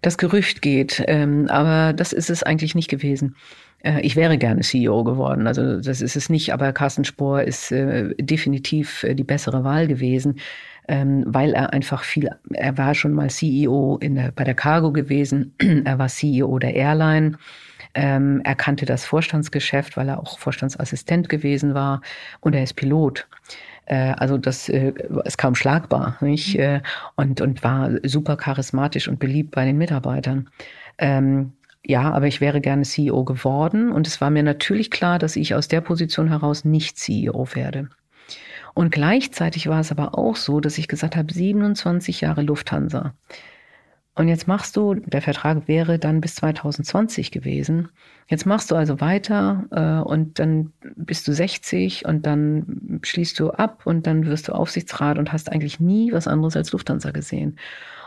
Das 0.00 0.18
Gerücht 0.18 0.62
geht, 0.62 1.02
ähm, 1.06 1.48
aber 1.48 1.92
das 1.92 2.12
ist 2.12 2.30
es 2.30 2.42
eigentlich 2.42 2.74
nicht 2.74 2.88
gewesen. 2.88 3.36
Äh, 3.82 4.00
ich 4.00 4.16
wäre 4.16 4.38
gerne 4.38 4.62
CEO 4.62 5.04
geworden, 5.04 5.46
also 5.46 5.80
das 5.80 6.00
ist 6.00 6.16
es 6.16 6.28
nicht, 6.28 6.52
aber 6.52 6.72
Carsten 6.72 7.04
Spohr 7.04 7.42
ist 7.42 7.72
äh, 7.72 8.14
definitiv 8.20 9.04
äh, 9.04 9.14
die 9.14 9.24
bessere 9.24 9.64
Wahl 9.64 9.86
gewesen, 9.86 10.40
ähm, 10.88 11.24
weil 11.26 11.52
er 11.52 11.72
einfach 11.72 12.02
viel, 12.02 12.30
er 12.50 12.76
war 12.78 12.94
schon 12.94 13.12
mal 13.12 13.30
CEO 13.30 13.98
in 14.00 14.16
der, 14.16 14.32
bei 14.32 14.44
der 14.44 14.54
Cargo 14.54 14.92
gewesen, 14.92 15.54
er 15.84 15.98
war 15.98 16.08
CEO 16.08 16.58
der 16.58 16.74
Airline. 16.74 17.38
Ähm, 17.94 18.40
er 18.44 18.54
kannte 18.54 18.86
das 18.86 19.04
Vorstandsgeschäft, 19.04 19.98
weil 19.98 20.08
er 20.08 20.18
auch 20.18 20.38
Vorstandsassistent 20.38 21.28
gewesen 21.28 21.74
war 21.74 22.00
und 22.40 22.54
er 22.54 22.62
ist 22.62 22.72
Pilot. 22.72 23.28
Äh, 23.86 24.14
also 24.16 24.38
das 24.38 24.68
äh, 24.68 24.92
ist 25.24 25.38
kaum 25.38 25.54
schlagbar 25.54 26.16
nicht? 26.20 26.54
Mhm. 26.54 26.60
Äh, 26.60 26.80
und, 27.16 27.40
und 27.40 27.62
war 27.62 27.90
super 28.04 28.36
charismatisch 28.36 29.08
und 29.08 29.18
beliebt 29.18 29.52
bei 29.52 29.64
den 29.64 29.78
Mitarbeitern. 29.78 30.48
Ähm, 30.98 31.52
ja, 31.84 32.12
aber 32.12 32.28
ich 32.28 32.40
wäre 32.40 32.60
gerne 32.60 32.82
CEO 32.82 33.24
geworden 33.24 33.90
und 33.90 34.06
es 34.06 34.20
war 34.20 34.30
mir 34.30 34.44
natürlich 34.44 34.90
klar, 34.90 35.18
dass 35.18 35.34
ich 35.34 35.54
aus 35.54 35.66
der 35.66 35.80
Position 35.80 36.28
heraus 36.28 36.64
nicht 36.64 36.96
CEO 36.96 37.48
werde. 37.54 37.88
Und 38.74 38.92
gleichzeitig 38.92 39.66
war 39.66 39.80
es 39.80 39.90
aber 39.90 40.16
auch 40.16 40.36
so, 40.36 40.60
dass 40.60 40.78
ich 40.78 40.88
gesagt 40.88 41.16
habe, 41.16 41.32
27 41.32 42.20
Jahre 42.20 42.42
Lufthansa. 42.42 43.14
Und 44.14 44.28
jetzt 44.28 44.46
machst 44.46 44.76
du, 44.76 44.94
der 44.94 45.22
Vertrag 45.22 45.68
wäre 45.68 45.98
dann 45.98 46.20
bis 46.20 46.34
2020 46.34 47.30
gewesen. 47.30 47.88
Jetzt 48.28 48.44
machst 48.44 48.70
du 48.70 48.74
also 48.74 49.00
weiter 49.00 49.64
äh, 49.70 50.06
und 50.06 50.38
dann 50.38 50.72
bist 50.96 51.26
du 51.26 51.32
60 51.32 52.04
und 52.04 52.26
dann 52.26 53.00
schließt 53.02 53.40
du 53.40 53.50
ab 53.50 53.82
und 53.86 54.06
dann 54.06 54.26
wirst 54.26 54.48
du 54.48 54.52
Aufsichtsrat 54.52 55.18
und 55.18 55.32
hast 55.32 55.50
eigentlich 55.50 55.80
nie 55.80 56.12
was 56.12 56.28
anderes 56.28 56.56
als 56.56 56.72
Lufthansa 56.72 57.10
gesehen. 57.10 57.58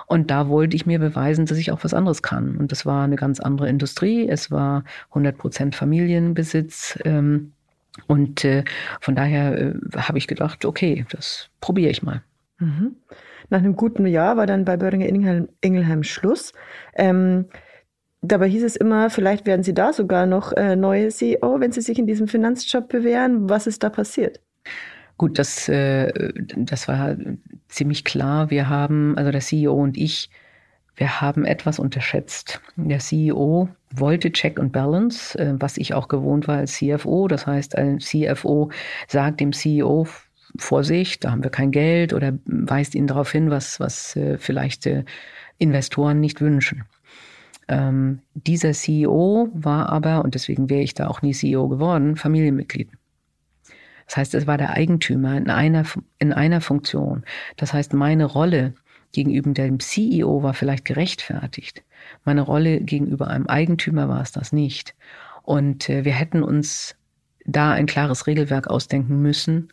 Und 0.07 0.29
da 0.29 0.47
wollte 0.47 0.75
ich 0.75 0.85
mir 0.85 0.99
beweisen, 0.99 1.47
dass 1.47 1.57
ich 1.57 1.71
auch 1.71 1.83
was 1.83 1.95
anderes 1.95 2.21
kann. 2.21 2.57
Und 2.57 2.71
das 2.71 2.85
war 2.85 3.03
eine 3.03 3.15
ganz 3.15 3.39
andere 3.39 3.67
Industrie. 3.67 4.29
Es 4.29 4.51
war 4.51 4.83
100 5.09 5.35
Prozent 5.35 5.75
Familienbesitz. 5.75 6.99
Ähm, 7.03 7.53
und 8.05 8.43
äh, 8.45 8.63
von 9.01 9.15
daher 9.15 9.57
äh, 9.57 9.73
habe 9.95 10.19
ich 10.19 10.27
gedacht, 10.27 10.65
okay, 10.65 11.05
das 11.09 11.49
probiere 11.61 11.89
ich 11.89 12.03
mal. 12.03 12.21
Mhm. 12.59 12.95
Nach 13.49 13.59
einem 13.59 13.75
guten 13.75 14.05
Jahr 14.05 14.37
war 14.37 14.45
dann 14.45 14.65
bei 14.65 14.77
Böhringer 14.77 15.07
Ingelheim, 15.07 15.49
Ingelheim 15.61 16.03
Schluss. 16.03 16.53
Ähm, 16.95 17.45
dabei 18.21 18.47
hieß 18.47 18.63
es 18.63 18.75
immer, 18.75 19.09
vielleicht 19.09 19.45
werden 19.45 19.63
Sie 19.63 19.73
da 19.73 19.93
sogar 19.93 20.25
noch 20.25 20.51
äh, 20.53 20.75
neue 20.75 21.09
CEO, 21.09 21.59
wenn 21.59 21.71
Sie 21.71 21.81
sich 21.81 21.99
in 21.99 22.07
diesem 22.07 22.27
Finanzjob 22.27 22.89
bewähren. 22.89 23.49
Was 23.49 23.67
ist 23.67 23.83
da 23.83 23.89
passiert? 23.89 24.39
Gut, 25.17 25.39
das, 25.39 25.69
äh, 25.69 26.11
das 26.57 26.87
war 26.87 27.15
ziemlich 27.69 28.03
klar. 28.03 28.49
Wir 28.49 28.67
haben, 28.67 29.17
also 29.17 29.31
der 29.31 29.41
CEO 29.41 29.73
und 29.73 29.97
ich, 29.97 30.29
wir 30.97 31.21
haben 31.21 31.45
etwas 31.45 31.79
unterschätzt. 31.79 32.61
Der 32.75 32.99
CEO 32.99 33.69
wollte 33.91 34.31
Check 34.31 34.59
and 34.59 34.73
Balance, 34.73 35.37
äh, 35.39 35.53
was 35.57 35.77
ich 35.77 35.93
auch 35.93 36.09
gewohnt 36.09 36.47
war 36.47 36.57
als 36.57 36.73
CFO. 36.73 37.27
Das 37.27 37.47
heißt, 37.47 37.77
ein 37.77 37.99
CFO 37.99 38.71
sagt 39.07 39.39
dem 39.39 39.53
CEO, 39.53 40.07
Vorsicht, 40.57 41.23
da 41.23 41.31
haben 41.31 41.43
wir 41.43 41.49
kein 41.49 41.71
Geld 41.71 42.13
oder 42.13 42.33
weist 42.45 42.95
ihn 42.95 43.07
darauf 43.07 43.31
hin, 43.31 43.49
was, 43.49 43.79
was 43.79 44.15
äh, 44.15 44.37
vielleicht 44.37 44.85
äh, 44.85 45.03
Investoren 45.57 46.19
nicht 46.19 46.41
wünschen. 46.41 46.83
Ähm, 47.67 48.19
dieser 48.33 48.73
CEO 48.73 49.49
war 49.53 49.89
aber, 49.89 50.23
und 50.23 50.35
deswegen 50.35 50.69
wäre 50.69 50.83
ich 50.83 50.93
da 50.93 51.07
auch 51.07 51.21
nie 51.21 51.33
CEO 51.33 51.67
geworden, 51.67 52.15
Familienmitglied. 52.15 52.89
Das 54.05 54.17
heißt, 54.17 54.35
es 54.35 54.45
war 54.45 54.57
der 54.57 54.71
Eigentümer 54.71 55.35
in 55.35 55.49
einer, 55.49 55.83
in 56.19 56.31
einer 56.31 56.61
Funktion. 56.61 57.23
Das 57.57 57.73
heißt, 57.73 57.93
meine 57.93 58.25
Rolle 58.25 58.73
gegenüber 59.11 59.53
dem 59.53 59.79
CEO 59.79 60.43
war 60.43 60.53
vielleicht 60.53 60.85
gerechtfertigt. 60.85 61.83
Meine 62.23 62.41
Rolle 62.41 62.81
gegenüber 62.81 63.27
einem 63.27 63.47
Eigentümer 63.47 64.07
war 64.09 64.21
es 64.21 64.31
das 64.31 64.51
nicht. 64.51 64.93
Und 65.41 65.89
äh, 65.89 66.05
wir 66.05 66.13
hätten 66.13 66.43
uns 66.43 66.95
da 67.45 67.71
ein 67.71 67.85
klares 67.85 68.27
Regelwerk 68.27 68.67
ausdenken 68.67 69.21
müssen. 69.21 69.69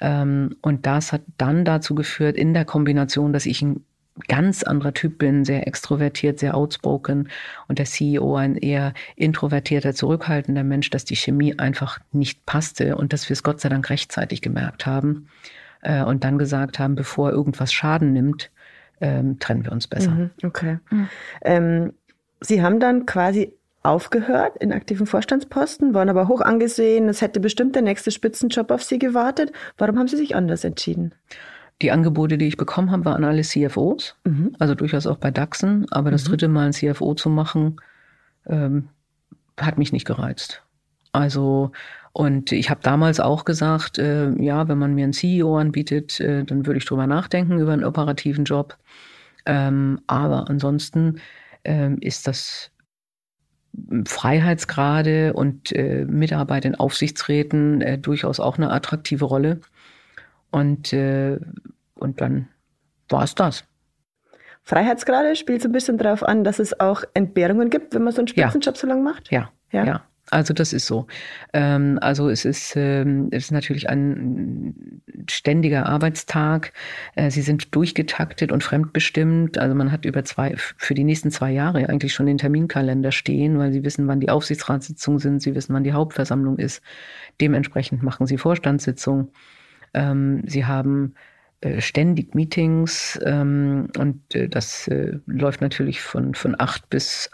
Ähm, 0.00 0.56
und 0.62 0.86
das 0.86 1.12
hat 1.12 1.22
dann 1.38 1.64
dazu 1.64 1.94
geführt, 1.94 2.36
in 2.36 2.54
der 2.54 2.64
Kombination, 2.64 3.32
dass 3.32 3.46
ich 3.46 3.62
ein 3.62 3.84
ganz 4.28 4.62
anderer 4.62 4.94
Typ 4.94 5.18
bin, 5.18 5.44
sehr 5.44 5.66
extrovertiert, 5.66 6.38
sehr 6.38 6.54
outspoken 6.54 7.28
und 7.68 7.78
der 7.78 7.86
CEO 7.86 8.36
ein 8.36 8.56
eher 8.56 8.94
introvertierter, 9.14 9.94
zurückhaltender 9.94 10.64
Mensch, 10.64 10.90
dass 10.90 11.04
die 11.04 11.16
Chemie 11.16 11.58
einfach 11.58 11.98
nicht 12.12 12.46
passte 12.46 12.96
und 12.96 13.12
dass 13.12 13.28
wir 13.28 13.34
es 13.34 13.42
Gott 13.42 13.60
sei 13.60 13.68
Dank 13.68 13.88
rechtzeitig 13.90 14.40
gemerkt 14.40 14.86
haben 14.86 15.28
äh, 15.82 16.02
und 16.02 16.24
dann 16.24 16.38
gesagt 16.38 16.78
haben, 16.78 16.94
bevor 16.94 17.30
irgendwas 17.30 17.72
Schaden 17.72 18.12
nimmt, 18.12 18.50
ähm, 19.00 19.38
trennen 19.38 19.64
wir 19.64 19.72
uns 19.72 19.86
besser. 19.86 20.10
Mhm, 20.10 20.30
okay. 20.42 20.78
Mhm. 20.90 21.08
Ähm, 21.42 21.92
Sie 22.40 22.62
haben 22.62 22.80
dann 22.80 23.06
quasi 23.06 23.54
aufgehört 23.86 24.56
in 24.58 24.72
aktiven 24.72 25.06
Vorstandsposten, 25.06 25.94
waren 25.94 26.08
aber 26.08 26.28
hoch 26.28 26.40
angesehen. 26.40 27.08
Es 27.08 27.22
hätte 27.22 27.40
bestimmt 27.40 27.74
der 27.74 27.82
nächste 27.82 28.10
Spitzenjob 28.10 28.70
auf 28.70 28.82
Sie 28.82 28.98
gewartet. 28.98 29.52
Warum 29.78 29.98
haben 29.98 30.08
Sie 30.08 30.16
sich 30.16 30.34
anders 30.34 30.64
entschieden? 30.64 31.14
Die 31.82 31.90
Angebote, 31.90 32.38
die 32.38 32.48
ich 32.48 32.56
bekommen 32.56 32.90
habe, 32.90 33.04
waren 33.04 33.24
alle 33.24 33.42
CFOs, 33.42 34.16
mhm. 34.24 34.56
also 34.58 34.74
durchaus 34.74 35.06
auch 35.06 35.18
bei 35.18 35.30
DAXen. 35.30 35.86
Aber 35.90 36.10
das 36.10 36.24
mhm. 36.24 36.28
dritte 36.28 36.48
Mal 36.48 36.66
ein 36.66 36.72
CFO 36.72 37.14
zu 37.14 37.28
machen, 37.28 37.80
ähm, 38.46 38.88
hat 39.58 39.78
mich 39.78 39.92
nicht 39.92 40.06
gereizt. 40.06 40.62
Also, 41.12 41.72
und 42.12 42.52
ich 42.52 42.70
habe 42.70 42.80
damals 42.82 43.20
auch 43.20 43.44
gesagt, 43.44 43.98
äh, 43.98 44.30
ja, 44.42 44.68
wenn 44.68 44.78
man 44.78 44.94
mir 44.94 45.04
einen 45.04 45.12
CEO 45.12 45.58
anbietet, 45.58 46.18
äh, 46.20 46.44
dann 46.44 46.66
würde 46.66 46.78
ich 46.78 46.86
drüber 46.86 47.06
nachdenken 47.06 47.58
über 47.58 47.72
einen 47.72 47.84
operativen 47.84 48.44
Job. 48.44 48.76
Ähm, 49.44 50.00
aber 50.06 50.48
ansonsten 50.48 51.20
äh, 51.62 51.94
ist 52.00 52.26
das 52.26 52.70
Freiheitsgrade 54.06 55.32
und 55.32 55.72
äh, 55.72 56.04
Mitarbeit 56.04 56.64
in 56.64 56.74
Aufsichtsräten 56.74 57.80
äh, 57.80 57.98
durchaus 57.98 58.40
auch 58.40 58.56
eine 58.56 58.70
attraktive 58.70 59.24
Rolle. 59.24 59.60
Und, 60.50 60.92
äh, 60.92 61.38
und 61.94 62.20
dann 62.20 62.48
war 63.08 63.24
es 63.24 63.34
das. 63.34 63.64
Freiheitsgrade 64.62 65.36
spielt 65.36 65.62
so 65.62 65.68
ein 65.68 65.72
bisschen 65.72 65.98
darauf 65.98 66.22
an, 66.22 66.42
dass 66.42 66.58
es 66.58 66.80
auch 66.80 67.04
Entbehrungen 67.14 67.70
gibt, 67.70 67.94
wenn 67.94 68.02
man 68.02 68.12
so 68.12 68.20
einen 68.20 68.28
Spitzenjob 68.28 68.74
ja. 68.74 68.80
so 68.80 68.86
lange 68.86 69.02
macht? 69.02 69.30
Ja, 69.30 69.50
ja. 69.70 69.84
ja. 69.84 70.04
Also 70.30 70.52
das 70.54 70.72
ist 70.72 70.86
so. 70.86 71.06
Ähm, 71.52 71.98
also 72.02 72.28
es 72.28 72.44
ist, 72.44 72.74
ähm, 72.76 73.28
es 73.30 73.44
ist 73.44 73.50
natürlich 73.52 73.88
ein 73.88 75.02
ständiger 75.30 75.86
Arbeitstag. 75.86 76.72
Äh, 77.14 77.30
sie 77.30 77.42
sind 77.42 77.74
durchgetaktet 77.74 78.50
und 78.50 78.64
fremdbestimmt. 78.64 79.56
Also 79.58 79.74
man 79.76 79.92
hat 79.92 80.04
über 80.04 80.24
zwei, 80.24 80.54
für 80.56 80.94
die 80.94 81.04
nächsten 81.04 81.30
zwei 81.30 81.52
Jahre 81.52 81.88
eigentlich 81.88 82.12
schon 82.12 82.26
den 82.26 82.38
Terminkalender 82.38 83.12
stehen, 83.12 83.58
weil 83.58 83.72
sie 83.72 83.84
wissen, 83.84 84.08
wann 84.08 84.20
die 84.20 84.30
Aufsichtsratssitzungen 84.30 85.20
sind, 85.20 85.42
sie 85.42 85.54
wissen, 85.54 85.74
wann 85.74 85.84
die 85.84 85.92
Hauptversammlung 85.92 86.58
ist. 86.58 86.82
Dementsprechend 87.40 88.02
machen 88.02 88.26
sie 88.26 88.38
Vorstandssitzungen. 88.38 89.28
Ähm, 89.94 90.42
sie 90.44 90.64
haben 90.64 91.14
äh, 91.60 91.80
ständig 91.80 92.34
Meetings 92.34 93.18
und 93.24 94.20
äh, 94.34 94.48
das 94.48 94.90
läuft 95.26 95.60
natürlich 95.60 96.00
von, 96.02 96.34
von 96.34 96.56
acht 96.58 96.90
bis 96.90 97.30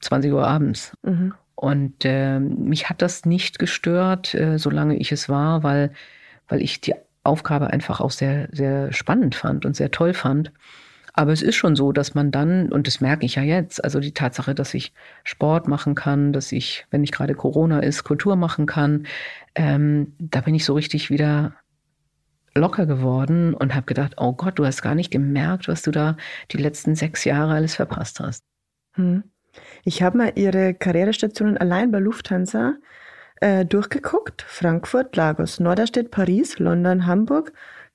20 0.00 0.32
Uhr 0.32 0.46
abends. 0.46 0.96
Mhm. 1.02 1.32
Und 1.56 2.04
äh, 2.04 2.38
mich 2.38 2.88
hat 2.88 3.02
das 3.02 3.24
nicht 3.24 3.58
gestört, 3.58 4.34
äh, 4.34 4.58
solange 4.58 4.96
ich 4.96 5.10
es 5.10 5.28
war, 5.28 5.62
weil, 5.62 5.90
weil 6.48 6.60
ich 6.60 6.80
die 6.80 6.94
Aufgabe 7.24 7.68
einfach 7.68 8.00
auch 8.00 8.10
sehr, 8.10 8.48
sehr 8.52 8.92
spannend 8.92 9.34
fand 9.34 9.66
und 9.66 9.74
sehr 9.74 9.90
toll 9.90 10.14
fand. 10.14 10.52
Aber 11.14 11.32
es 11.32 11.40
ist 11.40 11.56
schon 11.56 11.74
so, 11.74 11.92
dass 11.92 12.14
man 12.14 12.30
dann, 12.30 12.70
und 12.70 12.86
das 12.86 13.00
merke 13.00 13.24
ich 13.24 13.36
ja 13.36 13.42
jetzt, 13.42 13.82
also 13.82 14.00
die 14.00 14.12
Tatsache, 14.12 14.54
dass 14.54 14.74
ich 14.74 14.92
Sport 15.24 15.66
machen 15.66 15.94
kann, 15.94 16.34
dass 16.34 16.52
ich, 16.52 16.86
wenn 16.90 17.00
nicht 17.00 17.14
gerade 17.14 17.34
Corona 17.34 17.80
ist, 17.80 18.04
Kultur 18.04 18.36
machen 18.36 18.66
kann, 18.66 19.06
ähm, 19.54 20.12
da 20.18 20.42
bin 20.42 20.54
ich 20.54 20.66
so 20.66 20.74
richtig 20.74 21.08
wieder 21.08 21.54
locker 22.54 22.84
geworden 22.84 23.54
und 23.54 23.74
habe 23.74 23.86
gedacht, 23.86 24.14
oh 24.18 24.34
Gott, 24.34 24.58
du 24.58 24.66
hast 24.66 24.82
gar 24.82 24.94
nicht 24.94 25.10
gemerkt, 25.10 25.68
was 25.68 25.80
du 25.80 25.90
da 25.90 26.18
die 26.52 26.58
letzten 26.58 26.94
sechs 26.94 27.24
Jahre 27.24 27.54
alles 27.54 27.74
verpasst 27.74 28.20
hast. 28.20 28.44
Hm. 28.94 29.24
Ich 29.86 30.02
habe 30.02 30.18
mal 30.18 30.32
ihre 30.34 30.74
Karrierestationen 30.74 31.56
allein 31.58 31.92
bei 31.92 32.00
Lufthansa 32.00 32.74
äh, 33.40 33.64
durchgeguckt. 33.64 34.42
Frankfurt, 34.42 35.14
Lagos, 35.14 35.60
Norderstedt, 35.60 36.10
Paris, 36.10 36.58
London, 36.58 37.06
Hamburg, 37.06 37.52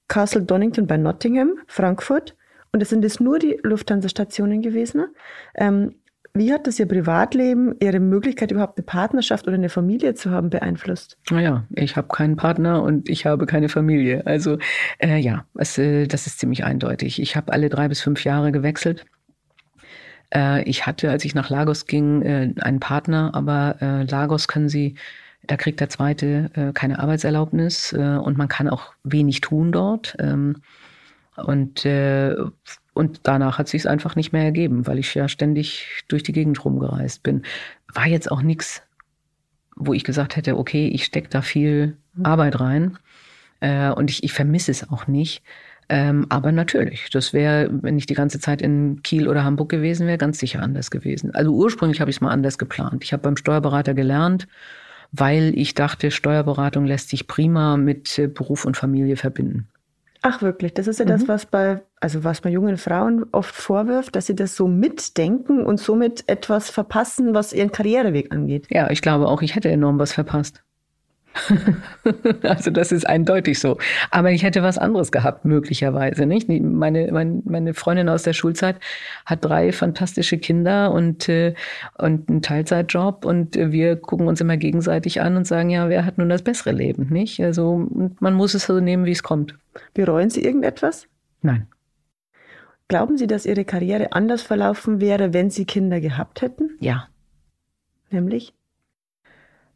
Castle 0.07 0.43
Donington 0.43 0.87
bei 0.87 0.95
Nottingham, 0.95 1.55
Frankfurt. 1.67 2.37
Und 2.71 2.81
es 2.81 2.91
sind 2.91 3.03
jetzt 3.03 3.19
nur 3.19 3.39
die 3.39 3.59
Lufthansa-Stationen 3.63 4.61
gewesen. 4.61 5.07
Ähm, 5.53 5.95
wie 6.33 6.53
hat 6.53 6.65
das 6.65 6.79
Ihr 6.79 6.87
Privatleben, 6.87 7.75
Ihre 7.81 7.99
Möglichkeit, 7.99 8.51
überhaupt 8.51 8.77
eine 8.77 8.85
Partnerschaft 8.85 9.47
oder 9.47 9.55
eine 9.55 9.67
Familie 9.67 10.13
zu 10.13 10.31
haben, 10.31 10.49
beeinflusst? 10.49 11.17
Naja, 11.29 11.65
ich 11.75 11.97
habe 11.97 12.07
keinen 12.07 12.37
Partner 12.37 12.83
und 12.83 13.09
ich 13.09 13.25
habe 13.25 13.45
keine 13.45 13.67
Familie. 13.67 14.25
Also 14.25 14.59
äh, 14.99 15.17
ja, 15.17 15.43
es, 15.55 15.77
äh, 15.77 16.07
das 16.07 16.25
ist 16.25 16.39
ziemlich 16.39 16.63
eindeutig. 16.63 17.21
Ich 17.21 17.35
habe 17.35 17.51
alle 17.51 17.67
drei 17.67 17.89
bis 17.89 17.99
fünf 17.99 18.23
Jahre 18.23 18.53
gewechselt. 18.53 19.05
Äh, 20.33 20.63
ich 20.63 20.85
hatte, 20.85 21.09
als 21.09 21.25
ich 21.25 21.35
nach 21.35 21.49
Lagos 21.49 21.85
ging, 21.85 22.21
äh, 22.21 22.53
einen 22.61 22.79
Partner, 22.79 23.31
aber 23.33 23.75
äh, 23.81 24.03
Lagos 24.03 24.47
können 24.47 24.69
Sie, 24.69 24.95
da 25.43 25.57
kriegt 25.57 25.79
der 25.79 25.89
zweite 25.89 26.51
äh, 26.53 26.71
keine 26.73 26.99
Arbeitserlaubnis 26.99 27.93
äh, 27.93 28.17
und 28.17 28.37
man 28.37 28.47
kann 28.47 28.69
auch 28.69 28.93
wenig 29.03 29.41
tun 29.41 29.71
dort. 29.71 30.15
Ähm, 30.19 30.57
und, 31.37 31.85
äh, 31.85 32.35
und 32.93 33.21
danach 33.23 33.57
hat 33.57 33.67
sich 33.67 33.81
es 33.81 33.85
einfach 33.87 34.15
nicht 34.15 34.33
mehr 34.33 34.43
ergeben, 34.43 34.85
weil 34.85 34.99
ich 34.99 35.13
ja 35.15 35.27
ständig 35.27 36.03
durch 36.07 36.23
die 36.23 36.33
Gegend 36.33 36.63
rumgereist 36.63 37.23
bin. 37.23 37.43
War 37.93 38.07
jetzt 38.07 38.31
auch 38.31 38.41
nichts, 38.41 38.83
wo 39.75 39.93
ich 39.93 40.03
gesagt 40.03 40.35
hätte, 40.35 40.57
okay, 40.57 40.87
ich 40.87 41.05
stecke 41.05 41.29
da 41.29 41.41
viel 41.41 41.97
mhm. 42.13 42.25
Arbeit 42.25 42.59
rein. 42.59 42.97
und 43.95 44.09
ich, 44.09 44.23
ich 44.23 44.33
vermisse 44.33 44.71
es 44.71 44.89
auch 44.89 45.07
nicht. 45.07 45.43
Ähm, 45.93 46.25
aber 46.29 46.53
natürlich, 46.53 47.09
das 47.09 47.33
wäre, 47.33 47.69
wenn 47.81 47.97
ich 47.97 48.05
die 48.05 48.13
ganze 48.13 48.39
Zeit 48.39 48.61
in 48.61 49.03
Kiel 49.03 49.27
oder 49.27 49.43
Hamburg 49.43 49.67
gewesen 49.67 50.07
wäre, 50.07 50.17
ganz 50.17 50.39
sicher 50.39 50.61
anders 50.61 50.89
gewesen. 50.89 51.35
Also 51.35 51.51
ursprünglich 51.51 51.99
habe 51.99 52.09
ich 52.09 52.15
es 52.15 52.21
mal 52.21 52.31
anders 52.31 52.57
geplant. 52.57 53.03
Ich 53.03 53.11
habe 53.11 53.23
beim 53.23 53.35
Steuerberater 53.35 53.93
gelernt, 53.93 54.47
weil 55.11 55.51
ich 55.53 55.75
dachte, 55.75 56.09
Steuerberatung 56.09 56.85
lässt 56.85 57.09
sich 57.09 57.27
prima 57.27 57.75
mit 57.75 58.17
äh, 58.17 58.27
Beruf 58.27 58.63
und 58.63 58.77
Familie 58.77 59.17
verbinden. 59.17 59.67
Ach 60.21 60.41
wirklich, 60.41 60.73
das 60.73 60.87
ist 60.87 60.99
ja 60.99 61.05
mhm. 61.05 61.09
das, 61.09 61.27
was 61.27 61.45
bei, 61.45 61.81
also 61.99 62.23
was 62.23 62.41
man 62.41 62.53
jungen 62.53 62.77
Frauen 62.77 63.25
oft 63.33 63.53
vorwirft, 63.53 64.15
dass 64.15 64.27
sie 64.27 64.35
das 64.35 64.55
so 64.55 64.69
mitdenken 64.69 65.65
und 65.65 65.77
somit 65.77 66.23
etwas 66.27 66.69
verpassen, 66.69 67.33
was 67.33 67.51
ihren 67.51 67.73
Karriereweg 67.73 68.31
angeht. 68.31 68.67
Ja, 68.69 68.89
ich 68.91 69.01
glaube 69.01 69.27
auch, 69.27 69.41
ich 69.41 69.55
hätte 69.55 69.69
enorm 69.69 69.99
was 69.99 70.13
verpasst. 70.13 70.63
also 72.43 72.71
das 72.71 72.91
ist 72.91 73.07
eindeutig 73.07 73.59
so. 73.59 73.77
Aber 74.09 74.31
ich 74.31 74.43
hätte 74.43 74.63
was 74.63 74.77
anderes 74.77 75.11
gehabt, 75.11 75.45
möglicherweise. 75.45 76.25
Nicht? 76.25 76.49
Meine, 76.49 77.11
meine, 77.11 77.41
meine 77.45 77.73
Freundin 77.73 78.09
aus 78.09 78.23
der 78.23 78.33
Schulzeit 78.33 78.77
hat 79.25 79.43
drei 79.43 79.71
fantastische 79.71 80.37
Kinder 80.37 80.91
und, 80.91 81.29
äh, 81.29 81.53
und 81.97 82.29
einen 82.29 82.41
Teilzeitjob 82.41 83.25
und 83.25 83.55
wir 83.55 83.95
gucken 83.95 84.27
uns 84.27 84.41
immer 84.41 84.57
gegenseitig 84.57 85.21
an 85.21 85.37
und 85.37 85.45
sagen, 85.45 85.69
ja, 85.69 85.89
wer 85.89 86.05
hat 86.05 86.17
nun 86.17 86.29
das 86.29 86.41
bessere 86.41 86.71
Leben? 86.71 87.07
Nicht? 87.09 87.39
Also 87.41 87.87
man 88.19 88.33
muss 88.33 88.53
es 88.53 88.65
so 88.65 88.79
nehmen, 88.79 89.05
wie 89.05 89.11
es 89.11 89.23
kommt. 89.23 89.55
Bereuen 89.93 90.29
Sie 90.29 90.43
irgendetwas? 90.43 91.07
Nein. 91.41 91.67
Glauben 92.87 93.17
Sie, 93.17 93.27
dass 93.27 93.45
Ihre 93.45 93.63
Karriere 93.63 94.11
anders 94.11 94.41
verlaufen 94.41 94.99
wäre, 94.99 95.33
wenn 95.33 95.49
Sie 95.49 95.63
Kinder 95.63 96.01
gehabt 96.01 96.41
hätten? 96.41 96.71
Ja. 96.81 97.07
Nämlich? 98.09 98.53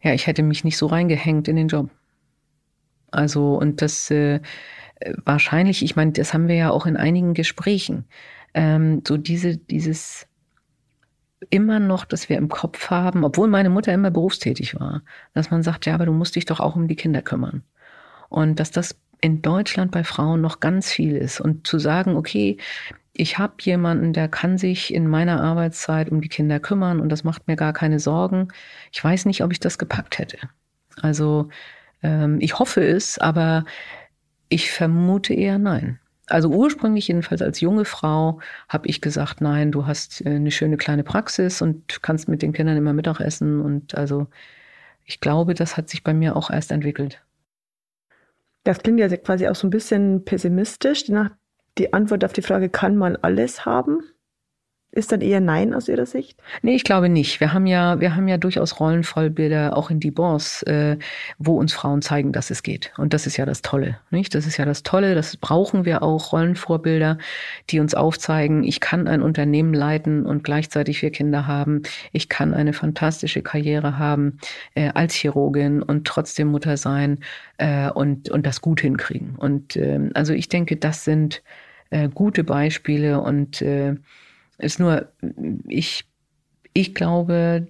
Ja, 0.05 0.13
ich 0.13 0.27
hätte 0.27 0.43
mich 0.43 0.63
nicht 0.63 0.77
so 0.77 0.85
reingehängt 0.85 1.47
in 1.47 1.55
den 1.55 1.67
Job. 1.67 1.89
Also, 3.11 3.55
und 3.57 3.81
das, 3.81 4.11
äh, 4.11 4.39
wahrscheinlich, 5.23 5.83
ich 5.83 5.95
meine, 5.95 6.11
das 6.11 6.33
haben 6.33 6.47
wir 6.47 6.55
ja 6.55 6.69
auch 6.69 6.85
in 6.85 6.95
einigen 6.95 7.33
Gesprächen, 7.33 8.05
ähm, 8.53 9.01
so 9.05 9.17
diese, 9.17 9.57
dieses 9.57 10.27
immer 11.49 11.79
noch, 11.79 12.05
dass 12.05 12.29
wir 12.29 12.37
im 12.37 12.49
Kopf 12.49 12.89
haben, 12.89 13.23
obwohl 13.23 13.47
meine 13.47 13.69
Mutter 13.69 13.93
immer 13.93 14.11
berufstätig 14.11 14.79
war, 14.79 15.01
dass 15.33 15.51
man 15.51 15.63
sagt, 15.63 15.85
ja, 15.85 15.95
aber 15.95 16.05
du 16.05 16.13
musst 16.13 16.35
dich 16.35 16.45
doch 16.45 16.59
auch 16.59 16.75
um 16.75 16.87
die 16.87 16.95
Kinder 16.95 17.21
kümmern. 17.21 17.63
Und 18.29 18.59
dass 18.59 18.71
das 18.71 18.95
in 19.21 19.41
Deutschland 19.41 19.91
bei 19.91 20.03
Frauen 20.03 20.41
noch 20.41 20.59
ganz 20.59 20.91
viel 20.91 21.15
ist. 21.15 21.39
Und 21.39 21.65
zu 21.65 21.79
sagen, 21.79 22.15
okay, 22.15 22.57
ich 23.17 23.37
habe 23.37 23.53
jemanden, 23.61 24.11
der 24.11 24.27
kann 24.27 24.57
sich 24.57 24.93
in 24.93 25.07
meiner 25.07 25.41
Arbeitszeit 25.41 26.09
um 26.09 26.19
die 26.21 26.27
Kinder 26.27 26.59
kümmern 26.59 26.99
und 26.99 27.09
das 27.09 27.23
macht 27.23 27.47
mir 27.47 27.55
gar 27.55 27.71
keine 27.71 27.99
Sorgen. 27.99 28.49
Ich 28.91 29.01
weiß 29.01 29.25
nicht, 29.25 29.41
ob 29.41 29.51
ich 29.53 29.59
das 29.61 29.77
gepackt 29.77 30.19
hätte. 30.19 30.37
Also 31.01 31.49
ähm, 32.03 32.37
ich 32.41 32.59
hoffe 32.59 32.83
es, 32.83 33.17
aber 33.17 33.63
ich 34.49 34.69
vermute 34.69 35.33
eher 35.33 35.57
nein. 35.57 35.99
Also 36.27 36.49
ursprünglich 36.49 37.07
jedenfalls 37.07 37.41
als 37.41 37.61
junge 37.61 37.85
Frau 37.85 38.41
habe 38.67 38.87
ich 38.87 38.99
gesagt, 38.99 39.39
nein, 39.39 39.71
du 39.71 39.85
hast 39.85 40.25
äh, 40.25 40.31
eine 40.31 40.51
schöne 40.51 40.75
kleine 40.75 41.03
Praxis 41.03 41.61
und 41.61 42.01
kannst 42.01 42.27
mit 42.27 42.41
den 42.41 42.51
Kindern 42.51 42.75
immer 42.75 42.93
Mittagessen. 42.93 43.61
Und 43.61 43.95
also 43.95 44.27
ich 45.05 45.21
glaube, 45.21 45.53
das 45.53 45.77
hat 45.77 45.89
sich 45.89 46.03
bei 46.03 46.13
mir 46.13 46.35
auch 46.35 46.49
erst 46.49 46.71
entwickelt. 46.71 47.23
Das 48.65 48.79
klingt 48.79 48.99
ja 48.99 49.07
quasi 49.17 49.47
auch 49.47 49.55
so 49.55 49.67
ein 49.67 49.69
bisschen 49.71 50.25
pessimistisch. 50.25 51.07
Nach 51.07 51.29
die 51.77 51.93
Antwort 51.93 52.23
auf 52.23 52.33
die 52.33 52.41
Frage, 52.41 52.69
kann 52.69 52.95
man 52.97 53.15
alles 53.17 53.65
haben? 53.65 54.01
Ist 54.95 55.11
dann 55.11 55.19
eher 55.19 55.41
Nein 55.41 55.73
aus 55.73 55.89
Ihrer 55.89 56.05
Sicht? 56.05 56.39
Nee, 56.61 56.77
ich 56.77 56.85
glaube 56.85 57.09
nicht. 57.09 57.41
Wir 57.41 57.51
haben 57.51 57.67
ja, 57.67 57.99
wir 57.99 58.15
haben 58.15 58.29
ja 58.29 58.37
durchaus 58.37 58.79
Rollenvollbilder 58.79 59.75
auch 59.75 59.89
in 59.89 59.99
die 59.99 60.09
Boss, 60.09 60.63
äh, 60.63 60.97
wo 61.37 61.57
uns 61.57 61.73
Frauen 61.73 62.01
zeigen, 62.01 62.31
dass 62.31 62.49
es 62.49 62.63
geht. 62.63 62.93
Und 62.97 63.13
das 63.13 63.27
ist 63.27 63.35
ja 63.35 63.45
das 63.45 63.61
Tolle, 63.61 63.99
nicht? 64.09 64.33
Das 64.35 64.47
ist 64.47 64.55
ja 64.55 64.63
das 64.63 64.83
Tolle. 64.83 65.13
Das 65.13 65.35
brauchen 65.35 65.83
wir 65.83 66.01
auch 66.01 66.31
Rollenvorbilder, 66.31 67.17
die 67.69 67.81
uns 67.81 67.93
aufzeigen, 67.93 68.63
ich 68.63 68.79
kann 68.79 69.09
ein 69.09 69.21
Unternehmen 69.21 69.73
leiten 69.73 70.25
und 70.25 70.45
gleichzeitig 70.45 70.99
vier 70.99 71.11
Kinder 71.11 71.45
haben. 71.45 71.81
Ich 72.13 72.29
kann 72.29 72.53
eine 72.53 72.71
fantastische 72.71 73.41
Karriere 73.41 73.99
haben 73.99 74.39
äh, 74.75 74.91
als 74.93 75.13
Chirurgin 75.13 75.83
und 75.83 76.07
trotzdem 76.07 76.47
Mutter 76.47 76.77
sein 76.77 77.19
äh, 77.57 77.89
und 77.89 78.29
und 78.29 78.45
das 78.45 78.61
gut 78.61 78.79
hinkriegen. 78.79 79.35
Und 79.35 79.75
äh, 79.75 80.09
also 80.13 80.31
ich 80.31 80.47
denke, 80.47 80.77
das 80.77 81.03
sind 81.03 81.43
äh, 81.89 82.09
gute 82.09 82.43
Beispiele 82.43 83.21
und 83.21 83.61
äh, 83.61 83.95
ist 84.57 84.79
nur, 84.79 85.11
ich, 85.67 86.05
ich 86.73 86.95
glaube, 86.95 87.67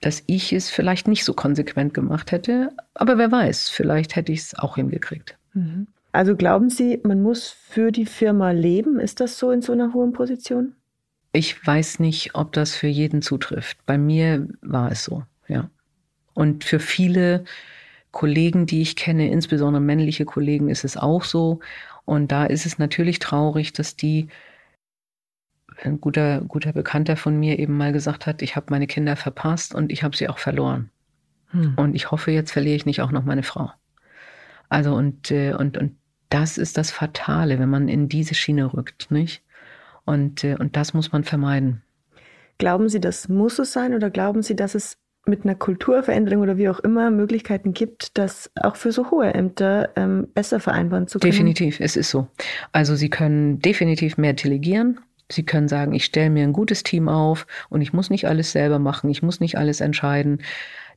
dass 0.00 0.22
ich 0.26 0.52
es 0.52 0.70
vielleicht 0.70 1.08
nicht 1.08 1.24
so 1.24 1.32
konsequent 1.32 1.94
gemacht 1.94 2.32
hätte, 2.32 2.70
aber 2.94 3.18
wer 3.18 3.32
weiß, 3.32 3.70
vielleicht 3.70 4.16
hätte 4.16 4.32
ich 4.32 4.40
es 4.40 4.54
auch 4.54 4.76
hingekriegt. 4.76 5.38
Mhm. 5.54 5.86
Also 6.12 6.36
glauben 6.36 6.70
Sie, 6.70 7.00
man 7.02 7.22
muss 7.22 7.48
für 7.48 7.90
die 7.90 8.06
Firma 8.06 8.52
leben? 8.52 9.00
Ist 9.00 9.18
das 9.18 9.36
so 9.36 9.50
in 9.50 9.62
so 9.62 9.72
einer 9.72 9.92
hohen 9.94 10.12
Position? 10.12 10.76
Ich 11.32 11.66
weiß 11.66 11.98
nicht, 11.98 12.36
ob 12.36 12.52
das 12.52 12.76
für 12.76 12.86
jeden 12.86 13.20
zutrifft. 13.20 13.78
Bei 13.86 13.98
mir 13.98 14.46
war 14.62 14.92
es 14.92 15.02
so, 15.02 15.24
ja. 15.48 15.70
Und 16.32 16.62
für 16.62 16.78
viele 16.78 17.44
Kollegen, 18.12 18.66
die 18.66 18.80
ich 18.80 18.94
kenne, 18.94 19.28
insbesondere 19.28 19.82
männliche 19.82 20.24
Kollegen, 20.24 20.68
ist 20.68 20.84
es 20.84 20.96
auch 20.96 21.24
so. 21.24 21.58
Und 22.04 22.32
da 22.32 22.44
ist 22.44 22.66
es 22.66 22.78
natürlich 22.78 23.18
traurig, 23.18 23.72
dass 23.72 23.96
die 23.96 24.28
ein 25.82 26.00
guter, 26.00 26.42
guter 26.42 26.72
Bekannter 26.72 27.16
von 27.16 27.38
mir 27.38 27.58
eben 27.58 27.76
mal 27.76 27.92
gesagt 27.92 28.26
hat, 28.26 28.42
ich 28.42 28.56
habe 28.56 28.66
meine 28.70 28.86
Kinder 28.86 29.16
verpasst 29.16 29.74
und 29.74 29.90
ich 29.90 30.02
habe 30.02 30.16
sie 30.16 30.28
auch 30.28 30.38
verloren. 30.38 30.90
Hm. 31.48 31.74
Und 31.76 31.94
ich 31.94 32.10
hoffe, 32.10 32.30
jetzt 32.30 32.52
verliere 32.52 32.76
ich 32.76 32.86
nicht 32.86 33.00
auch 33.00 33.10
noch 33.10 33.24
meine 33.24 33.42
Frau. 33.42 33.70
Also 34.68 34.94
und, 34.94 35.30
äh, 35.30 35.54
und, 35.54 35.76
und 35.76 35.96
das 36.28 36.58
ist 36.58 36.78
das 36.78 36.90
Fatale, 36.90 37.58
wenn 37.58 37.70
man 37.70 37.88
in 37.88 38.08
diese 38.08 38.34
Schiene 38.34 38.72
rückt, 38.72 39.10
nicht? 39.10 39.42
Und, 40.04 40.44
äh, 40.44 40.56
und 40.58 40.76
das 40.76 40.94
muss 40.94 41.12
man 41.12 41.24
vermeiden. 41.24 41.82
Glauben 42.58 42.88
Sie, 42.88 43.00
das 43.00 43.28
muss 43.28 43.56
so 43.56 43.64
sein 43.64 43.94
oder 43.94 44.10
glauben 44.10 44.42
Sie, 44.42 44.54
dass 44.54 44.74
es 44.74 44.98
mit 45.26 45.44
einer 45.44 45.54
Kulturveränderung 45.54 46.42
oder 46.42 46.56
wie 46.56 46.68
auch 46.68 46.80
immer 46.80 47.10
Möglichkeiten 47.10 47.72
gibt, 47.72 48.18
das 48.18 48.50
auch 48.60 48.76
für 48.76 48.92
so 48.92 49.10
hohe 49.10 49.32
Ämter 49.32 49.90
ähm, 49.96 50.28
besser 50.34 50.60
vereinbaren 50.60 51.06
zu 51.06 51.18
können? 51.18 51.32
Definitiv, 51.32 51.80
es 51.80 51.96
ist 51.96 52.10
so. 52.10 52.26
Also 52.72 52.96
Sie 52.96 53.10
können 53.10 53.60
definitiv 53.60 54.18
mehr 54.18 54.34
delegieren. 54.34 55.00
Sie 55.30 55.44
können 55.44 55.68
sagen, 55.68 55.94
ich 55.94 56.04
stelle 56.04 56.30
mir 56.30 56.44
ein 56.44 56.52
gutes 56.52 56.82
Team 56.82 57.08
auf 57.08 57.46
und 57.70 57.80
ich 57.80 57.92
muss 57.92 58.10
nicht 58.10 58.26
alles 58.26 58.52
selber 58.52 58.78
machen, 58.78 59.08
ich 59.10 59.22
muss 59.22 59.40
nicht 59.40 59.56
alles 59.56 59.80
entscheiden. 59.80 60.42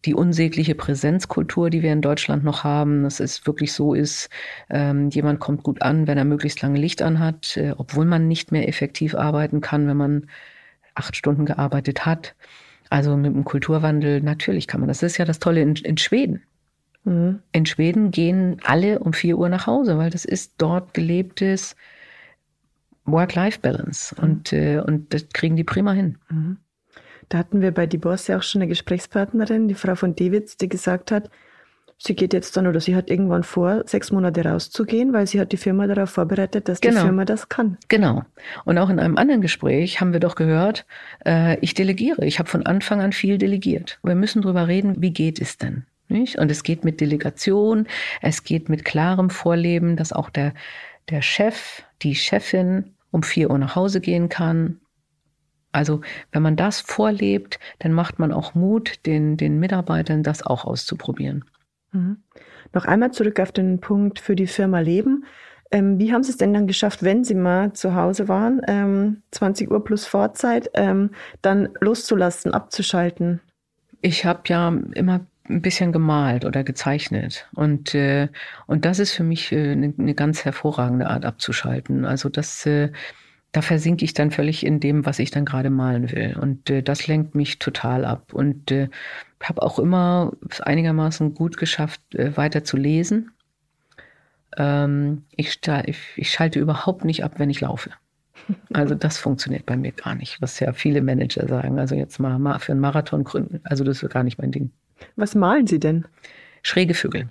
Die 0.06 0.14
unsägliche 0.14 0.76
Präsenzkultur, 0.76 1.70
die 1.70 1.82
wir 1.82 1.92
in 1.92 2.02
Deutschland 2.02 2.44
noch 2.44 2.64
haben, 2.64 3.04
dass 3.04 3.20
es 3.20 3.48
wirklich 3.48 3.74
so 3.74 3.94
ist, 3.94 4.30
ähm, 4.70 5.10
jemand 5.10 5.40
kommt 5.40 5.64
gut 5.64 5.82
an, 5.82 6.06
wenn 6.06 6.18
er 6.18 6.26
möglichst 6.26 6.62
lange 6.62 6.80
Licht 6.80 7.02
anhat, 7.02 7.58
äh, 7.58 7.74
obwohl 7.78 8.06
man 8.06 8.28
nicht 8.28 8.52
mehr 8.52 8.68
effektiv 8.68 9.16
arbeiten 9.16 9.62
kann, 9.62 9.88
wenn 9.88 9.98
man 9.98 10.28
acht 10.94 11.16
Stunden 11.16 11.46
gearbeitet 11.46 12.06
hat. 12.06 12.36
Also 12.90 13.18
mit 13.18 13.34
dem 13.34 13.44
Kulturwandel, 13.44 14.22
natürlich 14.22 14.68
kann 14.68 14.80
man 14.80 14.88
das. 14.88 15.04
Ist 15.04 15.18
ja 15.18 15.26
das 15.26 15.40
Tolle 15.40 15.62
in, 15.62 15.76
in 15.76 15.98
Schweden. 15.98 16.44
Mhm. 17.04 17.40
In 17.52 17.66
Schweden 17.66 18.12
gehen 18.12 18.60
alle 18.64 19.00
um 19.00 19.14
vier 19.14 19.38
Uhr 19.38 19.50
nach 19.50 19.68
Hause, 19.68 19.98
weil 19.98 20.10
das 20.10 20.26
ist 20.26 20.54
dort 20.58 20.94
gelebtes 20.94 21.76
Work-Life-Balance. 23.06 24.16
Mhm. 24.18 24.24
Und, 24.24 24.54
äh, 24.54 24.80
und 24.80 25.14
das 25.14 25.28
kriegen 25.30 25.56
die 25.56 25.64
prima 25.64 25.94
hin. 25.94 26.18
Mhm. 26.30 26.58
Da 27.30 27.40
hatten 27.40 27.62
wir 27.62 27.72
bei 27.72 27.88
Die 27.88 27.98
Boss 27.98 28.28
ja 28.28 28.38
auch 28.38 28.44
schon 28.44 28.62
eine 28.62 28.70
Gesprächspartnerin, 28.70 29.68
die 29.68 29.76
Frau 29.76 29.96
von 29.96 30.16
Davids, 30.16 30.58
die 30.58 30.70
gesagt 30.70 31.12
hat, 31.12 31.30
sie 31.98 32.16
geht 32.16 32.34
jetzt 32.34 32.56
dann 32.56 32.68
oder 32.68 32.80
sie 32.80 32.96
hat 32.96 33.10
irgendwann 33.10 33.44
vor, 33.44 33.84
sechs 33.86 34.12
Monate 34.12 34.46
rauszugehen, 34.46 35.14
weil 35.14 35.28
sie 35.28 35.40
hat 35.40 35.52
die 35.52 35.58
Firma 35.58 35.88
darauf 35.88 36.10
vorbereitet, 36.12 36.70
dass 36.70 36.80
genau. 36.80 37.02
die 37.02 37.06
Firma 37.08 37.26
das 37.26 37.50
kann. 37.50 37.78
Genau. 37.88 38.24
Und 38.66 38.78
auch 38.78 38.90
in 38.90 39.00
einem 39.00 39.18
anderen 39.18 39.42
Gespräch 39.42 40.00
haben 40.00 40.14
wir 40.14 40.20
doch 40.20 40.36
gehört, 40.36 40.86
äh, 41.26 41.58
ich 41.60 41.74
delegiere. 41.74 42.26
Ich 42.26 42.40
habe 42.40 42.50
von 42.50 42.66
Anfang 42.66 43.02
an 43.02 43.14
viel 43.14 43.38
delegiert. 43.38 44.00
Wir 44.04 44.16
müssen 44.16 44.42
drüber 44.42 44.68
reden, 44.68 45.02
wie 45.02 45.12
geht 45.12 45.42
es 45.42 45.58
denn? 45.58 45.86
Nicht? 46.10 46.38
Und 46.38 46.52
es 46.52 46.64
geht 46.64 46.86
mit 46.86 47.02
Delegation, 47.02 47.88
es 48.22 48.44
geht 48.44 48.70
mit 48.70 48.86
klarem 48.86 49.30
Vorleben, 49.30 49.98
dass 49.98 50.14
auch 50.14 50.30
der, 50.30 50.54
der 51.10 51.22
Chef, 51.22 51.84
die 52.02 52.16
Chefin 52.16 52.94
um 53.12 53.24
vier 53.24 53.50
Uhr 53.50 53.58
nach 53.58 53.76
Hause 53.76 54.00
gehen 54.00 54.30
kann. 54.30 54.80
Also 55.74 56.02
wenn 56.32 56.44
man 56.44 56.56
das 56.56 56.80
vorlebt, 56.80 57.60
dann 57.80 57.92
macht 57.92 58.20
man 58.20 58.32
auch 58.32 58.56
Mut, 58.56 59.06
den, 59.06 59.36
den 59.36 59.60
Mitarbeitern 59.60 60.24
das 60.24 60.46
auch 60.46 60.64
auszuprobieren. 60.64 61.44
Mhm. 61.98 62.18
Noch 62.74 62.86
einmal 62.86 63.12
zurück 63.12 63.40
auf 63.40 63.52
den 63.52 63.80
Punkt 63.80 64.20
für 64.20 64.36
die 64.36 64.48
Firma 64.48 64.80
Leben. 64.80 65.26
Ähm, 65.72 66.00
wie 66.00 66.14
haben 66.14 66.24
Sie 66.24 66.32
es 66.32 66.38
denn 66.38 66.54
dann 66.54 66.68
geschafft, 66.68 67.04
wenn 67.04 67.24
Sie 67.24 67.36
mal 67.36 67.74
zu 67.74 67.96
Hause 67.96 68.28
waren, 68.28 68.62
ähm, 68.68 69.24
20 69.32 69.70
Uhr 69.70 69.84
plus 69.84 70.06
Vorzeit, 70.06 70.70
ähm, 70.74 71.12
dann 71.42 71.70
loszulassen, 71.82 72.54
abzuschalten? 72.54 73.42
Ich 74.02 74.26
habe 74.26 74.42
ja 74.48 74.74
immer 74.94 75.26
ein 75.50 75.62
bisschen 75.62 75.92
gemalt 75.92 76.46
oder 76.46 76.64
gezeichnet. 76.64 77.48
Und, 77.54 77.96
äh, 77.96 78.30
und 78.66 78.86
das 78.86 79.00
ist 79.00 79.14
für 79.14 79.24
mich 79.24 79.52
äh, 79.52 79.72
eine, 79.72 79.94
eine 79.98 80.14
ganz 80.14 80.46
hervorragende 80.46 81.08
Art 81.08 81.26
abzuschalten. 81.26 82.06
Also 82.06 82.30
das, 82.30 82.66
äh, 82.66 82.92
da 83.52 83.62
versinke 83.62 84.06
ich 84.06 84.14
dann 84.14 84.32
völlig 84.32 84.66
in 84.66 84.80
dem, 84.80 85.06
was 85.06 85.20
ich 85.20 85.32
dann 85.32 85.46
gerade 85.46 85.70
malen 85.70 86.12
will. 86.12 86.38
Und 86.40 86.70
äh, 86.70 86.84
das 86.84 87.08
lenkt 87.08 87.36
mich 87.36 87.60
total 87.60 88.06
ab. 88.06 88.34
Und 88.34 88.72
äh, 88.72 88.90
habe 89.44 89.62
auch 89.62 89.80
immer 89.80 90.34
einigermaßen 90.62 91.34
gut 91.34 91.58
geschafft, 91.58 92.02
äh, 92.16 92.36
weiter 92.38 92.64
zu 92.64 92.78
lesen. 92.78 93.32
Ähm, 94.58 95.24
ich, 95.36 95.60
ich, 96.16 96.32
schalte 96.32 96.60
überhaupt 96.60 97.06
nicht 97.06 97.24
ab, 97.24 97.34
wenn 97.38 97.50
ich 97.50 97.62
laufe. 97.62 97.92
Also 98.74 98.96
das 98.96 99.18
funktioniert 99.18 99.66
bei 99.66 99.78
mir 99.78 99.92
gar 99.92 100.16
nicht, 100.16 100.42
was 100.42 100.60
ja 100.60 100.74
viele 100.74 101.02
Manager 101.02 101.48
sagen. 101.48 101.80
Also 101.80 101.96
jetzt 101.96 102.20
mal 102.20 102.60
für 102.60 102.72
einen 102.72 102.82
Marathon 102.82 103.24
gründen, 103.24 103.62
also 103.64 103.84
das 103.84 104.02
ist 104.02 104.12
gar 104.12 104.24
nicht 104.24 104.40
mein 104.40 104.52
Ding. 104.52 104.72
Was 105.16 105.36
malen 105.36 105.68
Sie 105.68 105.80
denn? 105.80 106.06
Schräge 106.64 106.94
Vögel. 106.94 107.30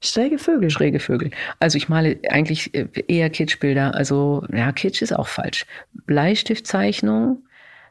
Schräge 0.00 0.38
Vögel? 0.38 0.68
Schräge 0.68 0.98
Vögel. 0.98 1.30
Also 1.60 1.78
ich 1.78 1.88
male 1.88 2.18
eigentlich 2.28 2.74
äh, 2.74 2.88
eher 3.06 3.30
Kitschbilder. 3.30 3.94
Also 3.94 4.44
ja, 4.52 4.72
Kitsch 4.72 5.00
ist 5.00 5.14
auch 5.16 5.28
falsch. 5.28 5.64
Bleistiftzeichnung 6.06 7.44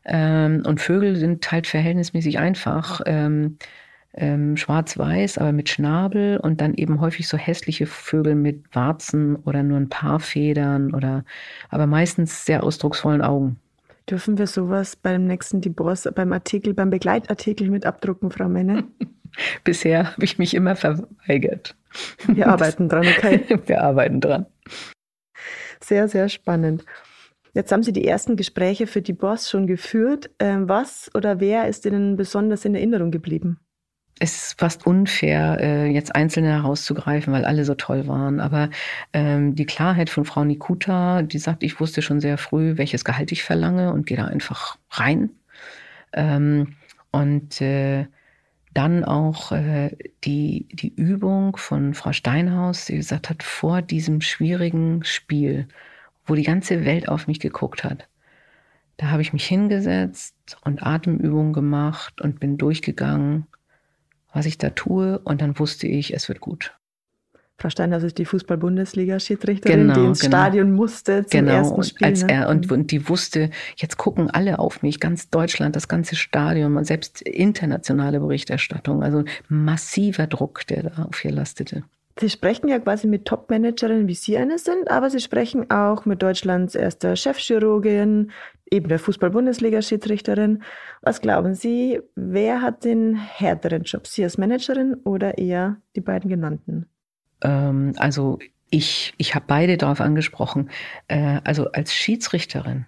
ähm, 0.06 0.64
und 0.66 0.82
Vögel 0.82 1.16
sind 1.16 1.50
halt 1.52 1.68
verhältnismäßig 1.68 2.40
einfach. 2.40 3.02
Ähm, 3.06 3.58
ähm, 4.14 4.58
schwarz-weiß, 4.58 5.38
aber 5.38 5.52
mit 5.52 5.70
Schnabel 5.70 6.38
und 6.38 6.60
dann 6.60 6.74
eben 6.74 7.00
häufig 7.00 7.28
so 7.28 7.38
hässliche 7.38 7.86
Vögel 7.86 8.36
mit 8.36 8.64
Warzen 8.76 9.38
oder 9.38 9.64
nur 9.64 9.78
ein 9.78 9.90
paar 9.90 10.20
Federn 10.20 10.94
oder 10.94 11.24
aber 11.70 11.88
meistens 11.88 12.46
sehr 12.46 12.64
ausdrucksvollen 12.64 13.22
Augen. 13.22 13.58
Dürfen 14.10 14.38
wir 14.38 14.48
sowas 14.48 14.96
beim 14.96 15.26
nächsten 15.26 15.62
Divorce, 15.62 16.10
beim 16.14 16.34
Artikel, 16.34 16.74
beim 16.74 16.90
Begleitartikel 16.90 17.70
mit 17.70 17.86
abdrucken, 17.86 18.32
Frau 18.32 18.50
Menne? 18.50 18.84
Bisher 19.64 20.12
habe 20.12 20.26
ich 20.26 20.38
mich 20.38 20.54
immer 20.54 20.76
verweigert. 20.76 21.76
Wir 22.28 22.48
arbeiten 22.48 22.90
dran, 22.90 23.08
okay? 23.08 23.46
Wir 23.66 23.82
arbeiten 23.82 24.20
dran. 24.20 24.46
Sehr, 25.80 26.10
sehr 26.10 26.28
spannend. 26.28 26.84
Jetzt 27.54 27.72
haben 27.72 27.84
Sie 27.84 27.94
die 27.94 28.08
ersten 28.08 28.36
Gespräche 28.36 28.88
für 28.88 29.02
die 29.02 29.14
Boss 29.14 29.50
schon 29.50 29.68
geführt. 29.68 30.30
Ähm, 30.40 30.70
was 30.70 31.10
oder 31.14 31.40
wer 31.40 31.68
ist 31.68 31.86
Ihnen 31.86 32.16
besonders 32.16 32.66
in 32.66 32.76
Erinnerung 32.76 33.12
geblieben? 33.12 33.60
es 34.22 34.50
ist 34.50 34.60
fast 34.60 34.86
unfair, 34.86 35.58
äh, 35.60 35.88
jetzt 35.88 36.16
Einzelne 36.16 36.50
herauszugreifen, 36.50 37.34
weil 37.34 37.44
alle 37.44 37.66
so 37.66 37.74
toll 37.74 38.08
waren. 38.08 38.40
Aber 38.40 38.70
ähm, 39.14 39.56
die 39.56 39.66
Klarheit 39.66 40.12
von 40.12 40.26
Frau 40.26 40.44
Nikuta, 40.44 41.24
die 41.24 41.40
sagt, 41.40 41.64
ich 41.64 41.80
wusste 41.80 42.04
schon 42.04 42.20
sehr 42.20 42.38
früh, 42.38 42.78
welches 42.78 43.04
Gehalt 43.04 43.32
ich 43.32 43.44
verlange 43.44 43.92
und 43.92 44.06
gehe 44.06 44.18
da 44.18 44.26
einfach 44.26 44.78
rein. 44.92 45.32
Ähm, 46.14 46.76
und 47.12 47.62
äh, 47.62 48.06
dann 48.76 49.04
auch 49.04 49.52
äh, 49.54 49.98
die, 50.24 50.68
die 50.72 50.94
Übung 50.94 51.58
von 51.58 51.96
Frau 51.96 52.14
Steinhaus, 52.14 52.86
die 52.86 52.98
gesagt 52.98 53.28
hat, 53.28 53.42
vor 53.42 53.82
diesem 53.82 54.22
schwierigen 54.22 55.04
Spiel, 55.04 55.68
wo 56.32 56.36
die 56.36 56.44
ganze 56.44 56.86
Welt 56.86 57.10
auf 57.10 57.28
mich 57.28 57.40
geguckt 57.40 57.84
hat, 57.84 58.08
da 58.98 59.12
habe 59.12 59.22
ich 59.22 59.34
mich 59.34 59.46
hingesetzt 59.46 60.58
und 60.64 60.82
Atemübungen 60.82 61.54
gemacht 61.54 62.22
und 62.22 62.40
bin 62.40 62.58
durchgegangen 62.58 63.48
was 64.34 64.46
ich 64.46 64.58
da 64.58 64.70
tue 64.70 65.20
und 65.20 65.42
dann 65.42 65.58
wusste 65.60 65.88
ich, 65.88 66.14
es 66.14 66.30
wird 66.30 66.40
gut. 66.40 66.74
Frau 67.58 67.70
Steinhaus 67.70 68.02
ist 68.02 68.18
die 68.18 68.26
Fußball-Bundesliga-Schiedsrichterin, 68.26 69.82
genau, 69.82 69.94
die 69.94 70.06
ins 70.08 70.22
genau. 70.22 70.38
Stadion 70.38 70.72
musste 70.72 71.26
zum 71.28 71.42
genau, 71.42 71.52
ersten 71.52 71.84
Spiel. 71.84 72.08
Als 72.08 72.24
ne? 72.24 72.32
er, 72.32 72.50
und, 72.50 72.68
mhm. 72.68 72.74
und 72.74 72.92
die 72.92 73.08
wusste, 73.08 73.52
jetzt 73.76 73.98
gucken 73.98 74.32
alle 74.32 74.58
auf 74.58 74.82
mich, 74.82 75.00
ganz 75.00 75.30
Deutschland, 75.30 75.76
das 75.76 75.88
ganze 75.88 76.16
Stadion, 76.16 76.84
selbst 76.84 77.22
internationale 77.22 78.20
Berichterstattung. 78.20 79.04
Also 79.04 79.26
massiver 79.48 80.26
Druck, 80.26 80.66
der 80.68 80.84
da 80.84 81.04
auf 81.04 81.24
ihr 81.24 81.32
lastete. 81.32 81.84
Sie 82.20 82.30
sprechen 82.30 82.68
ja 82.68 82.80
quasi 82.80 83.08
mit 83.08 83.26
Top-Managerinnen, 83.26 84.08
wie 84.08 84.16
Sie 84.16 84.38
eine 84.38 84.58
sind, 84.58 84.90
aber 84.92 85.10
Sie 85.10 85.20
sprechen 85.20 85.72
auch 85.72 86.06
mit 86.06 86.22
Deutschlands 86.22 86.76
erster 86.76 87.16
Chefchirurgin, 87.16 88.32
eben 88.70 88.88
der 88.90 89.00
Fußball-Bundesliga-Schiedsrichterin. 89.00 90.64
Was 91.02 91.22
glauben 91.22 91.56
Sie, 91.56 92.00
wer 92.16 92.62
hat 92.62 92.84
den 92.84 93.16
härteren 93.16 93.84
Job? 93.84 94.08
Sie 94.08 94.24
als 94.24 94.38
Managerin 94.38 94.96
oder 95.04 95.38
eher 95.38 95.78
die 95.96 96.02
beiden 96.02 96.30
genannten? 96.30 96.88
Ähm, 97.42 97.94
also 97.98 98.40
ich, 98.70 99.14
ich 99.18 99.36
habe 99.36 99.46
beide 99.48 99.78
darauf 99.78 100.02
angesprochen. 100.02 100.70
Äh, 101.08 101.42
also 101.44 101.72
als 101.72 101.94
Schiedsrichterin 101.94 102.86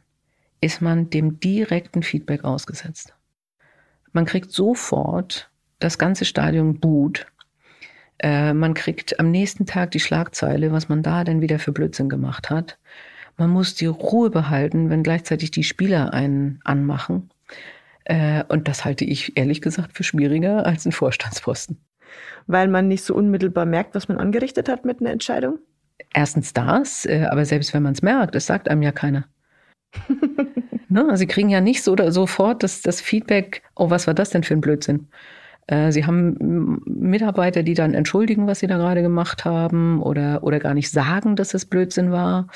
ist 0.62 0.82
man 0.82 1.10
dem 1.10 1.40
direkten 1.40 2.04
Feedback 2.04 2.44
ausgesetzt. 2.44 3.14
Man 4.14 4.26
kriegt 4.26 4.52
sofort 4.52 5.52
das 5.80 5.98
ganze 5.98 6.24
Stadion 6.24 6.80
Boot 6.80 7.28
äh, 8.24 8.54
man 8.54 8.74
kriegt 8.74 9.20
am 9.20 9.30
nächsten 9.30 9.66
Tag 9.66 9.92
die 9.92 10.00
Schlagzeile, 10.00 10.72
was 10.72 10.88
man 10.88 11.04
da 11.04 11.26
denn 11.26 11.42
wieder 11.42 11.60
für 11.60 11.74
Blödsinn 11.74 12.08
gemacht 12.08 12.50
hat. 12.50 12.80
Man 13.38 13.50
muss 13.50 13.76
die 13.76 13.86
Ruhe 13.86 14.30
behalten, 14.30 14.90
wenn 14.90 15.04
gleichzeitig 15.04 15.52
die 15.52 15.64
Spieler 15.64 16.14
einen 16.14 16.60
anmachen. 16.64 17.30
Äh, 18.06 18.44
und 18.48 18.68
das 18.70 18.86
halte 18.86 19.04
ich 19.04 19.38
ehrlich 19.38 19.62
gesagt 19.62 19.94
für 19.94 20.04
schwieriger 20.04 20.66
als 20.66 20.86
ein 20.86 20.94
Vorstandsposten. 20.94 21.78
Weil 22.48 22.70
man 22.70 22.88
nicht 22.88 23.04
so 23.04 23.14
unmittelbar 23.14 23.66
merkt, 23.66 23.94
was 23.94 24.08
man 24.08 24.18
angerichtet 24.18 24.70
hat 24.70 24.86
mit 24.86 25.02
einer 25.02 25.12
Entscheidung? 25.12 25.60
Erstens 26.14 26.54
das, 26.54 27.06
äh, 27.06 27.28
aber 27.30 27.44
selbst 27.44 27.74
wenn 27.74 27.84
man 27.84 27.94
es 27.94 28.02
merkt, 28.02 28.36
es 28.36 28.46
sagt 28.46 28.70
einem 28.70 28.84
ja 28.84 28.94
keiner. 28.94 29.26
ne? 30.88 31.02
Also 31.02 31.18
sie 31.18 31.28
kriegen 31.28 31.50
ja 31.50 31.60
nicht 31.60 31.84
so 31.84 31.92
oder 31.92 32.12
sofort 32.14 32.64
das, 32.64 32.82
das 32.82 33.02
Feedback, 33.02 33.64
oh, 33.76 33.90
was 33.90 34.08
war 34.08 34.14
das 34.14 34.30
denn 34.30 34.44
für 34.44 34.54
ein 34.54 34.62
Blödsinn? 34.62 35.10
Äh, 35.68 35.92
sie 35.92 36.06
haben 36.06 36.82
Mitarbeiter, 36.86 37.64
die 37.64 37.74
dann 37.74 37.94
entschuldigen, 37.94 38.48
was 38.48 38.60
sie 38.60 38.68
da 38.68 38.78
gerade 38.78 39.02
gemacht 39.02 39.46
haben 39.46 40.02
oder, 40.02 40.44
oder 40.44 40.60
gar 40.60 40.74
nicht 40.74 40.92
sagen, 40.92 41.36
dass 41.36 41.54
es 41.54 41.66
Blödsinn 41.66 42.12
war. 42.12 42.48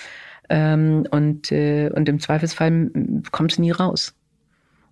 Ähm, 0.50 1.06
und, 1.12 1.52
äh, 1.52 1.90
und 1.94 2.08
im 2.08 2.20
Zweifelsfall 2.20 2.92
kommt 3.32 3.54
es 3.54 3.60
nie 3.60 3.72
raus. 3.72 4.14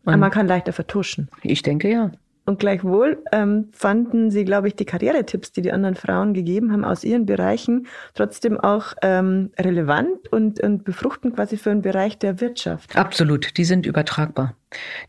Und 0.04 0.14
Aber 0.14 0.20
man 0.20 0.32
kann 0.32 0.48
leichter 0.48 0.74
vertuschen. 0.74 1.30
Ich 1.42 1.62
denke 1.62 1.90
ja. 1.90 2.12
Und 2.46 2.60
gleichwohl 2.60 3.24
ähm, 3.32 3.70
fanden 3.72 4.30
sie, 4.30 4.46
glaube 4.46 4.68
ich, 4.68 4.76
die 4.76 4.86
Karrieretipps, 4.86 5.52
die 5.52 5.64
die 5.64 5.72
anderen 5.72 5.96
Frauen 5.96 6.34
gegeben 6.34 6.72
haben 6.72 6.86
aus 6.86 7.04
ihren 7.04 7.26
Bereichen, 7.26 7.88
trotzdem 8.14 8.60
auch 8.60 8.94
ähm, 9.02 9.52
relevant 9.60 10.32
und, 10.32 10.60
und 10.60 10.84
befruchtend 10.84 11.36
quasi 11.36 11.58
für 11.58 11.72
einen 11.72 11.82
Bereich 11.82 12.20
der 12.20 12.40
Wirtschaft. 12.42 12.96
Absolut, 12.96 13.58
die 13.58 13.66
sind 13.66 13.88
übertragbar. 13.88 14.56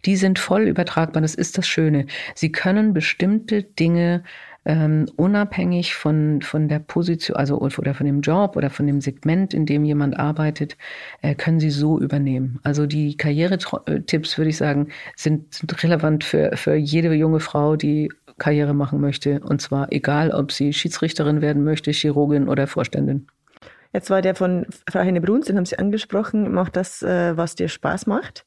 Die 0.06 0.16
sind 0.16 0.38
voll 0.38 0.62
übertragbar, 0.62 1.20
das 1.20 1.34
ist 1.34 1.58
das 1.58 1.68
Schöne. 1.68 2.06
Sie 2.34 2.52
können 2.52 2.94
bestimmte 2.94 3.62
Dinge 3.62 4.22
ähm, 4.66 5.06
unabhängig 5.14 5.94
von, 5.94 6.42
von 6.42 6.68
der 6.68 6.80
Position, 6.80 7.36
also 7.36 7.58
oder 7.60 7.94
von 7.94 8.04
dem 8.04 8.20
Job 8.20 8.56
oder 8.56 8.68
von 8.68 8.86
dem 8.86 9.00
Segment, 9.00 9.54
in 9.54 9.64
dem 9.64 9.84
jemand 9.84 10.18
arbeitet, 10.18 10.76
äh, 11.22 11.36
können 11.36 11.60
sie 11.60 11.70
so 11.70 12.00
übernehmen. 12.00 12.58
Also 12.64 12.86
die 12.86 13.16
Karrieretipps, 13.16 14.36
würde 14.36 14.50
ich 14.50 14.56
sagen, 14.56 14.88
sind, 15.14 15.54
sind 15.54 15.82
relevant 15.84 16.24
für, 16.24 16.56
für 16.56 16.74
jede 16.74 17.14
junge 17.14 17.38
Frau, 17.38 17.76
die 17.76 18.10
Karriere 18.38 18.74
machen 18.74 19.00
möchte. 19.00 19.40
Und 19.40 19.62
zwar 19.62 19.92
egal, 19.92 20.32
ob 20.32 20.50
sie 20.50 20.72
Schiedsrichterin 20.72 21.40
werden 21.40 21.62
möchte, 21.62 21.92
Chirurgin 21.92 22.48
oder 22.48 22.66
Vorständin. 22.66 23.28
Jetzt 23.92 24.10
war 24.10 24.20
der 24.20 24.34
von 24.34 24.66
Frau 24.90 25.00
Henne 25.00 25.20
Bruns, 25.20 25.46
den 25.46 25.56
haben 25.56 25.64
Sie 25.64 25.78
angesprochen, 25.78 26.52
macht 26.52 26.76
das, 26.76 27.02
äh, 27.02 27.36
was 27.36 27.54
dir 27.54 27.68
Spaß 27.68 28.06
macht. 28.06 28.44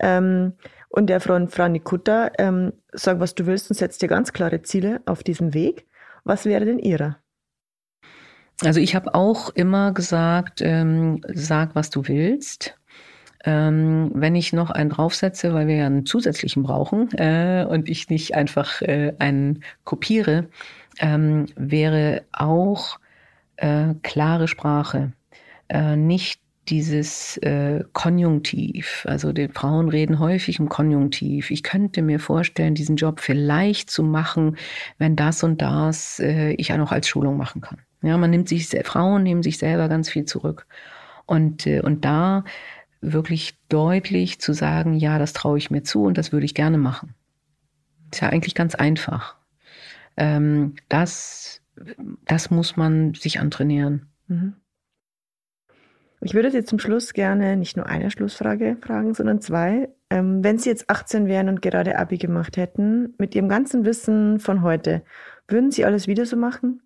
Ähm, 0.00 0.54
und 0.88 1.08
der 1.08 1.20
von 1.20 1.48
Frau 1.48 1.68
Nikutta, 1.68 2.30
ähm, 2.38 2.72
sag, 2.92 3.20
was 3.20 3.34
du 3.34 3.46
willst 3.46 3.70
und 3.70 3.76
setzt 3.76 4.02
dir 4.02 4.08
ganz 4.08 4.32
klare 4.32 4.62
Ziele 4.62 5.00
auf 5.06 5.22
diesem 5.22 5.54
Weg. 5.54 5.86
Was 6.24 6.44
wäre 6.44 6.64
denn 6.64 6.78
ihrer? 6.78 7.18
Also 8.64 8.80
ich 8.80 8.94
habe 8.94 9.14
auch 9.14 9.50
immer 9.50 9.92
gesagt, 9.92 10.60
ähm, 10.62 11.20
sag, 11.32 11.74
was 11.74 11.90
du 11.90 12.08
willst. 12.08 12.74
Ähm, 13.44 14.10
wenn 14.14 14.34
ich 14.34 14.52
noch 14.52 14.70
einen 14.70 14.90
draufsetze, 14.90 15.54
weil 15.54 15.68
wir 15.68 15.76
ja 15.76 15.86
einen 15.86 16.06
zusätzlichen 16.06 16.64
brauchen 16.64 17.12
äh, 17.12 17.64
und 17.68 17.88
ich 17.88 18.10
nicht 18.10 18.34
einfach 18.34 18.82
äh, 18.82 19.14
einen 19.20 19.62
kopiere, 19.84 20.48
ähm, 20.98 21.46
wäre 21.54 22.24
auch 22.32 22.98
äh, 23.56 23.94
klare 24.02 24.48
Sprache. 24.48 25.12
Äh, 25.68 25.94
nicht 25.94 26.40
dieses 26.70 27.36
äh, 27.38 27.84
Konjunktiv. 27.92 29.04
Also 29.08 29.32
die 29.32 29.48
Frauen 29.48 29.88
reden 29.88 30.18
häufig 30.18 30.58
im 30.58 30.68
Konjunktiv. 30.68 31.50
Ich 31.50 31.62
könnte 31.62 32.02
mir 32.02 32.20
vorstellen, 32.20 32.74
diesen 32.74 32.96
Job 32.96 33.20
vielleicht 33.20 33.90
zu 33.90 34.02
machen, 34.02 34.56
wenn 34.98 35.16
das 35.16 35.42
und 35.42 35.62
das 35.62 36.20
äh, 36.20 36.52
ich 36.52 36.72
auch 36.72 36.76
noch 36.76 36.92
als 36.92 37.08
Schulung 37.08 37.36
machen 37.36 37.60
kann. 37.60 37.78
Ja, 38.02 38.16
man 38.16 38.30
nimmt 38.30 38.48
sich, 38.48 38.68
Frauen 38.84 39.22
nehmen 39.22 39.42
sich 39.42 39.58
selber 39.58 39.88
ganz 39.88 40.08
viel 40.08 40.24
zurück. 40.24 40.66
Und, 41.26 41.66
äh, 41.66 41.80
und 41.80 42.04
da 42.04 42.44
wirklich 43.00 43.58
deutlich 43.68 44.40
zu 44.40 44.52
sagen, 44.52 44.94
ja, 44.94 45.18
das 45.18 45.32
traue 45.32 45.58
ich 45.58 45.70
mir 45.70 45.82
zu 45.82 46.04
und 46.04 46.18
das 46.18 46.32
würde 46.32 46.46
ich 46.46 46.54
gerne 46.54 46.78
machen. 46.78 47.14
Ist 48.12 48.20
ja 48.20 48.28
eigentlich 48.28 48.54
ganz 48.54 48.74
einfach. 48.74 49.36
Ähm, 50.16 50.74
das, 50.88 51.62
das 52.24 52.50
muss 52.50 52.76
man 52.76 53.14
sich 53.14 53.40
antrainieren. 53.40 54.08
Mhm. 54.26 54.54
Ich 56.20 56.34
würde 56.34 56.50
Sie 56.50 56.64
zum 56.64 56.78
Schluss 56.78 57.12
gerne 57.12 57.56
nicht 57.56 57.76
nur 57.76 57.86
eine 57.86 58.10
Schlussfrage 58.10 58.76
fragen, 58.80 59.14
sondern 59.14 59.40
zwei. 59.40 59.88
Ähm, 60.10 60.42
wenn 60.42 60.58
Sie 60.58 60.68
jetzt 60.68 60.90
18 60.90 61.26
wären 61.26 61.48
und 61.48 61.62
gerade 61.62 61.98
Abi 61.98 62.18
gemacht 62.18 62.56
hätten, 62.56 63.14
mit 63.18 63.34
Ihrem 63.34 63.48
ganzen 63.48 63.84
Wissen 63.84 64.40
von 64.40 64.62
heute, 64.62 65.02
würden 65.46 65.70
Sie 65.70 65.84
alles 65.84 66.08
wieder 66.08 66.26
so 66.26 66.36
machen? 66.36 66.82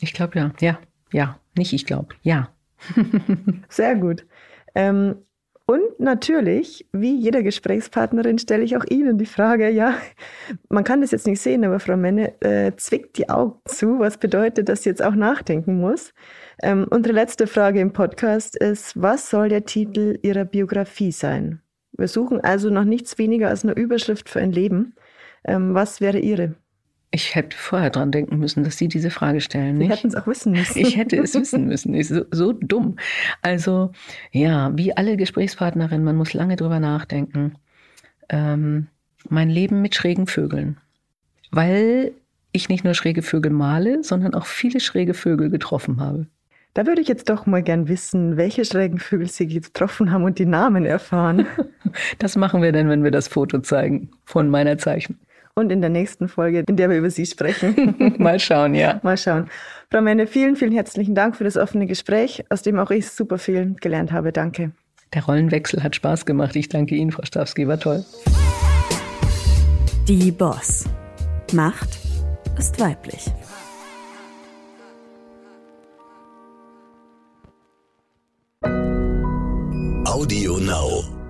Ich 0.00 0.14
glaube 0.14 0.38
ja. 0.38 0.52
Ja, 0.60 0.78
ja. 1.12 1.38
Nicht 1.56 1.72
ich 1.72 1.84
glaube. 1.84 2.14
Ja. 2.22 2.48
Sehr 3.68 3.94
gut. 3.96 4.26
Ähm, 4.74 5.16
und 5.66 6.00
natürlich, 6.00 6.88
wie 6.92 7.14
jeder 7.14 7.42
Gesprächspartnerin, 7.42 8.38
stelle 8.38 8.64
ich 8.64 8.76
auch 8.76 8.84
Ihnen 8.88 9.16
die 9.16 9.26
Frage, 9.26 9.70
ja, 9.70 9.94
man 10.68 10.82
kann 10.82 11.00
das 11.02 11.12
jetzt 11.12 11.26
nicht 11.26 11.40
sehen, 11.40 11.64
aber 11.64 11.78
Frau 11.78 11.96
Menne 11.96 12.40
äh, 12.40 12.72
zwickt 12.76 13.16
die 13.16 13.28
Augen 13.28 13.60
zu, 13.64 14.00
was 14.00 14.18
bedeutet, 14.18 14.68
dass 14.68 14.82
sie 14.82 14.90
jetzt 14.90 15.02
auch 15.02 15.14
nachdenken 15.14 15.78
muss. 15.78 16.12
Ähm, 16.60 16.86
unsere 16.90 17.14
letzte 17.14 17.46
Frage 17.46 17.80
im 17.80 17.92
Podcast 17.92 18.56
ist, 18.56 19.00
was 19.00 19.30
soll 19.30 19.48
der 19.48 19.64
Titel 19.64 20.18
Ihrer 20.22 20.44
Biografie 20.44 21.12
sein? 21.12 21.60
Wir 21.92 22.08
suchen 22.08 22.40
also 22.40 22.70
noch 22.70 22.84
nichts 22.84 23.18
weniger 23.18 23.48
als 23.48 23.64
eine 23.64 23.74
Überschrift 23.74 24.28
für 24.28 24.40
ein 24.40 24.52
Leben. 24.52 24.94
Ähm, 25.44 25.74
was 25.74 26.00
wäre 26.00 26.18
Ihre? 26.18 26.54
Ich 27.14 27.34
hätte 27.34 27.54
vorher 27.56 27.90
dran 27.90 28.10
denken 28.10 28.38
müssen, 28.38 28.64
dass 28.64 28.78
Sie 28.78 28.88
diese 28.88 29.10
Frage 29.10 29.42
stellen. 29.42 29.78
Sie 29.78 29.88
hätten 29.88 30.08
es 30.08 30.14
auch 30.14 30.26
wissen 30.26 30.52
müssen. 30.52 30.78
Ich 30.78 30.96
hätte 30.96 31.18
es 31.18 31.34
wissen 31.34 31.66
müssen. 31.66 31.94
Ist 31.94 32.08
so, 32.08 32.24
so 32.30 32.52
dumm. 32.52 32.96
Also 33.42 33.92
ja, 34.30 34.72
wie 34.74 34.96
alle 34.96 35.18
Gesprächspartnerinnen, 35.18 36.04
man 36.04 36.16
muss 36.16 36.32
lange 36.32 36.56
drüber 36.56 36.80
nachdenken. 36.80 37.56
Ähm, 38.30 38.86
mein 39.28 39.50
Leben 39.50 39.82
mit 39.82 39.94
schrägen 39.94 40.26
Vögeln. 40.26 40.78
Weil 41.50 42.12
ich 42.52 42.70
nicht 42.70 42.82
nur 42.82 42.94
schräge 42.94 43.20
Vögel 43.20 43.52
male, 43.52 44.02
sondern 44.02 44.32
auch 44.32 44.46
viele 44.46 44.80
schräge 44.80 45.12
Vögel 45.12 45.50
getroffen 45.50 46.00
habe. 46.00 46.26
Da 46.74 46.86
würde 46.86 47.02
ich 47.02 47.08
jetzt 47.08 47.28
doch 47.28 47.44
mal 47.44 47.62
gern 47.62 47.86
wissen, 47.88 48.38
welche 48.38 48.64
schrägen 48.64 48.98
Vögel 48.98 49.28
Sie 49.28 49.46
getroffen 49.46 50.10
haben 50.10 50.24
und 50.24 50.38
die 50.38 50.46
Namen 50.46 50.84
erfahren. 50.84 51.46
Das 52.18 52.36
machen 52.36 52.62
wir 52.62 52.72
dann, 52.72 52.88
wenn 52.88 53.04
wir 53.04 53.10
das 53.10 53.28
Foto 53.28 53.58
zeigen 53.58 54.12
von 54.24 54.48
meiner 54.48 54.78
Zeichnung 54.78 55.18
und 55.54 55.70
in 55.70 55.82
der 55.82 55.90
nächsten 55.90 56.26
Folge, 56.26 56.64
in 56.66 56.76
der 56.76 56.88
wir 56.88 56.96
über 56.96 57.10
Sie 57.10 57.26
sprechen. 57.26 58.14
Mal 58.18 58.40
schauen, 58.40 58.74
ja. 58.74 58.98
Mal 59.02 59.18
schauen. 59.18 59.50
Frau 59.90 60.00
Menne, 60.00 60.26
vielen, 60.26 60.56
vielen 60.56 60.72
herzlichen 60.72 61.14
Dank 61.14 61.36
für 61.36 61.44
das 61.44 61.58
offene 61.58 61.86
Gespräch, 61.86 62.44
aus 62.48 62.62
dem 62.62 62.78
auch 62.78 62.90
ich 62.90 63.10
super 63.10 63.36
viel 63.36 63.74
gelernt 63.80 64.10
habe. 64.10 64.32
Danke. 64.32 64.72
Der 65.12 65.24
Rollenwechsel 65.26 65.82
hat 65.82 65.94
Spaß 65.94 66.24
gemacht. 66.24 66.56
Ich 66.56 66.70
danke 66.70 66.94
Ihnen, 66.94 67.12
Frau 67.12 67.24
Stawski, 67.26 67.68
war 67.68 67.78
toll. 67.78 68.04
Die 70.08 70.30
Boss. 70.30 70.86
Macht 71.52 71.98
ist 72.58 72.80
weiblich. 72.80 73.30
Audio 78.64 80.58
Now. 80.58 81.21